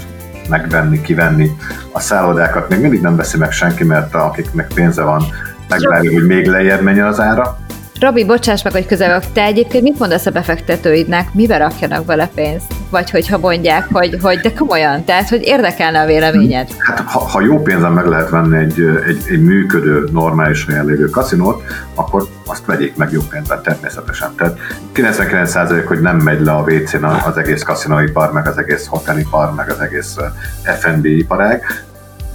megvenni, 0.48 1.00
kivenni. 1.00 1.50
A 1.92 2.00
szállodákat 2.00 2.68
még 2.68 2.80
mindig 2.80 3.00
nem 3.00 3.16
veszi 3.16 3.38
meg 3.38 3.52
senki, 3.52 3.84
mert 3.84 4.14
akiknek 4.14 4.70
pénze 4.74 5.02
van, 5.02 5.22
megvárja, 5.68 6.12
hogy 6.12 6.26
még 6.26 6.46
lejjebb 6.46 6.82
menjen 6.82 7.06
az 7.06 7.20
ára 7.20 7.58
Robi, 8.00 8.24
bocsáss 8.24 8.62
meg, 8.62 8.72
hogy 8.72 8.86
közel 8.86 9.20
Te 9.32 9.42
egyébként 9.42 9.82
mit 9.82 9.98
mondasz 9.98 10.26
a 10.26 10.30
befektetőidnek? 10.30 11.34
Mibe 11.34 11.56
rakjanak 11.56 12.04
bele 12.04 12.30
pénzt? 12.34 12.74
Vagy 12.90 13.10
hogyha 13.10 13.38
mondják, 13.38 13.86
hogy, 13.92 14.18
hogy 14.22 14.38
de 14.38 14.52
komolyan, 14.52 15.04
tehát 15.04 15.28
hogy 15.28 15.42
érdekelne 15.42 16.00
a 16.00 16.06
véleményed? 16.06 16.68
Hát 16.78 17.00
ha, 17.00 17.18
ha 17.18 17.40
jó 17.40 17.62
pénzen 17.62 17.92
meg 17.92 18.06
lehet 18.06 18.30
venni 18.30 18.56
egy, 18.56 18.80
egy, 19.06 19.22
egy 19.28 19.42
működő, 19.42 20.08
normális 20.12 20.66
helyen 20.66 20.84
lévő 20.84 21.08
kaszinót, 21.08 21.62
akkor 21.94 22.28
azt 22.46 22.66
vegyék 22.66 22.96
meg 22.96 23.10
jó 23.10 23.20
pénzben 23.30 23.62
természetesen. 23.62 24.34
Tehát 24.36 24.58
99% 24.94 25.84
hogy 25.86 26.00
nem 26.00 26.16
megy 26.16 26.40
le 26.40 26.52
a 26.52 26.64
WC-n 26.68 27.04
az 27.04 27.36
egész 27.36 27.62
kaszinóipar, 27.62 28.32
meg 28.32 28.46
az 28.48 28.58
egész 28.58 28.86
hotelipar, 28.86 29.54
meg 29.54 29.70
az 29.70 29.80
egész 29.80 30.16
F&B 30.62 31.04
iparág, 31.04 31.62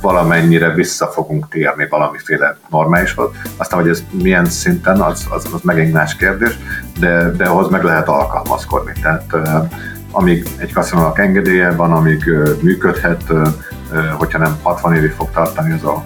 valamennyire 0.02 0.74
vissza 0.74 1.08
fogunk 1.08 1.48
térni 1.50 1.88
valamiféle 1.90 2.58
normálishoz. 2.70 3.30
Aztán, 3.58 3.80
hogy 3.80 3.90
ez 3.90 4.04
milyen 4.12 4.46
szinten, 4.46 5.02
az, 5.02 5.26
az, 5.30 5.46
az 5.54 5.62
megint 5.62 5.94
más 5.94 6.16
kérdés, 6.16 6.58
de, 7.00 7.32
de 7.32 7.46
ahhoz 7.46 7.70
meg 7.70 7.84
lehet 7.84 8.08
alkalmazkodni. 8.08 8.92
Tehát 9.02 9.36
amíg 10.12 10.48
egy 10.58 10.74
kaszinónak 10.74 11.20
engedélye 11.20 11.72
van, 11.72 11.92
amíg 11.92 12.24
működhet, 12.62 13.24
hogyha 14.18 14.38
nem 14.38 14.58
60 14.62 14.96
évig 14.96 15.12
fog 15.12 15.30
tartani 15.32 15.74
az 15.74 15.84
a 15.84 16.06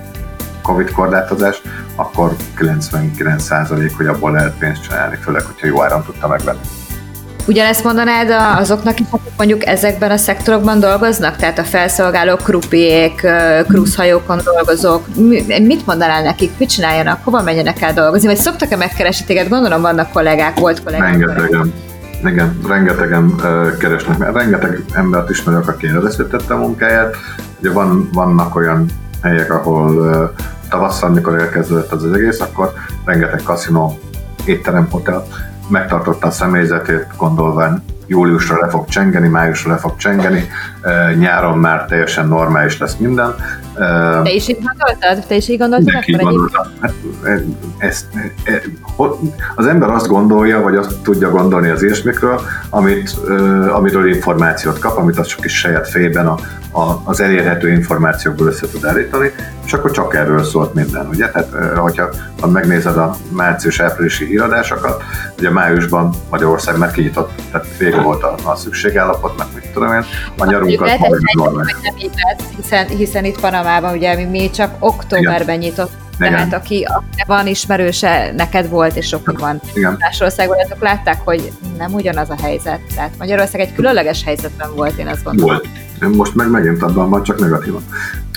Covid 0.61 0.91
korlátozás, 0.91 1.61
akkor 1.95 2.35
99% 2.57 3.91
hogy 3.97 4.07
abból 4.07 4.31
lehet 4.31 4.57
pénzt 4.57 4.83
csinálni, 4.83 5.15
főleg, 5.15 5.41
hogyha 5.41 5.67
jó 5.67 5.83
áram 5.83 6.03
tudta 6.03 6.27
megvenni. 6.27 6.59
Ugyanezt 7.47 7.83
mondanád 7.83 8.59
azoknak, 8.59 8.93
akik 8.93 9.07
mondjuk 9.37 9.65
ezekben 9.65 10.11
a 10.11 10.17
szektorokban 10.17 10.79
dolgoznak, 10.79 11.35
tehát 11.35 11.59
a 11.59 11.63
felszolgálók, 11.63 12.43
krupiék, 12.43 13.27
krúzhajókon 13.67 14.39
dolgozók, 14.43 15.05
mit 15.45 15.85
mondanál 15.85 16.23
nekik, 16.23 16.51
mit 16.57 16.69
csináljanak, 16.69 17.19
hova 17.23 17.41
menjenek 17.41 17.81
el 17.81 17.93
dolgozni, 17.93 18.27
vagy 18.27 18.37
szoktak-e 18.37 18.75
megkeresni 18.75 19.25
téged? 19.25 19.47
Gondolom 19.47 19.81
vannak 19.81 20.11
kollégák, 20.11 20.59
volt 20.59 20.83
kollégák. 20.83 21.09
Rengetegen. 21.09 21.73
Igen, 22.23 22.59
rengetegen 22.67 23.35
keresnek, 23.79 24.17
mert 24.17 24.35
rengeteg 24.35 24.83
embert 24.93 25.29
ismerek, 25.29 25.67
aki 25.67 25.87
elveszítette 25.87 26.53
a 26.53 26.57
munkáját. 26.57 27.15
Ugye 27.59 27.71
van, 27.71 28.09
vannak 28.13 28.55
olyan 28.55 28.85
helyek, 29.21 29.53
ahol 29.53 30.33
tavasszal, 30.69 31.09
mikor 31.09 31.39
elkezdődött 31.39 31.91
az, 31.91 32.03
az 32.03 32.13
egész, 32.13 32.41
akkor 32.41 32.73
rengeteg 33.05 33.41
kaszinó, 33.43 33.99
étterem, 34.45 34.87
hotel 34.89 35.25
megtartotta 35.67 36.27
a 36.27 36.31
személyzetét, 36.31 37.07
gondolván 37.17 37.83
júliusra 38.07 38.59
le 38.59 38.69
fog 38.69 38.87
csengeni, 38.87 39.27
májusra 39.27 39.71
le 39.71 39.77
fog 39.77 39.95
csengeni, 39.95 40.49
nyáron 41.17 41.57
már 41.57 41.85
teljesen 41.85 42.27
normális 42.27 42.77
lesz 42.77 42.95
minden. 42.95 43.35
Te 44.23 44.31
is 44.31 44.47
így 44.47 44.57
gondoltad? 44.61 45.25
Te 45.27 45.35
is 45.35 45.47
így 45.47 45.57
gondoltad? 45.57 45.85
Mindenki 45.85 46.11
gondolta. 46.11 46.71
Hát, 46.79 46.93
ezt, 47.77 48.05
az 49.55 49.67
ember 49.67 49.89
azt 49.89 50.07
gondolja, 50.07 50.61
vagy 50.61 50.75
azt 50.75 50.97
tudja 51.01 51.29
gondolni 51.29 51.69
az 51.69 51.83
ilyesmikről, 51.83 52.41
amit, 52.69 53.09
amiről 53.71 54.13
információt 54.13 54.79
kap, 54.79 54.97
amit 54.97 55.17
az 55.17 55.27
csak 55.27 55.45
is 55.45 55.59
saját 55.59 55.89
fejében 55.89 56.27
a, 56.27 56.37
a, 56.71 57.01
az 57.03 57.19
elérhető 57.19 57.71
információkból 57.71 58.47
össze 58.47 58.67
tud 58.67 58.85
állítani, 58.85 59.31
és 59.65 59.73
akkor 59.73 59.91
csak 59.91 60.15
erről 60.15 60.43
szólt 60.43 60.73
minden, 60.73 61.07
ugye? 61.07 61.29
Tehát, 61.29 61.77
hogyha 61.77 62.09
ha 62.41 62.47
megnézed 62.47 62.97
a 62.97 63.15
március-áprilisi 63.29 64.25
híradásokat, 64.25 65.03
ugye 65.37 65.49
májusban 65.49 66.13
Magyarország 66.29 66.77
már 66.77 66.91
kinyitott, 66.91 67.31
tehát 67.51 67.67
vége 67.77 68.01
volt 68.01 68.23
a, 68.23 68.35
a 68.43 68.55
szükségállapot, 68.55 69.37
meg 69.37 69.47
mit 69.53 69.67
tudom 69.73 69.93
én, 69.93 70.05
a 70.37 70.45
nyarunkat 70.45 70.99
majd 70.99 71.75
hiszen, 72.55 72.87
hiszen 72.87 73.25
itt 73.25 73.39
Panamában 73.39 73.93
ugye 73.95 74.15
mi, 74.15 74.23
mi 74.23 74.49
csak 74.49 74.75
októberben 74.79 75.57
nyitott 75.57 75.91
igen. 76.19 76.33
Tehát 76.33 76.53
aki 76.53 76.87
van 77.27 77.47
ismerőse, 77.47 78.31
neked 78.35 78.69
volt, 78.69 78.95
és 78.95 79.07
sok 79.07 79.39
van 79.39 79.61
Igen. 79.73 79.95
más 79.99 80.19
országban, 80.19 80.57
azok 80.65 80.81
látták, 80.81 81.21
hogy 81.23 81.51
nem 81.77 81.93
ugyanaz 81.93 82.29
a 82.29 82.35
helyzet. 82.41 82.79
Tehát 82.95 83.11
Magyarország 83.17 83.61
egy 83.61 83.73
különleges 83.73 84.23
helyzetben 84.23 84.75
volt, 84.75 84.97
én 84.97 85.07
azt 85.07 85.23
gondolom. 85.23 85.59
Volt. 85.99 86.15
Most 86.15 86.35
meg 86.35 86.49
megint 86.49 86.83
abban 86.83 87.09
van, 87.09 87.23
csak 87.23 87.39
negatívan. 87.39 87.83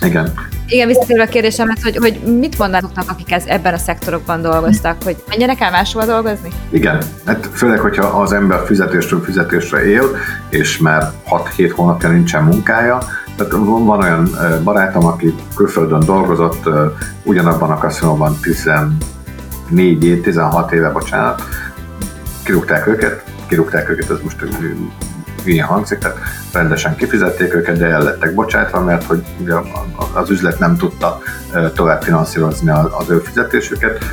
Igen. 0.01 0.33
Igen, 0.67 0.87
visszatérve 0.87 1.23
a 1.23 1.27
kérdésemet, 1.27 1.83
hogy, 1.83 1.97
hogy 1.97 2.21
mit 2.39 2.59
mondanak, 2.59 2.91
akik 2.95 3.33
ez, 3.33 3.45
ebben 3.47 3.75
a 3.75 3.79
szektorokban 3.79 4.43
dolgoztak, 4.43 5.03
hogy 5.03 5.17
menjenek 5.29 5.61
el 5.61 5.71
máshova 5.71 6.05
dolgozni? 6.05 6.49
Igen, 6.71 7.03
hát 7.25 7.49
főleg, 7.53 7.79
hogyha 7.79 8.07
az 8.07 8.33
ember 8.33 8.67
fizetésről 8.67 9.23
fizetésre 9.23 9.85
él, 9.85 10.05
és 10.49 10.79
már 10.79 11.11
6-7 11.57 11.73
hónapja 11.75 12.09
nincsen 12.09 12.45
munkája, 12.45 12.99
tehát 13.39 13.53
van 13.85 14.03
olyan 14.03 14.29
barátom, 14.65 15.07
aki 15.07 15.35
külföldön 15.55 16.01
dolgozott, 16.05 16.69
ugyanabban 17.23 17.71
a 17.71 17.79
kaszinóban 17.79 18.37
14 18.43 20.05
év, 20.05 20.23
16 20.23 20.73
éve, 20.73 20.91
bocsánat, 20.91 21.43
kirúgták 22.45 22.87
őket, 22.87 23.25
kirúgták 23.47 23.91
őket, 23.91 24.11
ez 24.11 24.19
most 24.23 24.43
hülyén 25.45 25.65
hangzik, 25.65 25.99
tehát 25.99 26.19
rendesen 26.53 26.97
kifizették 26.97 27.55
őket, 27.55 27.79
de 27.79 27.87
el 27.87 28.03
lettek 28.03 28.35
bocsátva, 28.35 28.81
mert 28.81 29.05
hogy 29.05 29.23
az 30.13 30.31
üzlet 30.31 30.59
nem 30.59 30.77
tudta 30.77 31.19
tovább 31.75 32.03
finanszírozni 32.03 32.71
az 32.71 33.11
ő 33.11 33.19
fizetésüket. 33.19 34.05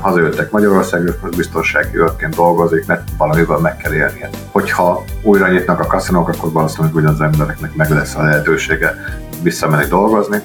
Hazajöttek 0.00 0.50
Magyarországra, 0.50 1.14
most 1.22 1.36
biztonsági 1.36 1.96
őrként 1.96 2.34
dolgozik, 2.34 2.86
mert 2.86 3.08
valamivel 3.16 3.58
meg 3.58 3.76
kell 3.76 3.92
élnie. 3.92 4.30
Hogyha 4.50 5.04
újra 5.22 5.48
nyitnak 5.48 5.80
a 5.80 5.86
kaszinók, 5.86 6.28
akkor 6.28 6.52
valószínűleg 6.52 6.94
ugyanaz 6.94 7.20
embereknek 7.20 7.74
meg 7.74 7.90
lesz 7.90 8.14
a 8.14 8.22
lehetősége 8.22 8.94
visszamenni 9.42 9.86
dolgozni, 9.88 10.40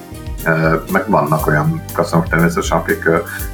meg 0.92 1.04
vannak 1.06 1.46
olyan 1.46 1.82
kaszinók 1.92 2.28
természetesen, 2.28 2.78
akik 2.78 3.08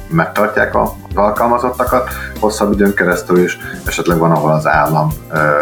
megtartják 0.07 0.75
az 0.75 0.89
alkalmazottakat 1.15 2.09
hosszabb 2.39 2.71
időn 2.71 2.93
keresztül 2.93 3.37
is, 3.43 3.57
esetleg 3.85 4.17
van, 4.17 4.31
ahol 4.31 4.51
az 4.51 4.67
állam 4.67 5.09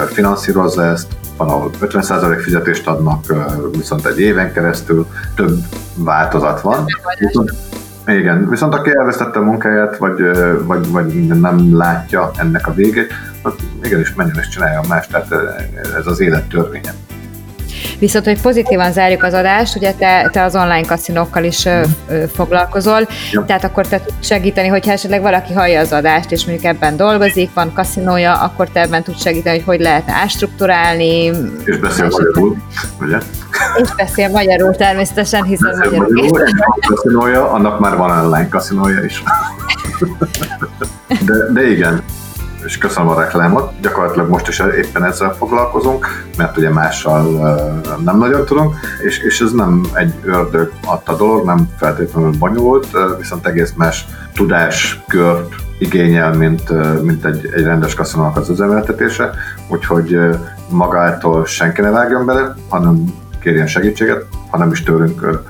finanszírozza 0.08 0.86
ezt, 0.86 1.08
van, 1.38 1.50
ahol 1.50 1.70
50% 1.82 2.40
fizetést 2.42 2.88
adnak, 2.88 3.26
viszont 3.72 4.06
egy 4.06 4.20
éven 4.20 4.54
keresztül 4.54 5.08
több 5.36 5.58
változat 5.96 6.62
van. 6.62 6.86
Viszont, 7.20 7.54
igen, 8.08 8.50
viszont 8.50 8.74
aki 8.74 8.92
elvesztette 8.98 9.40
a 9.40 9.44
munkáját, 9.44 9.98
vagy, 9.98 10.22
vagy, 10.66 10.92
vagy 10.92 11.28
nem 11.28 11.78
látja 11.78 12.32
ennek 12.38 12.68
a 12.68 12.74
végét, 12.74 13.14
az 13.42 13.54
igenis 13.84 14.14
menjen 14.14 14.38
és 14.40 14.48
csinálja 14.48 14.82
más, 14.88 15.08
tehát 15.08 15.32
ez 15.98 16.08
az 16.08 16.20
élet 16.20 16.48
törvénye. 16.48 16.94
Viszont, 18.00 18.26
hogy 18.26 18.42
pozitívan 18.42 18.92
zárjuk 18.92 19.24
az 19.24 19.34
adást, 19.34 19.76
ugye 19.76 19.94
te, 19.94 20.30
te 20.32 20.44
az 20.44 20.56
online 20.56 20.86
kaszinókkal 20.86 21.44
is 21.44 21.66
ö, 21.66 21.82
ö, 22.10 22.24
foglalkozol, 22.36 23.08
ja. 23.32 23.44
tehát 23.46 23.64
akkor 23.64 23.88
te 23.88 24.00
tudsz 24.00 24.28
segíteni, 24.28 24.68
hogyha 24.68 24.92
esetleg 24.92 25.22
valaki 25.22 25.54
hallja 25.54 25.80
az 25.80 25.92
adást, 25.92 26.32
és 26.32 26.46
mondjuk 26.46 26.66
ebben 26.66 26.98
dolgozik, 26.98 27.54
van 27.54 27.74
kaszinója, 27.74 28.34
akkor 28.34 28.70
te 28.70 28.82
ebben 28.82 29.04
tudsz 29.04 29.22
segíteni, 29.22 29.60
hogy 29.60 29.72
hogy 29.72 29.80
lehetne 29.80 30.14
ástruktúrálni. 30.14 31.32
És 31.66 31.78
beszél 31.78 32.08
magyarul, 32.10 32.58
ugye? 33.02 33.18
És 33.82 33.96
beszél 33.96 34.30
magyarul 34.30 34.76
természetesen, 34.76 35.44
hiszen 35.44 35.76
beszél 35.78 35.98
magyarul. 35.98 36.30
magyarul 36.30 36.60
a 36.60 36.88
kaszinója, 36.88 37.52
annak 37.52 37.80
már 37.80 37.98
van 37.98 38.26
online 38.26 38.48
kaszinója 38.48 39.04
is. 39.04 39.24
De, 41.26 41.34
de 41.54 41.70
igen, 41.70 42.04
és 42.66 42.78
köszönöm 42.78 43.10
a 43.10 43.20
reklámot. 43.20 43.72
Gyakorlatilag 43.82 44.30
most 44.30 44.48
is 44.48 44.60
éppen 44.60 45.04
ezzel 45.04 45.34
foglalkozunk, 45.34 46.08
mert 46.38 46.58
ugye 46.58 46.70
mással 46.70 47.24
nem 48.04 48.18
nagyon 48.18 48.46
tudunk, 48.46 48.76
és, 49.04 49.20
és 49.20 49.42
ez 49.42 49.52
nem 49.52 49.86
egy 49.94 50.14
ördög 50.24 50.72
adta 50.86 51.16
dolog, 51.16 51.46
nem 51.46 51.70
feltétlenül 51.78 52.32
bonyolult, 52.40 52.88
viszont 53.18 53.48
egész 53.48 53.74
más 53.76 54.06
tudáskört 54.34 55.56
igényel, 55.80 56.34
mint, 56.34 56.70
mint 57.04 57.26
egy, 57.26 57.50
egy 57.56 57.64
rendes 57.64 57.94
kaszinónak 57.94 58.38
az 58.38 58.50
üzemeltetése, 58.50 59.32
úgyhogy 59.68 60.20
magától 60.70 61.46
senki 61.46 61.82
ne 61.82 61.90
vágjon 61.90 62.26
bele, 62.26 62.56
hanem 62.70 63.04
kérjen 63.40 63.68
segítséget, 63.68 64.26
hanem 64.50 64.72
is 64.72 64.84
tőlünk 64.84 65.44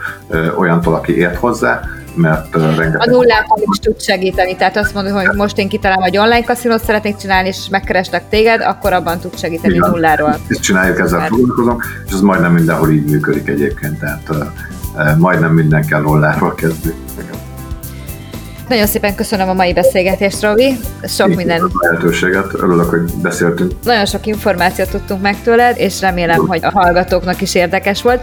olyantól, 0.57 0.93
aki 0.93 1.17
ért 1.17 1.35
hozzá, 1.35 1.81
mert 2.15 2.55
rengeteg... 2.55 2.99
A 2.99 3.09
nullától 3.09 3.63
is 3.71 3.77
tud 3.77 4.01
segíteni, 4.01 4.55
tehát 4.55 4.77
azt 4.77 4.93
mondod, 4.93 5.13
hogy 5.13 5.35
most 5.35 5.57
én 5.57 5.69
kitalálom, 5.69 6.03
hogy 6.03 6.17
online 6.17 6.43
kaszinót 6.43 6.83
szeretnék 6.83 7.15
csinálni, 7.15 7.47
és 7.47 7.67
megkerestek 7.69 8.29
téged, 8.29 8.61
akkor 8.61 8.93
abban 8.93 9.19
tud 9.19 9.37
segíteni 9.37 9.73
Igen, 9.73 9.89
nulláról. 9.89 10.39
Ezt 10.47 10.61
csináljuk, 10.61 10.99
ezzel 10.99 11.27
foglalkozom, 11.27 11.77
és 12.05 12.13
ez 12.13 12.21
majdnem 12.21 12.53
mindenhol 12.53 12.91
így 12.91 13.05
működik 13.05 13.47
egyébként, 13.47 13.99
tehát 13.99 14.29
majdnem 15.17 15.53
minden 15.53 15.85
kell 15.85 16.01
nulláról 16.01 16.55
kezdni. 16.55 16.93
Nagyon 18.67 18.87
szépen 18.87 19.15
köszönöm 19.15 19.49
a 19.49 19.53
mai 19.53 19.73
beszélgetést, 19.73 20.41
Robi. 20.41 20.77
Sok 21.03 21.29
Én 21.29 21.35
minden. 21.35 21.61
A 21.61 21.87
lehetőséget, 21.89 22.53
örülök, 22.53 22.89
hogy 22.89 23.01
beszéltünk. 23.21 23.71
Nagyon 23.83 24.05
sok 24.05 24.25
információt 24.25 24.89
tudtunk 24.89 25.21
meg 25.21 25.41
tőled, 25.43 25.77
és 25.77 26.01
remélem, 26.01 26.47
hogy 26.47 26.59
a 26.63 26.71
hallgatóknak 26.73 27.41
is 27.41 27.55
érdekes 27.55 28.01
volt. 28.01 28.21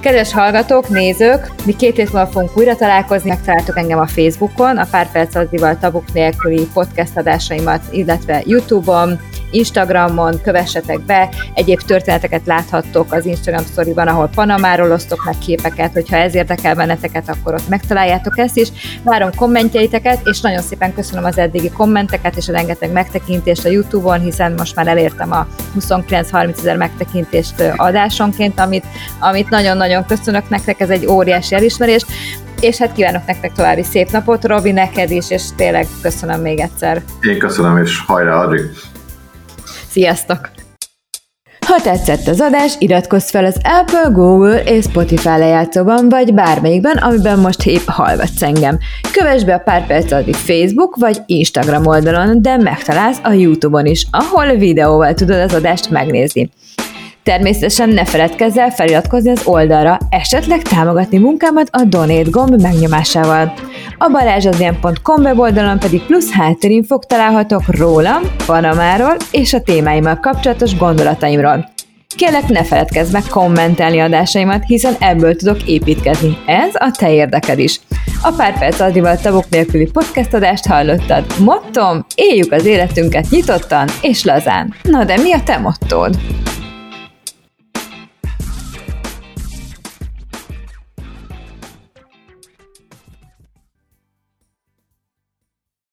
Kedves 0.00 0.32
hallgatók, 0.32 0.88
nézők, 0.88 1.50
mi 1.64 1.76
két 1.76 1.96
hét 1.96 2.12
múlva 2.12 2.26
fogunk 2.26 2.56
újra 2.56 2.76
találkozni, 2.76 3.28
megtaláltok 3.28 3.78
engem 3.78 3.98
a 3.98 4.06
Facebookon, 4.06 4.76
a 4.78 4.86
Pár 4.90 5.10
Perc 5.10 5.34
Azival 5.34 5.78
tabuk 5.78 6.12
nélküli 6.12 6.68
podcast 6.72 7.16
adásaimat, 7.16 7.80
illetve 7.90 8.42
Youtube-on, 8.44 9.20
Instagramon, 9.50 10.40
kövessetek 10.42 11.00
be, 11.00 11.28
egyéb 11.54 11.80
történeteket 11.80 12.46
láthattok 12.46 13.12
az 13.12 13.26
Instagram 13.26 13.64
sztoriban, 13.64 14.08
ahol 14.08 14.30
Panamáról 14.34 14.92
osztok 14.92 15.24
meg 15.24 15.38
képeket, 15.38 15.92
hogyha 15.92 16.16
ez 16.16 16.34
érdekel 16.34 16.74
benneteket, 16.74 17.28
akkor 17.28 17.54
ott 17.54 17.68
megtaláljátok 17.68 18.38
ezt 18.38 18.56
is. 18.56 18.68
Várom 19.02 19.30
kommentjeiteket, 19.34 20.20
és 20.24 20.40
nagyon 20.40 20.62
szépen 20.62 20.94
köszönöm 20.94 21.24
az 21.24 21.38
eddigi 21.38 21.70
kommenteket 21.70 22.36
és 22.36 22.48
a 22.48 22.52
rengeteg 22.52 22.92
megtekintést 22.92 23.64
a 23.64 23.68
Youtube-on, 23.68 24.20
hiszen 24.20 24.54
most 24.56 24.76
már 24.76 24.86
elértem 24.86 25.32
a 25.32 25.46
29-30 25.78 26.58
ezer 26.58 26.76
megtekintést 26.76 27.72
adásonként, 27.76 28.60
amit, 28.60 28.84
amit 29.18 29.50
nagyon-nagyon 29.50 29.85
köszönök 30.06 30.48
nektek, 30.48 30.80
ez 30.80 30.90
egy 30.90 31.06
óriási 31.06 31.54
elismerés 31.54 32.04
és 32.60 32.76
hát 32.76 32.92
kívánok 32.92 33.26
nektek 33.26 33.52
további 33.52 33.82
szép 33.82 34.10
napot, 34.10 34.44
Robi, 34.44 34.72
neked 34.72 35.10
is, 35.10 35.30
és 35.30 35.42
tényleg 35.56 35.86
köszönöm 36.02 36.40
még 36.40 36.58
egyszer. 36.58 37.02
Én 37.20 37.38
köszönöm, 37.38 37.78
és 37.78 38.00
hajrá, 38.06 38.34
Adri! 38.42 38.60
Sziasztok! 39.88 40.50
Ha 41.66 41.80
tetszett 41.80 42.26
az 42.26 42.40
adás, 42.40 42.74
iratkozz 42.78 43.30
fel 43.30 43.44
az 43.44 43.60
Apple, 43.62 44.10
Google 44.12 44.62
és 44.62 44.84
Spotify 44.84 45.28
lejátszóban, 45.28 46.08
vagy 46.08 46.34
bármelyikben, 46.34 46.96
amiben 46.96 47.38
most 47.38 47.66
épp 47.66 47.86
hallgatsz 47.86 48.42
engem. 48.42 48.78
Kövess 49.12 49.44
be 49.44 49.54
a 49.54 49.58
pár 49.58 49.86
perc 49.86 50.12
addig 50.12 50.34
Facebook 50.34 50.96
vagy 50.96 51.18
Instagram 51.26 51.86
oldalon, 51.86 52.42
de 52.42 52.56
megtalálsz 52.56 53.20
a 53.22 53.32
YouTube-on 53.32 53.86
is, 53.86 54.06
ahol 54.10 54.54
videóval 54.54 55.14
tudod 55.14 55.40
az 55.40 55.54
adást 55.54 55.90
megnézni. 55.90 56.50
Természetesen 57.26 57.88
ne 57.88 58.04
feledkezz 58.04 58.56
el 58.56 58.70
feliratkozni 58.70 59.30
az 59.30 59.40
oldalra, 59.44 59.98
esetleg 60.08 60.62
támogatni 60.62 61.18
munkámat 61.18 61.68
a 61.72 61.84
Donate 61.84 62.30
gomb 62.30 62.60
megnyomásával. 62.60 63.52
A 63.98 64.08
balázsazien.com 64.08 65.22
weboldalon 65.22 65.78
pedig 65.78 66.02
plusz 66.02 66.30
háttérinfok 66.30 67.06
találhatok 67.06 67.62
rólam, 67.66 68.22
Panamáról 68.46 69.16
és 69.30 69.52
a 69.52 69.60
témáimmal 69.60 70.20
kapcsolatos 70.20 70.76
gondolataimról. 70.76 71.68
Kérlek, 72.16 72.48
ne 72.48 72.64
feledkezz 72.64 73.12
meg 73.12 73.22
kommentelni 73.30 74.00
adásaimat, 74.00 74.64
hiszen 74.66 74.94
ebből 74.98 75.36
tudok 75.36 75.68
építkezni. 75.68 76.38
Ez 76.46 76.74
a 76.74 76.90
te 76.98 77.12
érdeked 77.12 77.58
is. 77.58 77.80
A 78.22 78.30
pár 78.36 78.58
perc 78.58 78.80
addival 78.80 79.16
tagok 79.16 79.48
nélküli 79.48 79.90
podcast 79.90 80.34
adást 80.34 80.66
hallottad. 80.66 81.24
Mottom, 81.38 82.06
éljük 82.14 82.52
az 82.52 82.64
életünket 82.64 83.30
nyitottan 83.30 83.88
és 84.00 84.24
lazán. 84.24 84.74
Na 84.82 85.04
de 85.04 85.16
mi 85.16 85.32
a 85.32 85.42
te 85.42 85.58
mottód? 85.58 86.18